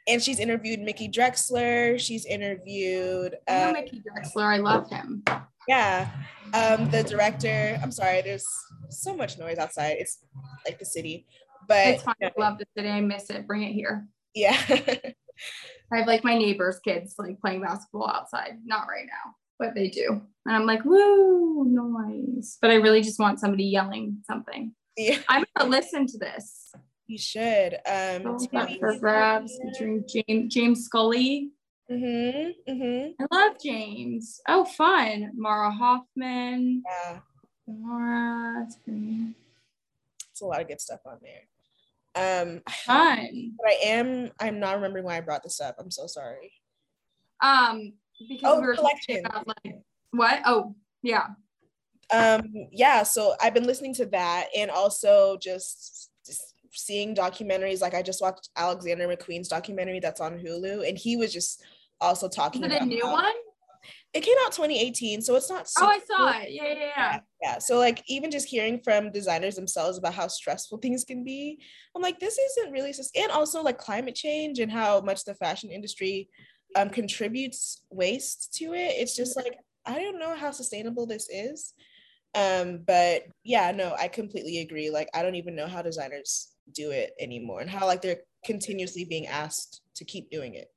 [0.09, 4.44] and she's interviewed mickey drexler she's interviewed I know uh, Mickey Drexler.
[4.44, 5.24] I love him.
[5.69, 6.09] yeah
[6.55, 8.47] um the director i'm sorry there's
[8.90, 10.19] so much noise outside it's
[10.65, 11.27] like the city
[11.69, 12.15] but It's fine.
[12.23, 12.89] I love the city.
[12.89, 13.44] I miss it.
[13.44, 14.07] Bring it here.
[14.36, 18.59] yeah I have like my neighbors' kids like playing basketball outside.
[18.65, 20.23] Not right now, but they do.
[20.47, 22.57] And I'm like, woo, noise.
[22.62, 24.74] But I really just want somebody yelling something.
[24.97, 26.73] Yeah I'm gonna listen to this.
[27.06, 31.51] you should um Don't for grabs featuring James James Scully.
[31.90, 33.23] mm-hmm, mm-hmm.
[33.23, 34.40] I love James.
[34.48, 35.31] Oh, fun.
[35.36, 36.82] Mara Hoffman.
[36.86, 37.18] yeah
[37.68, 38.66] Mara.
[40.31, 41.43] it's a lot of good stuff on there
[42.47, 43.52] um Fun.
[43.59, 45.77] but I am I'm not remembering why I brought this up.
[45.78, 46.52] I'm so sorry.
[47.43, 47.93] Um,
[48.28, 49.27] because Oh, we were talking collection.
[49.27, 49.77] about like
[50.12, 50.40] what?
[50.47, 51.27] Oh, yeah.
[52.12, 57.95] Um yeah, so I've been listening to that and also just, just seeing documentaries like
[57.95, 61.65] I just watched Alexander McQueen's documentary that's on Hulu and he was just
[62.01, 63.35] also talking Is it about a new how- one?
[64.15, 65.69] it came out 2018, so it's not.
[65.78, 66.51] Oh, I saw it.
[66.51, 67.20] Yeah, yeah, yeah, yeah.
[67.43, 67.59] Yeah.
[67.59, 71.61] So like even just hearing from designers themselves about how stressful things can be,
[71.95, 72.95] I'm like, this isn't really.
[73.15, 76.31] And also like climate change and how much the fashion industry
[76.74, 78.95] um, contributes waste to it.
[78.97, 81.74] It's just like I don't know how sustainable this is.
[82.36, 84.90] Um, but yeah, no, I completely agree.
[84.90, 89.04] Like I don't even know how designers do it anymore and how like they're continuously
[89.04, 90.68] being asked to keep doing it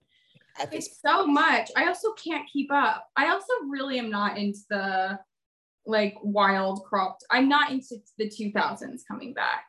[0.59, 1.69] at this it's so much.
[1.75, 3.07] I also can't keep up.
[3.15, 5.19] I also really am not into the
[5.85, 9.65] like wild cropped i'm not into the 2000s coming back.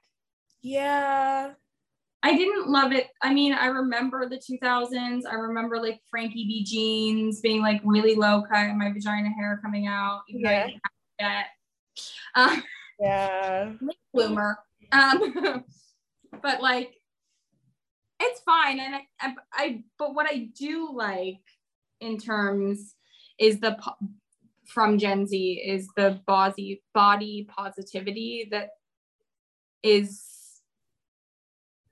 [0.61, 1.53] Yeah.
[2.23, 3.07] I didn't love it.
[3.23, 8.15] I mean i remember the 2000s i remember like frankie b jeans being like really
[8.15, 10.67] low cut and my vagina hair coming out yeah.
[11.19, 11.47] yet.
[12.35, 12.63] Um,
[12.99, 13.73] yeah.
[14.13, 14.59] bloomer.
[14.93, 15.65] Um
[16.43, 16.95] but like
[18.21, 18.79] it's fine.
[18.81, 21.41] And I, I, I but what i do like
[22.01, 22.95] in terms
[23.39, 23.77] is the
[24.67, 28.71] from gen z is the body body positivity that
[29.83, 30.27] is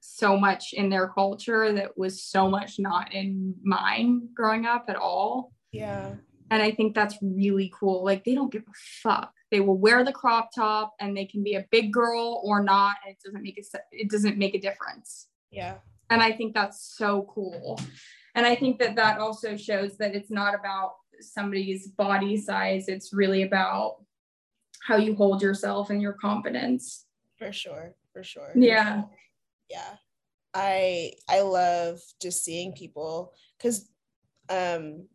[0.00, 4.96] so much in their culture that was so much not in mine growing up at
[4.96, 5.52] all.
[5.72, 6.14] Yeah.
[6.50, 8.04] And i think that's really cool.
[8.04, 11.42] Like they don't give a fuck they will wear the crop top and they can
[11.42, 14.60] be a big girl or not and it doesn't make a it doesn't make a
[14.60, 15.28] difference.
[15.50, 15.76] Yeah.
[16.10, 17.80] And i think that's so cool.
[18.34, 23.12] And i think that that also shows that it's not about somebody's body size it's
[23.12, 23.96] really about
[24.86, 27.06] how you hold yourself and your confidence.
[27.38, 28.50] For sure for sure.
[28.54, 29.02] Yeah.
[29.70, 29.94] Yeah.
[30.54, 33.88] I i love just seeing people because
[34.48, 35.06] um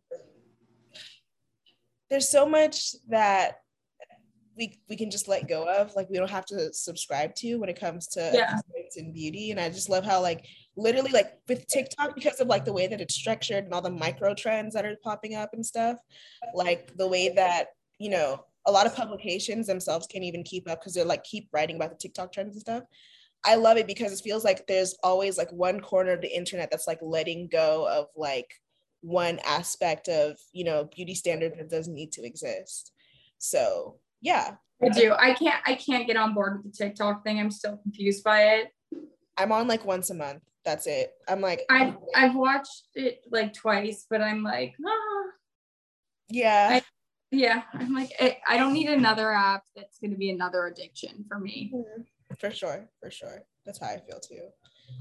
[2.10, 3.63] there's so much that
[4.58, 7.70] we we can just let go of like we don't have to subscribe to when
[7.70, 8.60] it comes to yeah.
[8.96, 12.66] and beauty and i just love how like literally like with TikTok because of like
[12.66, 15.66] the way that it's structured and all the micro trends that are popping up and
[15.66, 15.98] stuff,
[16.54, 17.68] like the way that,
[18.00, 21.50] you know, a lot of publications themselves can't even keep up because they're like keep
[21.52, 22.84] writing about the TikTok trends and stuff.
[23.46, 26.72] I love it because it feels like there's always like one corner of the internet
[26.72, 28.50] that's like letting go of like
[29.02, 32.94] one aspect of, you know, beauty standard that doesn't need to exist.
[33.38, 34.56] So yeah.
[34.82, 35.14] I do.
[35.18, 37.40] I can't I can't get on board with the TikTok thing.
[37.40, 38.68] I'm still confused by it.
[39.38, 41.14] I'm on like once a month that's it.
[41.28, 45.30] I'm like I've I've watched it like twice, but I'm like, ah.
[46.30, 46.68] Yeah.
[46.72, 46.82] I,
[47.32, 51.26] yeah, I'm like I, I don't need another app that's going to be another addiction
[51.28, 51.72] for me.
[51.74, 52.02] Mm-hmm.
[52.40, 53.44] For sure, for sure.
[53.66, 54.48] That's how I feel too.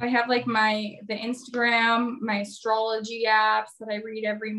[0.01, 4.53] I have like my the Instagram, my astrology apps that I read every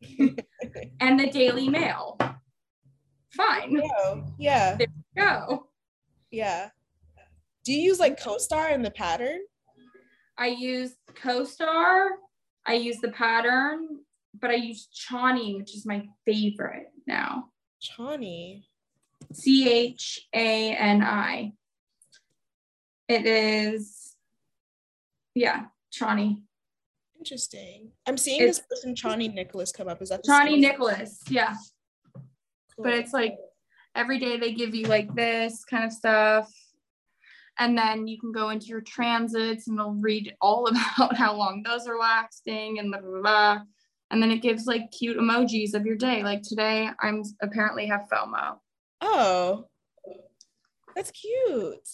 [0.00, 0.38] morning,
[1.00, 2.18] and the Daily Mail.
[3.36, 3.82] Fine.
[4.38, 4.76] Yeah.
[4.76, 4.86] There
[5.16, 5.68] go.
[6.30, 6.70] Yeah.
[7.64, 9.40] Do you use like CoStar in the pattern?
[10.36, 12.08] I use CoStar.
[12.66, 14.00] I use the pattern,
[14.40, 17.50] but I use Chani, which is my favorite now.
[17.82, 18.64] Chani.
[19.32, 21.52] C H A N I.
[23.08, 24.16] It is,
[25.34, 26.42] yeah, Chani.
[27.18, 27.90] Interesting.
[28.06, 30.00] I'm seeing it's, this person, Chani Nicholas, come up.
[30.00, 31.20] Is that Chani Nicholas?
[31.28, 31.54] Yeah.
[32.76, 32.84] Cool.
[32.84, 33.36] But it's like
[33.94, 36.52] every day they give you like this kind of stuff
[37.58, 40.66] and then you can go into your transits and it'll read all
[40.98, 43.58] about how long those are lasting and blah, blah, blah.
[44.10, 46.22] And then it gives like cute emojis of your day.
[46.22, 48.58] Like today, I'm apparently have FOMO.
[49.00, 49.66] Oh,
[50.94, 51.88] that's cute.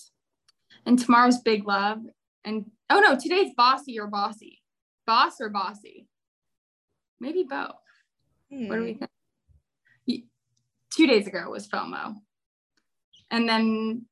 [0.86, 2.00] And tomorrow's big love.
[2.44, 4.60] And oh no, today's bossy or bossy.
[5.06, 6.08] Boss or bossy.
[7.20, 7.72] Maybe both.
[8.50, 8.68] Hmm.
[8.68, 8.98] What do we hmm.
[8.98, 9.10] think?
[10.94, 12.16] Two days ago was FOMO.
[13.30, 14.06] And then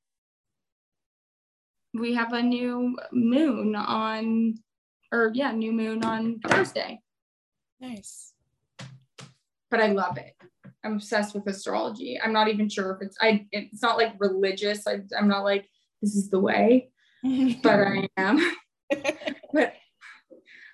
[1.95, 4.55] we have a new moon on,
[5.13, 7.01] or yeah, new moon on Thursday.
[7.81, 8.33] Nice.
[9.71, 10.35] But I love it.
[10.85, 12.19] I'm obsessed with astrology.
[12.23, 13.47] I'm not even sure if it's I.
[13.51, 14.87] It's not like religious.
[14.87, 15.69] I, I'm not like
[16.01, 16.91] this is the way,
[17.63, 18.39] but I am.
[19.53, 19.75] but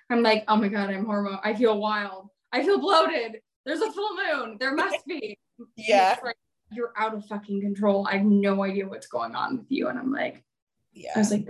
[0.09, 1.39] I'm like, oh my god, I'm hormone.
[1.43, 2.29] I feel wild.
[2.51, 3.41] I feel bloated.
[3.65, 4.57] There's a full moon.
[4.59, 5.37] There must be.
[5.75, 6.17] Yeah.
[6.23, 6.37] Like,
[6.71, 8.07] you're out of fucking control.
[8.07, 9.87] I have no idea what's going on with you.
[9.87, 10.43] And I'm like,
[10.93, 11.11] yeah.
[11.15, 11.47] I was like,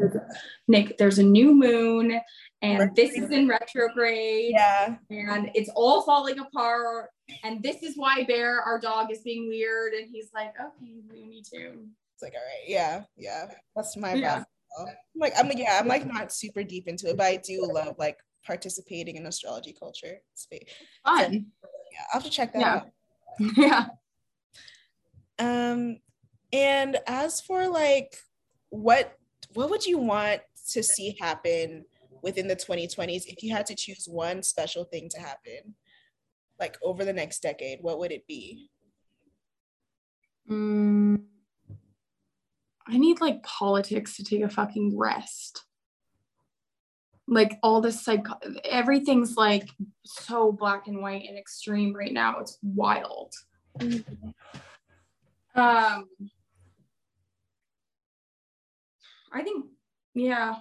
[0.68, 2.20] Nick, there's a new moon
[2.62, 4.52] and this is in retrograde.
[4.52, 4.96] Yeah.
[5.10, 7.10] And it's all falling apart.
[7.44, 9.94] And this is why Bear, our dog, is being weird.
[9.94, 11.92] And he's like, okay, Looney Tune.
[12.14, 13.48] It's like, all right, yeah, yeah.
[13.76, 14.44] That's my yeah.
[14.80, 17.70] I'm like, I'm like, yeah, I'm like not super deep into it, but I do
[17.72, 20.18] love like participating in astrology culture.
[20.34, 20.48] It's
[21.06, 21.46] fun.
[21.62, 22.76] So, yeah, I'll have to check that yeah.
[22.76, 22.88] out.
[23.58, 23.88] Yeah.
[25.38, 25.98] Um,
[26.54, 28.18] and as for like
[28.70, 29.18] what
[29.54, 30.42] what would you want
[30.72, 31.86] to see happen
[32.24, 35.76] within the 2020s if you had to choose one special thing to happen?
[36.60, 38.70] like over the next decade, what would it be?
[40.50, 41.24] Mm,
[42.88, 45.64] I need like politics to take a fucking rest.
[47.28, 48.26] Like all this like
[48.64, 49.70] everything's like
[50.06, 52.40] so black and white and extreme right now.
[52.40, 53.34] It's wild.
[53.80, 54.30] Mm-hmm.
[55.60, 56.06] Um
[59.34, 59.66] I think
[60.14, 60.56] yeah.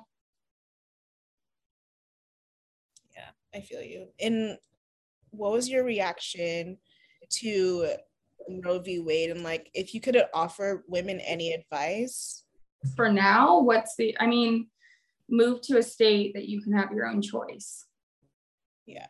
[3.14, 4.08] Yeah, I feel you.
[4.20, 4.58] And
[5.30, 6.78] what was your reaction
[7.40, 7.88] to
[8.64, 9.00] Roe v.
[9.00, 12.44] Wade and like if you could offer women any advice?
[12.96, 14.68] For now, what's the I mean,
[15.36, 17.86] move to a state that you can have your own choice.
[18.86, 19.06] Yeah.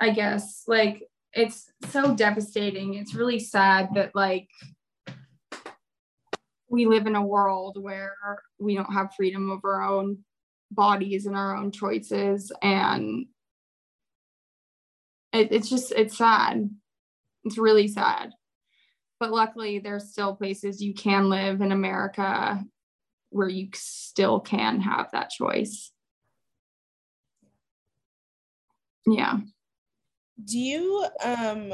[0.00, 2.94] I guess like it's so devastating.
[2.94, 4.48] It's really sad that like
[6.68, 8.14] we live in a world where
[8.58, 10.18] we don't have freedom of our own
[10.70, 13.26] bodies and our own choices and
[15.32, 16.68] it, it's just it's sad
[17.44, 18.32] it's really sad
[19.18, 22.62] but luckily there's still places you can live in america
[23.30, 25.92] where you still can have that choice.
[29.06, 29.38] Yeah.
[30.42, 31.72] Do you um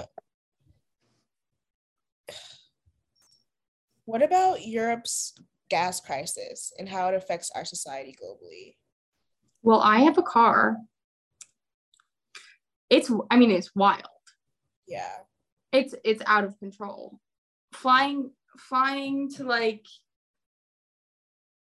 [4.04, 5.34] what about europe's
[5.70, 8.76] gas crisis and how it affects our society globally?
[9.62, 10.76] Well i have a car.
[12.90, 14.02] It's i mean it's wild.
[14.86, 15.12] Yeah.
[15.72, 17.20] It's it's out of control.
[17.72, 19.86] Flying flying to like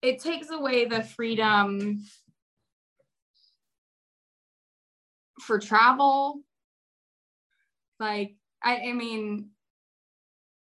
[0.02, 2.04] it takes away the freedom
[5.40, 6.40] for travel.
[7.98, 9.50] Like i i mean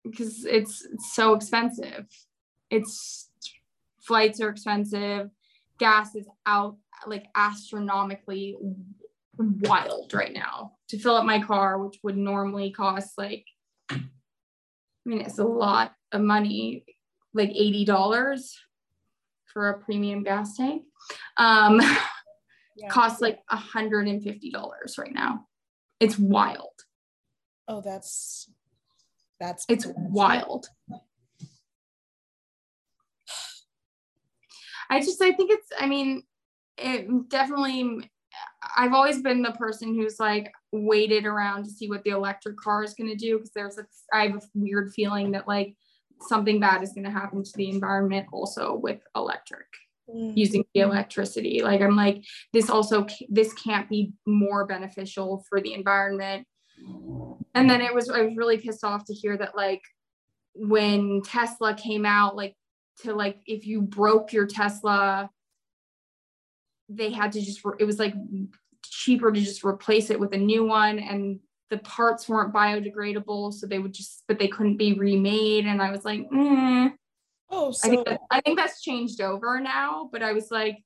[0.04, 2.06] because it's, it's so expensive.
[2.70, 3.30] It's
[4.02, 5.30] flights are expensive.
[5.80, 6.78] Gas is out
[7.08, 8.56] like astronomically
[9.38, 10.74] wild right now.
[10.90, 13.46] To fill up my car, which would normally cost like,
[13.90, 14.00] I
[15.06, 16.86] mean, it's a lot of money,
[17.34, 17.88] like $80
[19.56, 20.84] for a premium gas tank.
[21.38, 21.80] Um,
[22.76, 22.90] yeah.
[22.90, 25.48] costs like $150 right now.
[26.02, 26.68] It's wild.
[27.70, 28.52] Oh, that's,
[29.40, 30.68] that's, it's wild.
[34.90, 36.24] I just, I think it's, I mean,
[36.78, 38.12] it definitely
[38.76, 42.84] I've always been the person who's like waited around to see what the electric car
[42.84, 45.76] is going to do because there's a I have a weird feeling that like
[46.22, 49.68] something bad is going to happen to the environment also with electric
[50.10, 50.36] mm.
[50.36, 51.62] using the electricity.
[51.64, 52.24] Like i'm like
[52.54, 56.48] this also this can't be more beneficial for the environment.
[57.54, 59.82] And then it was i was really pissed off to hear that like
[60.58, 62.56] when tesla came out like
[63.02, 65.30] to like if you broke your tesla
[66.90, 68.14] they had to just it was like
[68.84, 71.00] cheaper to just replace it with a new one.
[71.00, 71.40] And
[71.76, 75.92] the parts weren't biodegradable so they would just but they couldn't be remade and i
[75.92, 76.92] was like mm.
[77.50, 80.78] oh so- I, think that, I think that's changed over now but i was like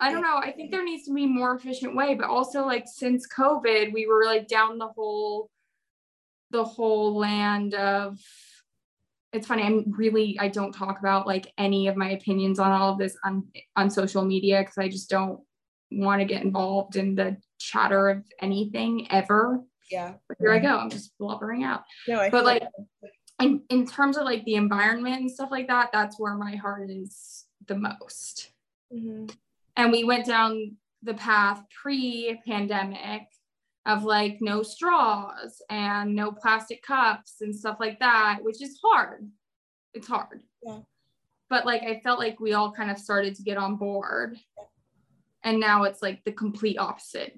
[0.00, 2.84] i don't know i think there needs to be more efficient way but also like
[2.86, 5.50] since covid we were like down the whole
[6.50, 8.18] the whole land of
[9.34, 12.92] it's funny i'm really i don't talk about like any of my opinions on all
[12.92, 15.40] of this on on social media because i just don't
[15.96, 19.60] want to get involved in the chatter of anything ever
[19.90, 22.62] yeah but here i go i'm just blubbering out no, I but like
[23.40, 26.90] in, in terms of like the environment and stuff like that that's where my heart
[26.90, 28.50] is the most
[28.92, 29.26] mm-hmm.
[29.76, 33.22] and we went down the path pre-pandemic
[33.86, 39.28] of like no straws and no plastic cups and stuff like that, which is hard.
[39.94, 40.42] It's hard.
[40.62, 40.78] Yeah.
[41.50, 44.36] But like I felt like we all kind of started to get on board.
[45.44, 47.36] And now it's like the complete opposite.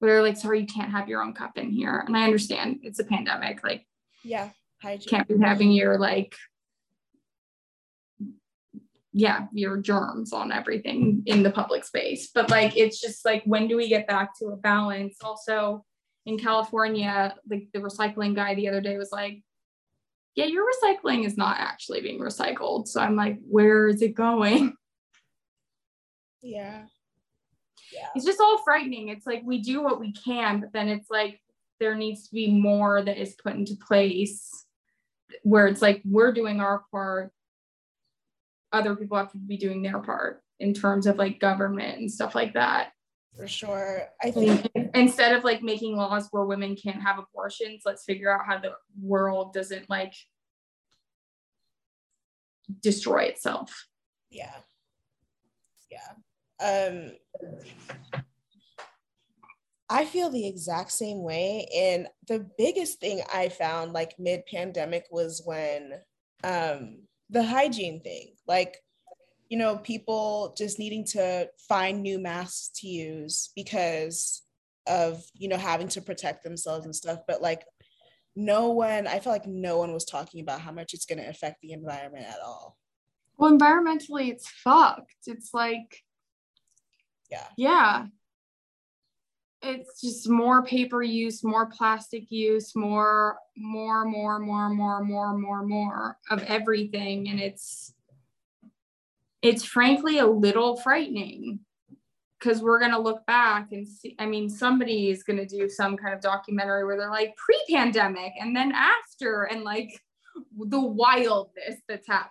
[0.00, 2.04] We're like, sorry, you can't have your own cup in here.
[2.06, 3.62] And I understand it's a pandemic.
[3.64, 3.86] Like,
[4.22, 4.50] yeah,
[4.80, 5.08] hygiene.
[5.08, 6.34] Can't be having your like
[9.18, 12.30] yeah, your germs on everything in the public space.
[12.32, 15.16] But like, it's just like, when do we get back to a balance?
[15.24, 15.84] Also,
[16.24, 19.42] in California, like the recycling guy the other day was like,
[20.36, 22.86] yeah, your recycling is not actually being recycled.
[22.86, 24.74] So I'm like, where is it going?
[26.42, 26.84] Yeah.
[27.92, 28.08] Yeah.
[28.14, 29.08] It's just all frightening.
[29.08, 31.40] It's like we do what we can, but then it's like
[31.80, 34.66] there needs to be more that is put into place
[35.42, 37.32] where it's like we're doing our part
[38.72, 42.34] other people have to be doing their part in terms of like government and stuff
[42.34, 42.92] like that.
[43.36, 44.08] For sure.
[44.22, 48.46] I think instead of like making laws where women can't have abortions, let's figure out
[48.46, 50.12] how the world doesn't like
[52.80, 53.86] destroy itself.
[54.30, 54.54] Yeah.
[55.90, 56.10] Yeah.
[56.60, 57.12] Um
[59.90, 61.66] I feel the exact same way.
[61.74, 65.94] And the biggest thing I found like mid pandemic was when
[66.44, 66.98] um,
[67.30, 68.76] the hygiene thing, like,
[69.48, 74.42] you know, people just needing to find new masks to use because
[74.86, 77.20] of, you know, having to protect themselves and stuff.
[77.26, 77.64] But like,
[78.36, 81.28] no one, I feel like no one was talking about how much it's going to
[81.28, 82.76] affect the environment at all.
[83.38, 85.14] Well, environmentally, it's fucked.
[85.26, 86.02] It's like,
[87.30, 87.46] yeah.
[87.56, 88.06] Yeah
[89.62, 95.66] it's just more paper use more plastic use more more more more more more more
[95.66, 97.92] more of everything and it's
[99.42, 101.58] it's frankly a little frightening
[102.38, 105.68] because we're going to look back and see i mean somebody is going to do
[105.68, 109.90] some kind of documentary where they're like pre-pandemic and then after and like
[110.68, 112.30] the wildness that's happened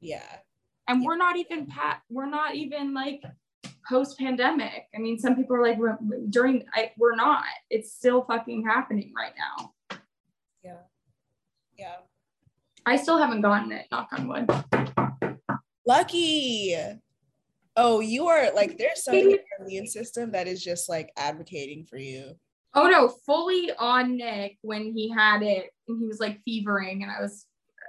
[0.00, 0.20] yeah
[0.86, 1.06] and yeah.
[1.06, 3.22] we're not even pat we're not even like
[3.88, 4.86] post pandemic.
[4.94, 5.78] I mean, some people are like,
[6.30, 7.44] during, I, we're not.
[7.70, 9.72] It's still fucking happening right now.
[10.64, 10.78] Yeah.
[11.78, 11.96] Yeah.
[12.84, 14.50] I still haven't gotten it, knock on wood.
[15.86, 16.76] Lucky.
[17.76, 21.84] Oh, you are like, there's something in your immune system that is just like advocating
[21.84, 22.32] for you.
[22.74, 27.12] Oh no, fully on Nick when he had it and he was like fevering and
[27.12, 27.46] I was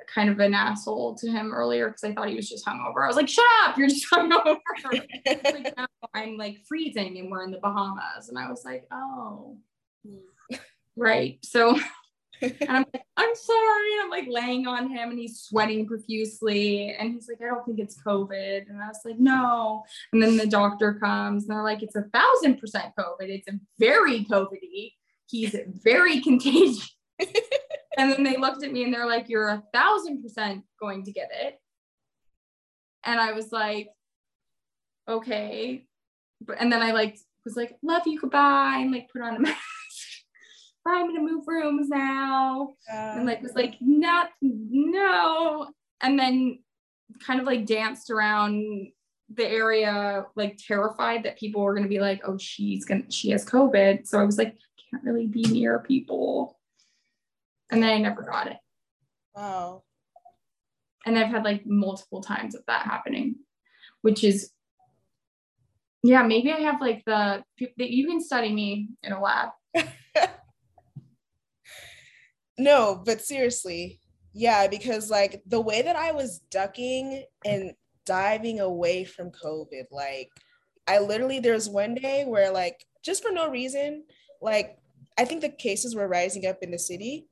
[0.08, 3.04] kind of an asshole to him earlier because I thought he was just hungover.
[3.04, 4.58] I was like, shut up, you're just hungover.
[5.26, 8.30] like, no, I'm like freezing and we're in the Bahamas.
[8.30, 9.58] And I was like, oh,
[10.96, 11.40] right.
[11.44, 11.78] So
[12.42, 13.94] and I'm like, I'm sorry.
[13.94, 16.94] And I'm like laying on him and he's sweating profusely.
[16.94, 18.70] And he's like, I don't think it's COVID.
[18.70, 19.84] And I was like, no.
[20.12, 23.30] And then the doctor comes and they're like, it's a thousand percent COVID.
[23.30, 24.92] It's a very COVID
[25.28, 26.96] He's very contagious.
[27.98, 31.12] And then they looked at me and they're like, You're a thousand percent going to
[31.12, 31.60] get it.
[33.06, 33.90] And I was like,
[35.08, 35.86] Okay.
[36.58, 39.58] And then I like was like, love you, goodbye, and like put on a mask.
[40.86, 42.70] I'm gonna move rooms now.
[42.92, 45.70] and like was like, not no.
[46.02, 46.60] And then
[47.26, 48.92] kind of like danced around
[49.34, 53.30] the area like terrified that people were going to be like oh she's gonna she
[53.32, 54.56] has covid so i was like
[54.92, 56.60] can't really be near people
[57.74, 58.58] and then I never got it.
[59.36, 59.84] Wow.
[61.06, 63.36] And I've had like multiple times of that happening,
[64.02, 64.52] which is,
[66.04, 69.50] yeah, maybe I have like the, that you can study me in a lab.
[72.58, 74.00] no, but seriously,
[74.34, 77.74] yeah, because like the way that I was ducking and
[78.06, 80.30] diving away from COVID, like
[80.88, 84.04] I literally, there's one day where like, just for no reason,
[84.42, 84.78] like
[85.18, 87.28] I think the cases were rising up in the city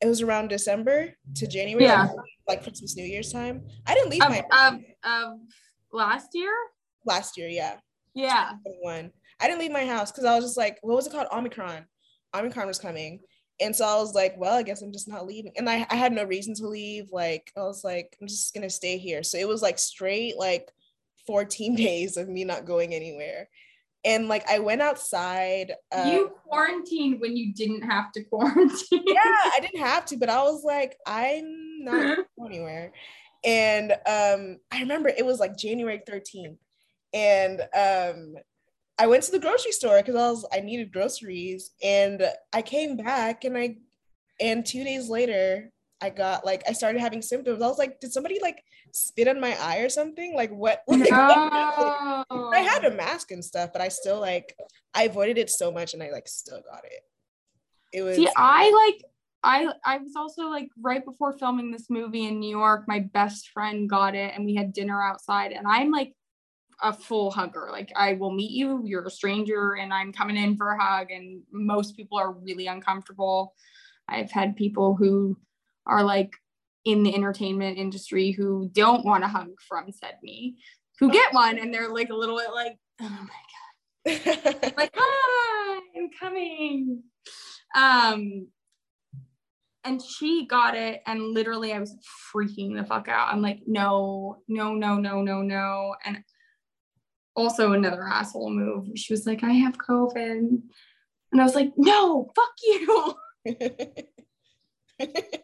[0.00, 2.08] it was around December to January, yeah.
[2.48, 3.62] like, Christmas, New Year's time.
[3.86, 5.48] I didn't leave um, my um, um
[5.92, 6.52] last year.
[7.06, 7.76] Last year, yeah.
[8.14, 8.52] Yeah.
[8.80, 9.10] One.
[9.40, 11.26] I didn't leave my house because I was just like, what was it called?
[11.32, 11.86] Omicron.
[12.34, 13.20] Omicron was coming.
[13.60, 15.52] And so I was like, well, I guess I'm just not leaving.
[15.56, 17.10] And I, I had no reason to leave.
[17.12, 19.22] Like, I was like, I'm just gonna stay here.
[19.22, 20.70] So it was like straight like
[21.26, 23.48] 14 days of me not going anywhere
[24.04, 25.72] and like I went outside.
[25.92, 29.04] Um, you quarantined when you didn't have to quarantine.
[29.06, 32.92] yeah, I didn't have to, but I was like, I'm not anywhere.
[33.44, 36.56] And um, I remember it was like January 13th,
[37.12, 38.36] and um,
[38.98, 42.22] I went to the grocery store because I was I needed groceries, and
[42.52, 43.76] I came back and I,
[44.40, 45.70] and two days later
[46.04, 47.62] I got like I started having symptoms.
[47.62, 48.62] I was like, did somebody like
[48.92, 50.34] spit on my eye or something?
[50.34, 50.82] Like what?
[50.94, 52.24] Like, no.
[52.30, 52.96] I had a oh.
[52.96, 54.54] mask and stuff, but I still like
[54.92, 57.00] I avoided it so much and I like still got it.
[57.94, 59.04] It was See, I like
[59.42, 63.48] I I was also like right before filming this movie in New York, my best
[63.48, 66.12] friend got it and we had dinner outside and I'm like
[66.82, 67.68] a full hugger.
[67.72, 71.10] Like I will meet you, you're a stranger and I'm coming in for a hug
[71.10, 73.54] and most people are really uncomfortable.
[74.06, 75.38] I've had people who
[75.86, 76.34] are like
[76.84, 80.56] in the entertainment industry who don't want a hug from said me,
[81.00, 83.28] who get one and they're like a little bit like, oh my
[84.06, 84.74] God.
[84.76, 87.02] like, hi, I'm coming.
[87.74, 88.48] Um,
[89.84, 91.96] and she got it and literally I was
[92.34, 93.32] freaking the fuck out.
[93.32, 95.94] I'm like, no, no, no, no, no, no.
[96.04, 96.18] And
[97.36, 98.88] also another asshole move.
[98.96, 100.60] She was like, I have COVID.
[101.32, 103.14] And I was like, no, fuck you.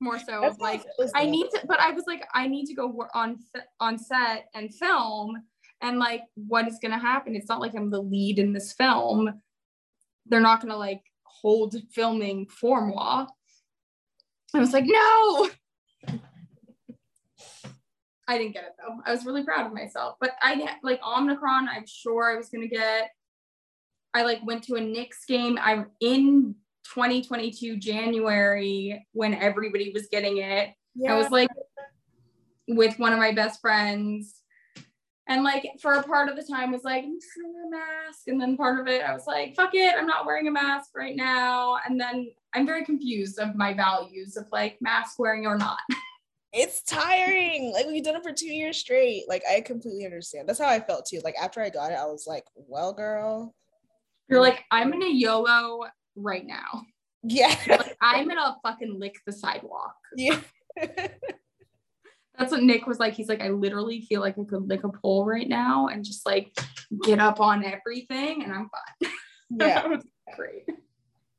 [0.00, 3.06] more so of like I need to but I was like I need to go
[3.14, 3.38] on
[3.78, 5.36] on set and film
[5.82, 7.34] and like what is going to happen.
[7.36, 9.40] It's not like I'm the lead in this film.
[10.26, 13.26] They're not going to like hold filming for moi.
[14.54, 15.50] I was like no!
[18.26, 19.00] I didn't get it though.
[19.04, 22.68] I was really proud of myself but I like Omnicron I'm sure I was going
[22.68, 23.10] to get.
[24.14, 25.58] I like went to a Knicks game.
[25.60, 30.70] I'm in 2022 January when everybody was getting it.
[30.94, 31.14] Yeah.
[31.14, 31.48] I was like
[32.68, 34.36] with one of my best friends.
[35.28, 37.70] And like for a part of the time was like, I'm just gonna wear a
[37.70, 38.22] mask.
[38.26, 40.90] And then part of it, I was like, fuck it, I'm not wearing a mask
[40.96, 41.76] right now.
[41.86, 45.78] And then I'm very confused of my values of like mask wearing or not.
[46.52, 47.72] it's tiring.
[47.72, 49.24] Like we've done it for two years straight.
[49.28, 50.48] Like I completely understand.
[50.48, 51.20] That's how I felt too.
[51.22, 53.54] Like after I got it, I was like, well, girl.
[54.28, 55.84] You're like, I'm gonna YOLO
[56.16, 56.84] right now.
[57.22, 57.54] Yeah.
[57.68, 59.96] Like, I'm gonna fucking lick the sidewalk.
[60.16, 60.40] yeah.
[62.38, 63.12] That's what Nick was like.
[63.12, 66.24] He's like, I literally feel like I could lick a pole right now and just
[66.24, 66.58] like
[67.02, 69.12] get up on everything and I'm fine.
[69.50, 69.96] yeah.
[70.36, 70.64] Great.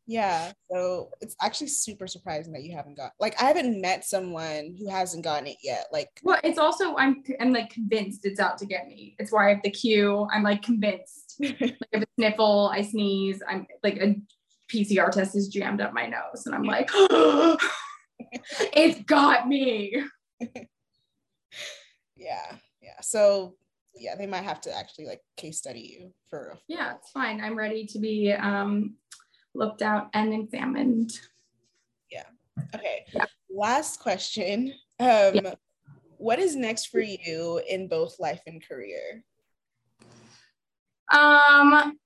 [0.06, 0.52] Yeah.
[0.70, 4.90] So it's actually super surprising that you haven't got like I haven't met someone who
[4.90, 5.88] hasn't gotten it yet.
[5.92, 9.16] Like Well, it's also I'm I'm like convinced it's out to get me.
[9.18, 10.28] It's why I have the cue.
[10.32, 11.38] I'm like convinced.
[11.40, 14.16] like if a sniffle, I sneeze, I'm like a
[14.72, 16.90] PCR test is jammed up my nose, and I'm like,
[18.74, 20.04] it's got me.
[22.16, 22.56] yeah.
[22.82, 23.00] Yeah.
[23.02, 23.56] So
[23.96, 27.42] yeah, they might have to actually like case study you for Yeah, it's fine.
[27.42, 28.96] I'm ready to be um
[29.54, 31.12] looked out and examined.
[32.10, 32.24] Yeah.
[32.74, 33.06] Okay.
[33.14, 33.26] Yeah.
[33.54, 34.74] Last question.
[35.00, 35.54] Um Yeah.
[36.18, 39.24] what is next for you in both life and career?
[41.12, 42.00] Um,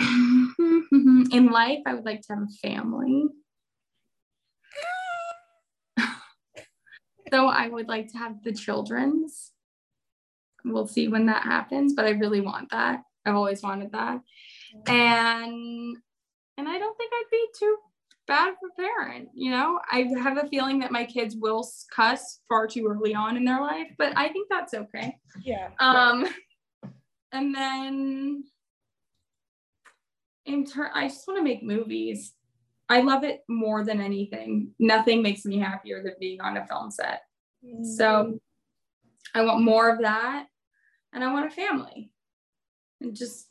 [0.00, 3.24] in life, I would like to have a family.
[7.32, 9.52] so I would like to have the children's.
[10.64, 13.02] We'll see when that happens, but I really want that.
[13.24, 14.20] I've always wanted that.
[14.86, 15.96] And
[16.56, 17.76] and I don't think I'd be too
[18.26, 19.80] bad of a parent, you know?
[19.90, 23.60] I have a feeling that my kids will cuss far too early on in their
[23.60, 25.16] life, but I think that's okay.
[25.42, 25.70] Yeah.
[25.80, 26.28] Um,
[27.32, 28.44] and then
[30.48, 32.32] in turn, I just want to make movies.
[32.88, 34.72] I love it more than anything.
[34.78, 37.22] Nothing makes me happier than being on a film set.
[37.64, 37.84] Mm.
[37.84, 38.38] So
[39.34, 40.46] I want more of that,
[41.12, 42.10] and I want a family,
[43.00, 43.48] and just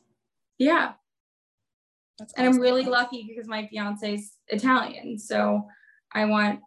[0.57, 0.93] yeah.
[2.17, 5.67] That's And I'm really lucky because my fiance's Italian, so
[6.11, 6.61] I want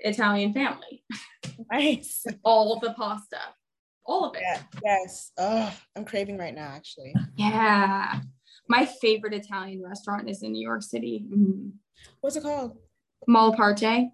[0.00, 1.04] Italian family.
[1.70, 2.26] nice.
[2.42, 3.38] All the pasta,
[4.04, 4.42] all of it.
[4.42, 4.62] Yeah.
[4.84, 5.30] Yes.
[5.38, 7.14] Oh, I'm craving right now actually.
[7.36, 8.20] Yeah.
[8.70, 11.24] My favorite Italian restaurant is in New York City.
[11.28, 11.72] Mm.
[12.20, 12.76] What's it called?
[13.28, 14.10] Malparte.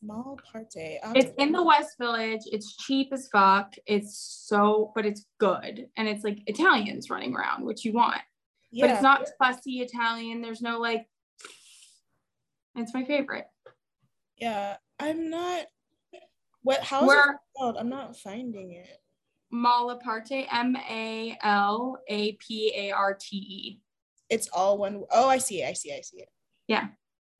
[0.00, 1.00] Mall Parte.
[1.02, 2.42] I'll It's in the West Village.
[2.46, 3.74] It's cheap as fuck.
[3.86, 5.88] It's so, but it's good.
[5.96, 8.14] And it's like Italians running around, which you want.
[8.72, 10.40] to- But it's not fussy Italian.
[10.40, 11.08] There's no like,
[12.76, 13.46] it's my favorite.
[14.36, 15.66] Yeah, I'm not.
[16.62, 16.80] What?
[16.80, 17.76] How's it called?
[17.76, 19.02] I'm not finding it.
[19.54, 23.80] Malaparte, M A L A P A R T E.
[24.28, 25.04] It's all one.
[25.12, 25.68] Oh, I see it.
[25.68, 25.90] I see.
[25.90, 26.28] it, I see it.
[26.66, 26.88] Yeah.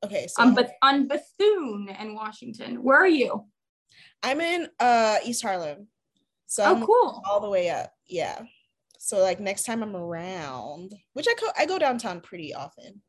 [0.03, 2.83] Okay, so On, I- Beth- on Bethune and Washington.
[2.83, 3.45] Where are you?
[4.23, 5.87] I'm in uh East Harlem,
[6.47, 7.23] so I'm Oh, cool.
[7.29, 7.91] all the way up.
[8.07, 8.41] Yeah.
[8.99, 13.01] So like next time I'm around, which I go I go downtown pretty often.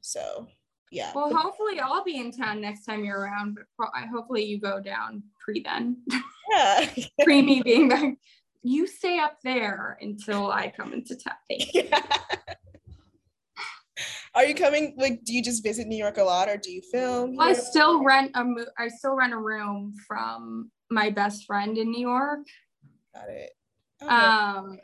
[0.00, 0.48] So
[0.92, 1.10] yeah.
[1.14, 4.78] Well, hopefully I'll be in town next time you're around, but pro- hopefully you go
[4.78, 6.02] down pre then.
[6.50, 6.86] yeah.
[7.24, 8.14] pre me being back.
[8.62, 11.34] You stay up there until I come into town.
[11.48, 11.88] You.
[14.34, 14.94] Are you coming?
[14.98, 17.40] Like, do you just visit New York a lot, or do you film?
[17.40, 21.90] I still rent a mo- I still rent a room from my best friend in
[21.90, 22.40] New York.
[23.14, 23.50] Got it.
[24.02, 24.14] Okay.
[24.14, 24.78] Um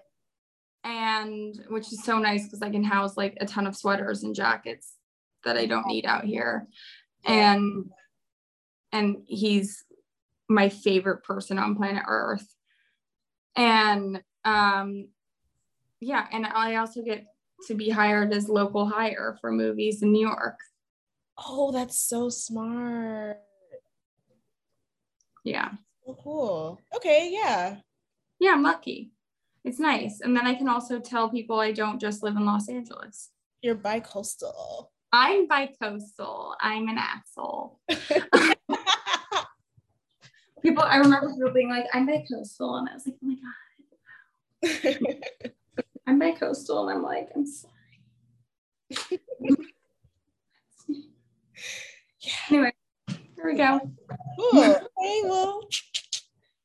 [0.85, 4.35] and which is so nice because I can house like a ton of sweaters and
[4.35, 4.95] jackets
[5.45, 6.67] that I don't need out here.
[7.25, 7.91] And
[8.93, 9.85] and he's
[10.49, 12.47] my favorite person on planet Earth.
[13.57, 15.09] And um
[16.01, 17.27] yeah, and I also get
[17.67, 20.59] to be hired as local hire for movies in New York.
[21.47, 23.39] oh, that's so smart.
[25.45, 25.71] Yeah.
[26.05, 26.81] So cool.
[26.97, 27.31] Okay.
[27.33, 27.77] Yeah.
[28.41, 29.13] Yeah, I'm lucky.
[29.65, 30.21] It's nice.
[30.21, 33.31] And then I can also tell people I don't just live in Los Angeles.
[33.63, 34.93] You're bi-coastal.
[35.13, 36.55] I'm bi-coastal.
[36.61, 37.79] I'm an asshole.
[40.63, 42.77] People, I remember people being like, I'm bi-coastal.
[42.77, 43.37] And I was like, oh my
[44.65, 45.53] God,
[46.07, 46.89] I'm bi-coastal.
[46.89, 47.73] And I'm like, I'm sorry.
[52.21, 52.33] yeah.
[52.51, 52.73] Anyway,
[53.07, 53.81] here we go.
[54.37, 54.65] Cool.
[54.65, 55.23] Okay.
[55.25, 55.61] Well.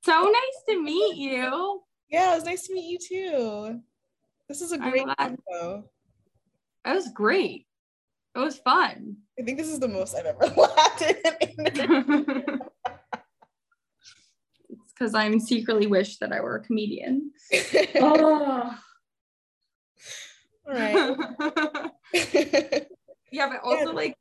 [0.04, 1.82] So nice to meet you.
[2.10, 3.80] Yeah, it was nice to meet you too.
[4.50, 5.86] This is a great info.
[6.84, 7.68] That was great.
[8.36, 9.18] It was fun.
[9.40, 12.62] I think this is the most I've ever laughed in an
[14.70, 17.32] it's because I'm secretly wish that I were a comedian.
[17.96, 18.76] Oh.
[20.66, 21.18] All right.
[23.32, 24.16] yeah, but also like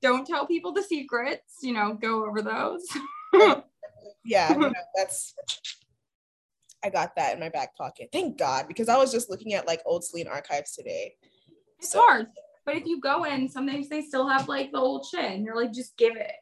[0.00, 2.86] don't tell people the secrets, you know, go over those.
[4.24, 5.34] yeah, you know, that's
[6.84, 8.10] I got that in my back pocket.
[8.12, 11.14] Thank God, because I was just looking at like old Celine archives today.
[11.78, 12.28] It's so, hard.
[12.68, 15.56] But if you go in, sometimes they still have like the old shit and you're
[15.56, 16.34] like, just give it.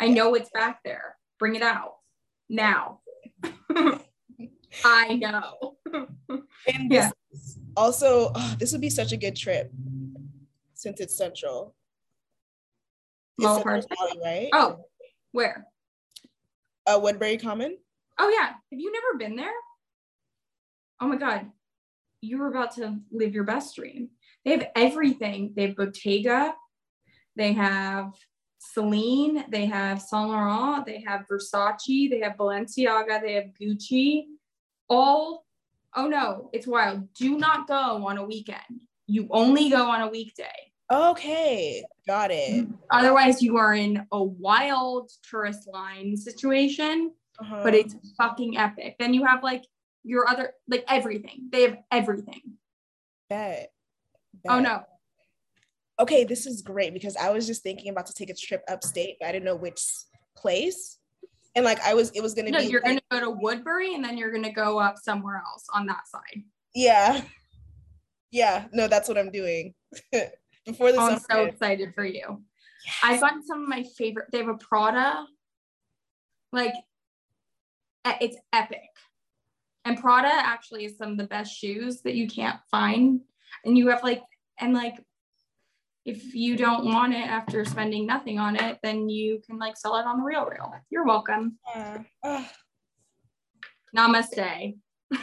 [0.00, 1.16] I know it's back there.
[1.38, 1.96] Bring it out
[2.48, 3.00] now.
[4.84, 5.76] I know.
[6.66, 7.10] and yeah.
[7.76, 9.70] also, oh, this would be such a good trip
[10.72, 11.74] since it's central.
[13.38, 14.48] It's Central Valley, right?
[14.54, 14.86] Oh,
[15.32, 15.66] where?
[16.86, 17.76] Uh, Woodbury Common.
[18.18, 18.46] Oh yeah.
[18.46, 19.52] Have you never been there?
[21.02, 21.50] Oh my god,
[22.22, 24.08] you were about to live your best dream.
[24.46, 25.52] They have everything.
[25.56, 26.54] They have Bottega.
[27.34, 28.12] They have
[28.58, 29.44] Celine.
[29.50, 30.86] They have Saint Laurent.
[30.86, 32.08] They have Versace.
[32.08, 33.20] They have Balenciaga.
[33.20, 34.26] They have Gucci.
[34.88, 35.44] All.
[35.96, 37.12] Oh no, it's wild.
[37.14, 38.82] Do not go on a weekend.
[39.08, 40.44] You only go on a weekday.
[40.92, 42.68] Okay, got it.
[42.90, 47.10] Otherwise, you are in a wild tourist line situation,
[47.40, 47.62] uh-huh.
[47.64, 48.94] but it's fucking epic.
[49.00, 49.64] Then you have like
[50.04, 51.48] your other, like everything.
[51.50, 52.42] They have everything.
[53.28, 53.72] Bet.
[54.48, 54.82] Oh no.
[55.98, 59.16] Okay, this is great because I was just thinking about to take a trip upstate,
[59.18, 59.82] but I didn't know which
[60.36, 60.98] place.
[61.54, 62.66] And like I was, it was gonna no, be.
[62.66, 65.86] you're like, gonna go to Woodbury and then you're gonna go up somewhere else on
[65.86, 66.42] that side.
[66.74, 67.22] Yeah.
[68.30, 68.66] Yeah.
[68.72, 69.74] No, that's what I'm doing.
[70.66, 72.42] before the oh, I'm so excited for you.
[72.84, 72.96] Yes.
[73.02, 74.26] I've gotten some of my favorite.
[74.32, 75.24] They have a Prada,
[76.52, 76.74] like
[78.20, 78.80] it's epic.
[79.84, 83.20] And Prada actually is some of the best shoes that you can't find.
[83.64, 84.22] And you have like,
[84.58, 84.94] and like,
[86.04, 89.96] if you don't want it after spending nothing on it, then you can like sell
[89.96, 90.80] it on the RealReal.
[90.88, 91.58] You're welcome.
[91.74, 92.04] Yeah.
[93.96, 94.76] Namaste.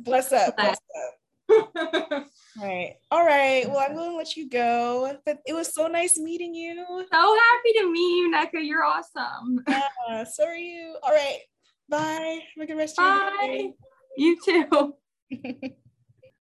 [0.00, 0.56] bless up.
[0.56, 2.26] Bless up.
[2.60, 2.94] right.
[3.10, 3.68] All right.
[3.68, 5.16] Well, I'm going to let you go.
[5.26, 6.84] But it was so nice meeting you.
[6.86, 8.66] So happy to meet you, Nneka.
[8.66, 9.60] You're awesome.
[9.68, 10.96] Yeah, so are you.
[11.02, 11.38] All right.
[11.88, 12.40] Bye.
[12.56, 13.30] Have a good rest Bye.
[13.42, 13.74] of your day.
[14.16, 14.94] You too.